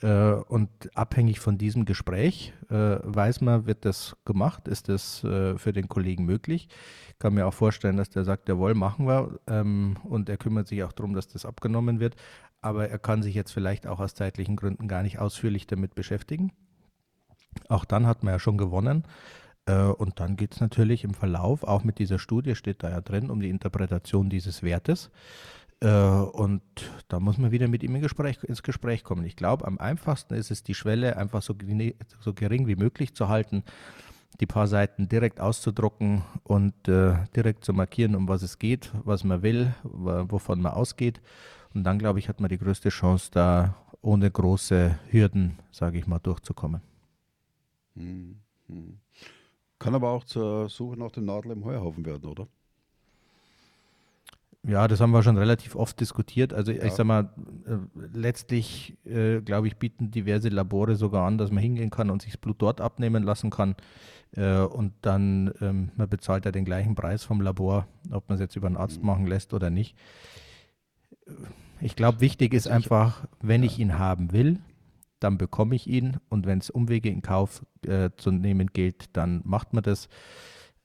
Äh, 0.01 0.33
und 0.33 0.69
abhängig 0.93 1.39
von 1.39 1.57
diesem 1.57 1.85
Gespräch 1.85 2.51
äh, 2.69 2.97
weiß 3.01 3.39
man, 3.39 3.67
wird 3.67 3.85
das 3.85 4.17
gemacht, 4.25 4.67
ist 4.67 4.89
das 4.89 5.23
äh, 5.23 5.57
für 5.57 5.71
den 5.71 5.87
Kollegen 5.87 6.25
möglich. 6.25 6.67
Ich 7.07 7.19
kann 7.19 7.35
mir 7.35 7.47
auch 7.47 7.53
vorstellen, 7.53 7.95
dass 7.95 8.09
der 8.09 8.25
sagt, 8.25 8.49
jawohl, 8.49 8.73
machen 8.73 9.07
wir. 9.07 9.39
Ähm, 9.47 9.95
und 10.03 10.27
er 10.27 10.35
kümmert 10.35 10.67
sich 10.67 10.83
auch 10.83 10.91
darum, 10.91 11.13
dass 11.13 11.29
das 11.29 11.45
abgenommen 11.45 12.01
wird. 12.01 12.17
Aber 12.59 12.89
er 12.89 12.99
kann 12.99 13.23
sich 13.23 13.33
jetzt 13.33 13.53
vielleicht 13.53 13.87
auch 13.87 14.01
aus 14.01 14.13
zeitlichen 14.13 14.57
Gründen 14.57 14.89
gar 14.89 15.03
nicht 15.03 15.19
ausführlich 15.19 15.67
damit 15.67 15.95
beschäftigen. 15.95 16.51
Auch 17.69 17.85
dann 17.85 18.07
hat 18.07 18.23
man 18.23 18.33
ja 18.33 18.39
schon 18.39 18.57
gewonnen. 18.57 19.05
Äh, 19.65 19.83
und 19.83 20.19
dann 20.19 20.35
geht 20.35 20.53
es 20.53 20.61
natürlich 20.61 21.03
im 21.03 21.13
Verlauf, 21.13 21.63
auch 21.63 21.83
mit 21.83 21.99
dieser 21.99 22.19
Studie 22.19 22.55
steht 22.55 22.83
da 22.83 22.89
ja 22.89 23.01
drin, 23.01 23.29
um 23.29 23.39
die 23.41 23.49
Interpretation 23.49 24.29
dieses 24.29 24.63
Wertes. 24.63 25.09
Äh, 25.79 25.87
und 25.87 26.61
da 27.09 27.19
muss 27.19 27.37
man 27.37 27.51
wieder 27.51 27.67
mit 27.67 27.83
ihm 27.83 27.95
ins 27.95 28.63
Gespräch 28.63 29.03
kommen. 29.03 29.25
Ich 29.25 29.35
glaube, 29.35 29.65
am 29.65 29.77
einfachsten 29.77 30.33
ist 30.33 30.51
es, 30.51 30.63
die 30.63 30.73
Schwelle 30.73 31.17
einfach 31.17 31.41
so, 31.41 31.55
so, 32.19 32.33
gering 32.33 32.67
wie 32.67 32.75
möglich 32.75 33.13
zu 33.15 33.29
halten, 33.29 33.63
die 34.39 34.45
paar 34.45 34.67
Seiten 34.67 35.09
direkt 35.09 35.39
auszudrucken 35.39 36.23
und 36.43 36.87
äh, 36.87 37.15
direkt 37.35 37.65
zu 37.65 37.73
markieren, 37.73 38.15
um 38.15 38.27
was 38.27 38.41
es 38.41 38.59
geht, 38.59 38.91
was 39.03 39.23
man 39.23 39.43
will, 39.43 39.73
wovon 39.83 40.61
man 40.61 40.73
ausgeht. 40.73 41.21
Und 41.73 41.83
dann, 41.83 41.99
glaube 41.99 42.19
ich, 42.19 42.29
hat 42.29 42.39
man 42.39 42.49
die 42.49 42.57
größte 42.57 42.89
Chance, 42.89 43.29
da 43.31 43.75
ohne 44.01 44.29
große 44.29 44.97
Hürden, 45.09 45.59
sage 45.71 45.97
ich 45.97 46.07
mal, 46.07 46.19
durchzukommen. 46.19 46.81
Hm, 47.95 48.39
hm. 48.67 48.99
Kann 49.83 49.95
aber 49.95 50.11
auch 50.11 50.23
zur 50.23 50.69
Suche 50.69 50.97
nach 50.97 51.11
dem 51.11 51.25
Nadel 51.25 51.51
im 51.51 51.65
Heuhaufen 51.65 52.05
werden, 52.05 52.29
oder? 52.29 52.47
Ja, 54.65 54.87
das 54.87 55.01
haben 55.01 55.11
wir 55.11 55.21
schon 55.23 55.37
relativ 55.37 55.75
oft 55.75 55.99
diskutiert. 55.99 56.53
Also 56.53 56.71
ja. 56.71 56.85
ich 56.85 56.93
sag 56.93 57.05
mal, 57.05 57.29
äh, 57.65 58.17
letztlich, 58.17 58.97
äh, 59.05 59.41
glaube 59.41 59.67
ich, 59.67 59.75
bieten 59.75 60.09
diverse 60.09 60.47
Labore 60.47 60.95
sogar 60.95 61.27
an, 61.27 61.37
dass 61.37 61.51
man 61.51 61.61
hingehen 61.61 61.89
kann 61.89 62.09
und 62.09 62.21
sich 62.21 62.31
das 62.31 62.37
Blut 62.39 62.61
dort 62.61 62.79
abnehmen 62.79 63.23
lassen 63.23 63.49
kann. 63.49 63.75
Äh, 64.37 64.59
und 64.61 64.93
dann, 65.01 65.53
ähm, 65.59 65.91
man 65.97 66.07
bezahlt 66.07 66.45
ja 66.45 66.53
den 66.53 66.63
gleichen 66.63 66.95
Preis 66.95 67.25
vom 67.25 67.41
Labor, 67.41 67.85
ob 68.09 68.29
man 68.29 68.35
es 68.35 68.41
jetzt 68.41 68.55
über 68.55 68.67
einen 68.67 68.77
Arzt 68.77 69.01
mhm. 69.01 69.07
machen 69.07 69.27
lässt 69.27 69.53
oder 69.53 69.69
nicht. 69.69 69.97
Ich 71.81 71.97
glaube, 71.97 72.21
wichtig 72.21 72.53
ist 72.53 72.69
einfach, 72.69 73.27
wenn 73.41 73.63
ich 73.63 73.79
ihn 73.79 73.99
haben 73.99 74.31
will, 74.31 74.61
dann 75.23 75.37
bekomme 75.37 75.75
ich 75.75 75.87
ihn. 75.87 76.17
Und 76.29 76.45
wenn 76.45 76.59
es 76.59 76.69
Umwege 76.69 77.09
in 77.09 77.21
Kauf 77.21 77.65
äh, 77.85 78.09
zu 78.17 78.31
nehmen 78.31 78.67
gilt, 78.67 79.15
dann 79.15 79.41
macht 79.45 79.73
man 79.73 79.83
das. 79.83 80.09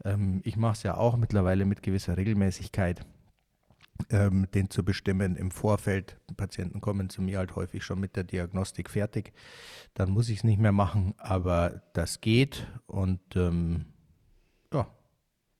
Ähm, 0.04 0.40
ich 0.44 0.56
mache 0.56 0.74
es 0.74 0.82
ja 0.82 0.96
auch 0.96 1.16
mittlerweile 1.16 1.64
mit 1.64 1.82
gewisser 1.82 2.16
Regelmäßigkeit, 2.16 3.04
ähm, 4.10 4.46
den 4.54 4.70
zu 4.70 4.84
bestimmen 4.84 5.36
im 5.36 5.50
Vorfeld. 5.50 6.18
Patienten 6.36 6.80
kommen 6.80 7.10
zu 7.10 7.20
mir 7.20 7.38
halt 7.38 7.56
häufig 7.56 7.82
schon 7.82 7.98
mit 7.98 8.14
der 8.14 8.24
Diagnostik 8.24 8.90
fertig. 8.90 9.32
Dann 9.94 10.10
muss 10.10 10.28
ich 10.28 10.38
es 10.38 10.44
nicht 10.44 10.60
mehr 10.60 10.72
machen, 10.72 11.14
aber 11.18 11.82
das 11.94 12.20
geht 12.20 12.66
und 12.86 13.20
ähm, 13.34 13.86
ja, 14.72 14.86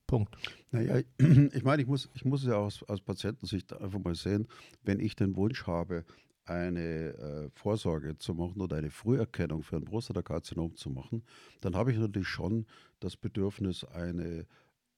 Punkt. 0.07 0.37
Naja, 0.71 1.01
ich 1.19 1.65
meine, 1.65 1.83
ich 1.83 1.89
muss, 1.89 2.09
ich 2.15 2.25
muss 2.25 2.45
ja 2.45 2.55
aus, 2.55 2.83
aus 2.85 3.01
Patientensicht 3.01 3.73
einfach 3.73 3.99
mal 3.99 4.15
sehen, 4.15 4.47
wenn 4.85 5.01
ich 5.01 5.17
den 5.17 5.35
Wunsch 5.35 5.67
habe, 5.67 6.05
eine 6.49 7.15
äh, 7.15 7.51
Vorsorge 7.55 8.19
zu 8.19 8.35
machen 8.35 8.61
oder 8.61 8.77
eine 8.77 8.91
Früherkennung 8.91 9.63
für 9.63 9.77
ein 9.77 9.85
Prostatakarzinom 9.85 10.77
zu 10.77 10.91
machen, 10.91 11.23
dann 11.61 11.75
habe 11.75 11.93
ich 11.93 11.99
natürlich 11.99 12.29
schon 12.29 12.67
das 13.01 13.17
Bedürfnis, 13.17 13.85
eine, 13.85 14.47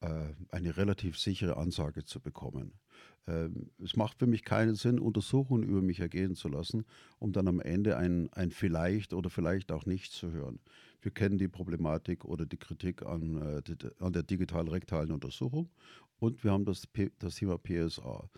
äh, 0.00 0.24
eine 0.50 0.76
relativ 0.76 1.18
sichere 1.18 1.56
Ansage 1.56 2.04
zu 2.04 2.20
bekommen. 2.20 2.72
Ähm, 3.26 3.70
es 3.82 3.96
macht 3.96 4.18
für 4.18 4.26
mich 4.26 4.44
keinen 4.44 4.74
Sinn, 4.74 4.98
Untersuchungen 4.98 5.62
über 5.62 5.82
mich 5.82 6.00
ergehen 6.00 6.34
zu 6.34 6.48
lassen, 6.48 6.84
um 7.18 7.32
dann 7.32 7.48
am 7.48 7.60
Ende 7.60 7.96
ein, 7.96 8.32
ein 8.32 8.50
vielleicht 8.50 9.12
oder 9.12 9.30
vielleicht 9.30 9.72
auch 9.72 9.86
nicht 9.86 10.12
zu 10.12 10.30
hören. 10.30 10.58
Wir 11.02 11.12
kennen 11.12 11.38
die 11.38 11.48
Problematik 11.48 12.24
oder 12.24 12.46
die 12.46 12.58
Kritik 12.58 13.04
an, 13.04 13.36
äh, 13.36 13.62
die, 13.62 13.76
an 14.00 14.12
der 14.12 14.22
digital-rektalen 14.22 15.12
Untersuchung 15.12 15.70
und 16.18 16.44
wir 16.44 16.52
haben 16.52 16.64
das, 16.64 16.86
das 17.18 17.34
Thema 17.36 17.58
PSA. 17.58 18.28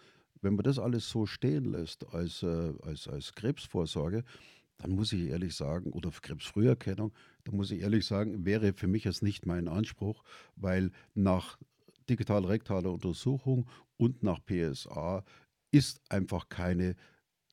Wenn 0.43 0.55
man 0.57 0.64
das 0.64 0.78
alles 0.78 1.09
so 1.09 1.24
stehen 1.24 1.64
lässt 1.64 2.07
als, 2.12 2.43
äh, 2.43 2.72
als, 2.82 3.09
als 3.09 3.34
Krebsvorsorge, 3.34 4.24
dann 4.78 4.90
muss 4.90 5.12
ich 5.12 5.28
ehrlich 5.28 5.55
sagen, 5.55 5.93
oder 5.93 6.11
Krebsfrüherkennung, 6.11 7.12
dann 7.45 7.57
muss 7.57 7.70
ich 7.70 7.80
ehrlich 7.80 8.05
sagen, 8.05 8.45
wäre 8.45 8.72
für 8.72 8.88
mich 8.88 9.05
jetzt 9.05 9.22
nicht 9.22 9.47
mein 9.47 9.68
Anspruch, 9.68 10.24
weil 10.57 10.90
nach 11.14 11.59
digital-rektaler 12.11 12.90
Untersuchung 12.90 13.68
und 13.97 14.24
nach 14.24 14.40
PSA 14.45 15.24
ist 15.70 16.01
einfach 16.11 16.49
keine 16.49 16.97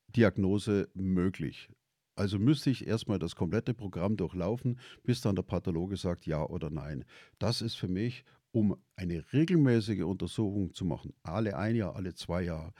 Diagnose 0.08 0.88
möglich. 0.94 1.68
Also 2.16 2.38
müsste 2.38 2.70
ich 2.70 2.86
erstmal 2.86 3.20
das 3.20 3.36
komplette 3.36 3.72
Programm 3.72 4.16
durchlaufen, 4.16 4.78
bis 5.04 5.20
dann 5.20 5.36
der 5.36 5.42
Pathologe 5.42 5.96
sagt 5.96 6.26
ja 6.26 6.44
oder 6.44 6.68
nein. 6.68 7.04
Das 7.38 7.62
ist 7.62 7.76
für 7.76 7.88
mich 7.88 8.24
um 8.52 8.76
eine 8.96 9.24
regelmäßige 9.32 10.02
Untersuchung 10.02 10.74
zu 10.74 10.84
machen, 10.84 11.14
alle 11.22 11.56
ein 11.56 11.76
Jahr, 11.76 11.96
alle 11.96 12.14
zwei 12.14 12.42
Jahre, 12.42 12.72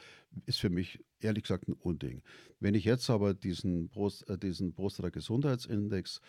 ist 0.46 0.60
für 0.60 0.70
mich 0.70 1.04
ehrlich 1.20 1.44
gesagt 1.44 1.68
ein 1.68 1.74
Unding. 1.74 2.22
Wenn 2.58 2.74
ich 2.74 2.84
jetzt 2.84 3.08
aber 3.10 3.34
diesen, 3.34 3.88
Brust, 3.88 4.28
äh, 4.28 4.38
diesen 4.38 4.74
Prostata-Gesundheitsindex 4.74 6.20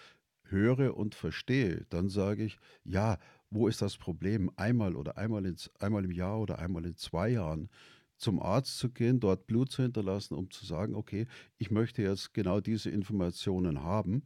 höre 0.43 0.95
und 0.97 1.15
verstehe, 1.15 1.85
dann 1.89 2.09
sage 2.09 2.43
ich, 2.43 2.57
ja, 2.83 3.17
wo 3.49 3.67
ist 3.67 3.81
das 3.81 3.97
Problem? 3.97 4.51
Einmal 4.55 4.95
oder 4.95 5.17
einmal, 5.17 5.45
ins, 5.45 5.69
einmal 5.79 6.05
im 6.05 6.11
Jahr 6.11 6.39
oder 6.39 6.59
einmal 6.59 6.85
in 6.85 6.95
zwei 6.95 7.29
Jahren 7.29 7.69
zum 8.17 8.39
Arzt 8.39 8.77
zu 8.77 8.89
gehen, 8.89 9.19
dort 9.19 9.47
Blut 9.47 9.71
zu 9.71 9.81
hinterlassen, 9.81 10.35
um 10.35 10.51
zu 10.51 10.65
sagen, 10.65 10.93
okay, 10.93 11.25
ich 11.57 11.71
möchte 11.71 12.03
jetzt 12.03 12.33
genau 12.33 12.59
diese 12.59 12.91
Informationen 12.91 13.81
haben, 13.81 14.23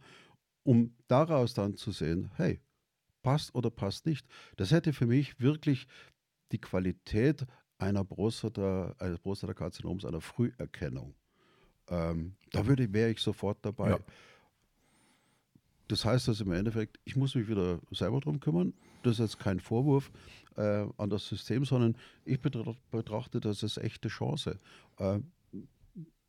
um 0.64 0.96
daraus 1.08 1.54
dann 1.54 1.76
zu 1.78 1.92
sehen, 1.92 2.30
hey, 2.36 2.60
passt 3.26 3.56
oder 3.56 3.72
passt 3.72 4.06
nicht. 4.06 4.28
Das 4.56 4.70
hätte 4.70 4.94
für 4.94 5.08
mich 5.08 5.40
wirklich 5.40 5.88
die 6.52 6.62
Qualität 6.62 7.44
einer 7.80 8.06
Prostata, 8.06 8.96
eines 9.00 9.18
Prostatakarzinoms, 9.18 10.06
einer 10.06 10.22
Früherkennung. 10.22 11.16
Ähm, 11.90 12.36
da 12.52 12.68
würde, 12.68 12.94
wäre 12.94 13.10
ich 13.10 13.20
sofort 13.20 13.58
dabei. 13.64 13.90
Ja. 13.90 14.00
Das 15.88 16.06
heißt 16.06 16.28
dass 16.28 16.40
im 16.40 16.52
Endeffekt, 16.52 17.00
ich 17.04 17.16
muss 17.16 17.34
mich 17.34 17.48
wieder 17.48 17.80
selber 17.90 18.20
darum 18.20 18.40
kümmern. 18.40 18.74
Das 19.02 19.14
ist 19.14 19.20
jetzt 19.20 19.40
kein 19.40 19.60
Vorwurf 19.60 20.12
äh, 20.56 20.86
an 20.98 21.10
das 21.10 21.28
System, 21.28 21.66
sondern 21.66 21.98
ich 22.26 22.40
betrachte 22.40 23.40
das 23.40 23.64
als 23.64 23.78
echte 23.78 24.08
Chance. 24.08 24.60
Äh, 24.98 25.20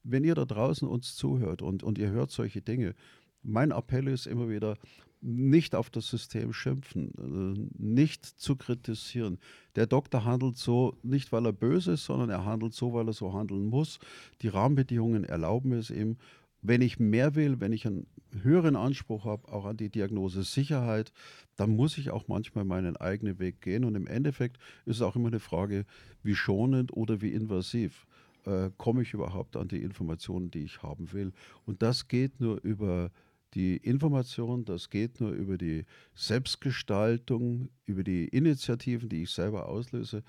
wenn 0.03 0.25
ihr 0.25 0.35
da 0.35 0.47
draußen 0.47 0.89
uns 0.89 1.15
zuhört 1.15 1.61
und, 1.61 1.83
und 1.83 1.99
ihr 1.99 2.09
hört 2.09 2.31
solche 2.31 2.63
Dinge, 2.63 2.95
mein 3.43 3.71
Appell 3.71 4.09
ist 4.09 4.27
immer 4.27 4.49
wieder, 4.49 4.79
nicht 5.21 5.75
auf 5.75 5.91
das 5.91 6.09
System 6.09 6.53
schimpfen, 6.53 7.13
äh, 7.19 7.83
nicht 7.83 8.25
zu 8.25 8.57
kritisieren. 8.57 9.39
Der 9.75 9.87
Doktor 9.87 10.25
handelt 10.25 10.57
so 10.57 10.97
nicht, 11.03 11.33
weil 11.33 11.47
er 11.47 11.53
böse 11.53 11.93
ist, 11.93 12.05
sondern 12.05 12.31
er 12.31 12.45
handelt 12.45 12.75
so, 12.75 12.93
weil 12.93 13.09
er 13.09 13.13
so 13.13 13.33
handeln 13.33 13.67
muss. 13.67 13.99
Die 14.43 14.49
Rahmenbedingungen 14.49 15.25
erlauben 15.25 15.73
es 15.73 15.91
ihm. 15.91 16.17
Wenn 16.63 16.83
ich 16.83 16.99
mehr 16.99 17.35
will, 17.35 17.61
wenn 17.61 17.73
ich 17.73 17.87
einen 17.87 18.07
höheren 18.43 18.77
Anspruch 18.77 19.25
habe, 19.25 19.53
auch 19.53 19.67
an 19.67 19.77
die 19.77 19.91
Diagnose 19.91 20.43
Sicherheit, 20.43 21.13
dann 21.57 21.71
muss 21.71 21.97
ich 21.99 22.11
auch 22.11 22.29
manchmal 22.29 22.65
meinen 22.65 22.97
eigenen 22.97 23.39
Weg 23.39 23.61
gehen. 23.61 23.85
Und 23.85 23.95
im 23.95 24.07
Endeffekt 24.07 24.59
ist 24.85 24.97
es 24.97 25.03
auch 25.03 25.17
immer 25.17 25.29
eine 25.29 25.41
Frage, 25.41 25.85
wie 26.23 26.35
schonend 26.35 26.93
oder 26.93 27.21
wie 27.21 27.33
invasiv 27.33 28.07
äh, 28.47 28.71
komme 28.79 29.03
ich 29.03 29.13
überhaupt 29.13 29.57
an 29.57 29.69
die 29.69 29.83
Informationen, 29.83 30.51
die 30.51 30.65
ich 30.65 30.83
haben 30.83 31.13
will. 31.13 31.33
Und 31.67 31.83
das 31.83 32.09
geht 32.09 32.41
nur 32.41 32.63
über 32.63 33.11
die 33.57 33.79
Information, 33.79 34.67
das 34.67 34.91
geht 34.91 35.21
nur 35.21 35.33
über 35.33 35.57
die 35.57 35.87
Selbstgestaltung, 36.15 37.71
über 37.87 38.05
die 38.05 38.29
Initiativen, 38.29 39.09
die 39.09 39.23
ich 39.23 39.31
selber 39.31 39.69
auslöse. 39.69 40.23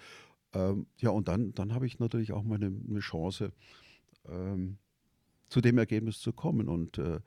Ähm, 0.53 0.87
ja, 0.97 1.09
und 1.09 1.27
dann, 1.27 1.53
dann 1.53 1.73
habe 1.73 1.85
ich 1.85 1.99
natürlich 1.99 2.31
auch 2.31 2.43
meine 2.43 2.67
eine 2.67 2.99
Chance, 2.99 3.51
ähm, 4.29 4.77
zu 5.49 5.59
dem 5.59 5.77
Ergebnis 5.77 6.19
zu 6.21 6.31
kommen. 6.31 6.69
Und 6.69 6.97
äh, 6.97 7.19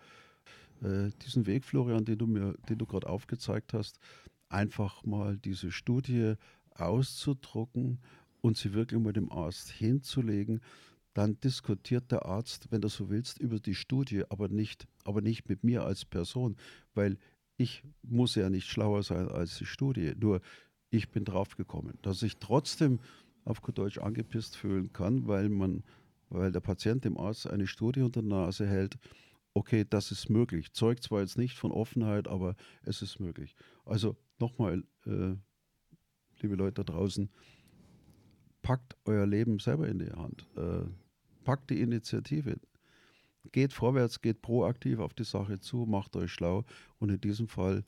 äh, 0.82 1.10
diesen 1.22 1.46
Weg, 1.46 1.64
Florian, 1.64 2.06
den 2.06 2.16
du 2.16 2.26
mir, 2.26 2.54
den 2.68 2.78
du 2.78 2.86
gerade 2.86 3.08
aufgezeigt 3.08 3.74
hast, 3.74 4.00
einfach 4.48 5.04
mal 5.04 5.36
diese 5.36 5.70
Studie 5.70 6.34
auszudrucken 6.74 7.98
und 8.40 8.56
sie 8.56 8.72
wirklich 8.72 8.98
mal 9.00 9.12
dem 9.12 9.30
Arzt 9.30 9.70
hinzulegen, 9.70 10.62
dann 11.14 11.40
diskutiert 11.40 12.12
der 12.12 12.26
Arzt, 12.26 12.70
wenn 12.70 12.80
du 12.80 12.88
so 12.88 13.10
willst, 13.10 13.40
über 13.40 13.58
die 13.58 13.74
Studie, 13.74 14.24
aber 14.28 14.48
nicht, 14.48 14.86
aber 15.04 15.20
nicht 15.20 15.48
mit 15.48 15.64
mir 15.64 15.84
als 15.84 16.04
Person, 16.04 16.56
weil 16.94 17.18
ich 17.56 17.82
muss 18.02 18.36
ja 18.36 18.48
nicht 18.48 18.68
schlauer 18.68 19.02
sein 19.02 19.28
als 19.28 19.58
die 19.58 19.66
Studie. 19.66 20.14
Nur 20.18 20.40
ich 20.90 21.10
bin 21.10 21.24
draufgekommen, 21.24 21.98
dass 22.02 22.22
ich 22.22 22.36
trotzdem 22.38 23.00
auf 23.44 23.60
gut 23.60 23.78
Deutsch 23.78 23.98
angepisst 23.98 24.56
fühlen 24.56 24.92
kann, 24.92 25.26
weil 25.26 25.48
man, 25.48 25.82
weil 26.28 26.52
der 26.52 26.60
Patient 26.60 27.04
dem 27.04 27.18
Arzt 27.18 27.46
eine 27.46 27.66
Studie 27.66 28.02
unter 28.02 28.22
der 28.22 28.30
Nase 28.30 28.66
hält. 28.66 28.98
Okay, 29.52 29.84
das 29.88 30.12
ist 30.12 30.30
möglich. 30.30 30.72
Zeugt 30.72 31.02
zwar 31.02 31.20
jetzt 31.20 31.38
nicht 31.38 31.58
von 31.58 31.72
Offenheit, 31.72 32.28
aber 32.28 32.54
es 32.82 33.02
ist 33.02 33.18
möglich. 33.18 33.56
Also 33.84 34.16
nochmal, 34.38 34.84
äh, 35.06 35.34
liebe 36.40 36.54
Leute 36.54 36.84
da 36.84 36.92
draußen, 36.92 37.30
packt 38.62 38.96
euer 39.04 39.26
Leben 39.26 39.58
selber 39.58 39.88
in 39.88 39.98
die 39.98 40.12
Hand. 40.12 40.46
Äh, 40.56 40.84
packt 41.44 41.70
die 41.70 41.80
Initiative. 41.80 42.56
Geht 43.52 43.72
vorwärts, 43.72 44.20
geht 44.20 44.42
proaktiv 44.42 44.98
auf 44.98 45.14
die 45.14 45.24
Sache 45.24 45.58
zu, 45.60 45.86
macht 45.86 46.14
euch 46.16 46.32
schlau. 46.32 46.64
Und 46.98 47.10
in 47.10 47.20
diesem 47.20 47.48
Fall 47.48 47.84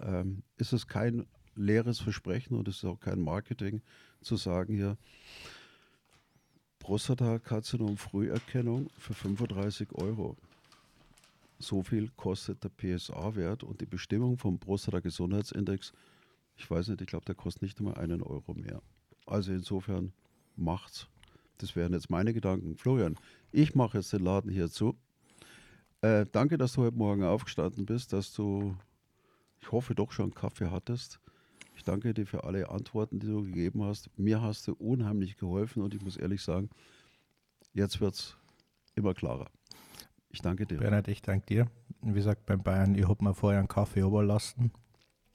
ähm, 0.00 0.42
ist 0.56 0.72
es 0.72 0.86
kein 0.86 1.26
leeres 1.54 2.00
Versprechen 2.00 2.56
und 2.56 2.68
es 2.68 2.76
ist 2.78 2.84
auch 2.84 3.00
kein 3.00 3.20
Marketing 3.20 3.82
zu 4.20 4.36
sagen 4.36 4.74
hier, 4.74 4.98
Prostatakarzinom 6.80 7.96
Früherkennung 7.96 8.90
für 8.98 9.14
35 9.14 9.92
Euro. 9.92 10.36
So 11.58 11.82
viel 11.82 12.10
kostet 12.16 12.62
der 12.62 12.68
PSA-Wert 12.68 13.64
und 13.64 13.80
die 13.80 13.86
Bestimmung 13.86 14.36
vom 14.36 14.58
Prostata-Gesundheitsindex, 14.58 15.92
ich 16.56 16.70
weiß 16.70 16.88
nicht, 16.88 17.00
ich 17.00 17.06
glaube, 17.06 17.24
der 17.24 17.34
kostet 17.34 17.62
nicht 17.62 17.78
einmal 17.78 17.94
einen 17.94 18.22
Euro 18.22 18.54
mehr. 18.54 18.82
Also 19.26 19.52
insofern 19.52 20.12
macht's. 20.56 21.08
Das 21.58 21.74
wären 21.74 21.92
jetzt 21.92 22.10
meine 22.10 22.32
Gedanken. 22.32 22.76
Florian, 22.76 23.16
ich 23.50 23.74
mache 23.74 23.98
jetzt 23.98 24.12
den 24.12 24.22
Laden 24.22 24.50
hier 24.50 24.70
zu. 24.70 24.96
Äh, 26.02 26.26
danke, 26.30 26.58
dass 26.58 26.74
du 26.74 26.82
heute 26.82 26.96
Morgen 26.96 27.24
aufgestanden 27.24 27.86
bist, 27.86 28.12
dass 28.12 28.32
du, 28.32 28.76
ich 29.60 29.72
hoffe, 29.72 29.94
doch 29.94 30.12
schon 30.12 30.34
Kaffee 30.34 30.70
hattest. 30.70 31.20
Ich 31.74 31.82
danke 31.82 32.14
dir 32.14 32.26
für 32.26 32.44
alle 32.44 32.70
Antworten, 32.70 33.18
die 33.18 33.26
du 33.26 33.42
gegeben 33.42 33.82
hast. 33.82 34.10
Mir 34.18 34.40
hast 34.40 34.68
du 34.68 34.74
unheimlich 34.74 35.36
geholfen 35.36 35.82
und 35.82 35.94
ich 35.94 36.02
muss 36.02 36.16
ehrlich 36.16 36.42
sagen, 36.42 36.70
jetzt 37.72 38.00
wird 38.00 38.14
es 38.14 38.36
immer 38.94 39.14
klarer. 39.14 39.50
Ich 40.30 40.42
danke 40.42 40.66
dir. 40.66 40.78
Bernhard, 40.78 41.08
ich 41.08 41.22
danke 41.22 41.46
dir. 41.46 41.66
Wie 42.02 42.12
gesagt, 42.12 42.46
beim 42.46 42.62
Bayern, 42.62 42.94
ich 42.94 43.08
habe 43.08 43.24
mir 43.24 43.34
vorher 43.34 43.58
einen 43.58 43.68
Kaffee 43.68 44.02
oberlassen. 44.02 44.70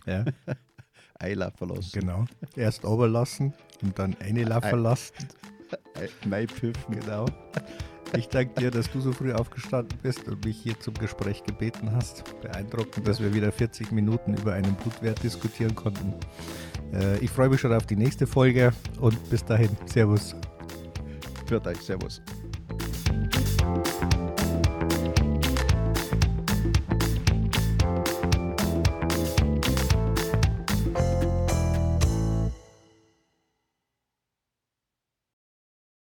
Ja. 0.05 0.25
Einlaufen 1.15 1.69
lassen. 1.69 1.99
Genau. 1.99 2.25
Erst 2.55 2.85
oberlassen 2.85 3.53
und 3.83 3.97
dann 3.97 4.15
einlaufen 4.19 4.83
lassen. 4.83 5.13
Mein 6.25 6.47
Pfiffen. 6.47 6.99
Genau. 6.99 7.25
Ich 8.17 8.27
danke 8.27 8.59
dir, 8.59 8.71
dass 8.71 8.91
du 8.91 8.99
so 8.99 9.13
früh 9.13 9.31
aufgestanden 9.31 9.97
bist 10.03 10.27
und 10.27 10.43
mich 10.43 10.57
hier 10.57 10.77
zum 10.79 10.93
Gespräch 10.95 11.43
gebeten 11.43 11.91
hast. 11.93 12.23
Beeindruckend, 12.41 13.07
dass 13.07 13.21
wir 13.21 13.33
wieder 13.33 13.51
40 13.51 13.91
Minuten 13.93 14.33
über 14.33 14.53
einen 14.53 14.75
Blutwert 14.75 15.23
diskutieren 15.23 15.75
konnten. 15.75 16.13
Äh, 16.93 17.19
ich 17.19 17.29
freue 17.29 17.49
mich 17.49 17.61
schon 17.61 17.73
auf 17.73 17.85
die 17.85 17.95
nächste 17.95 18.27
Folge 18.27 18.73
und 18.99 19.29
bis 19.29 19.45
dahin, 19.45 19.69
Servus. 19.85 20.35
Für 21.47 21.65
euch, 21.65 21.79
Servus. 21.81 22.21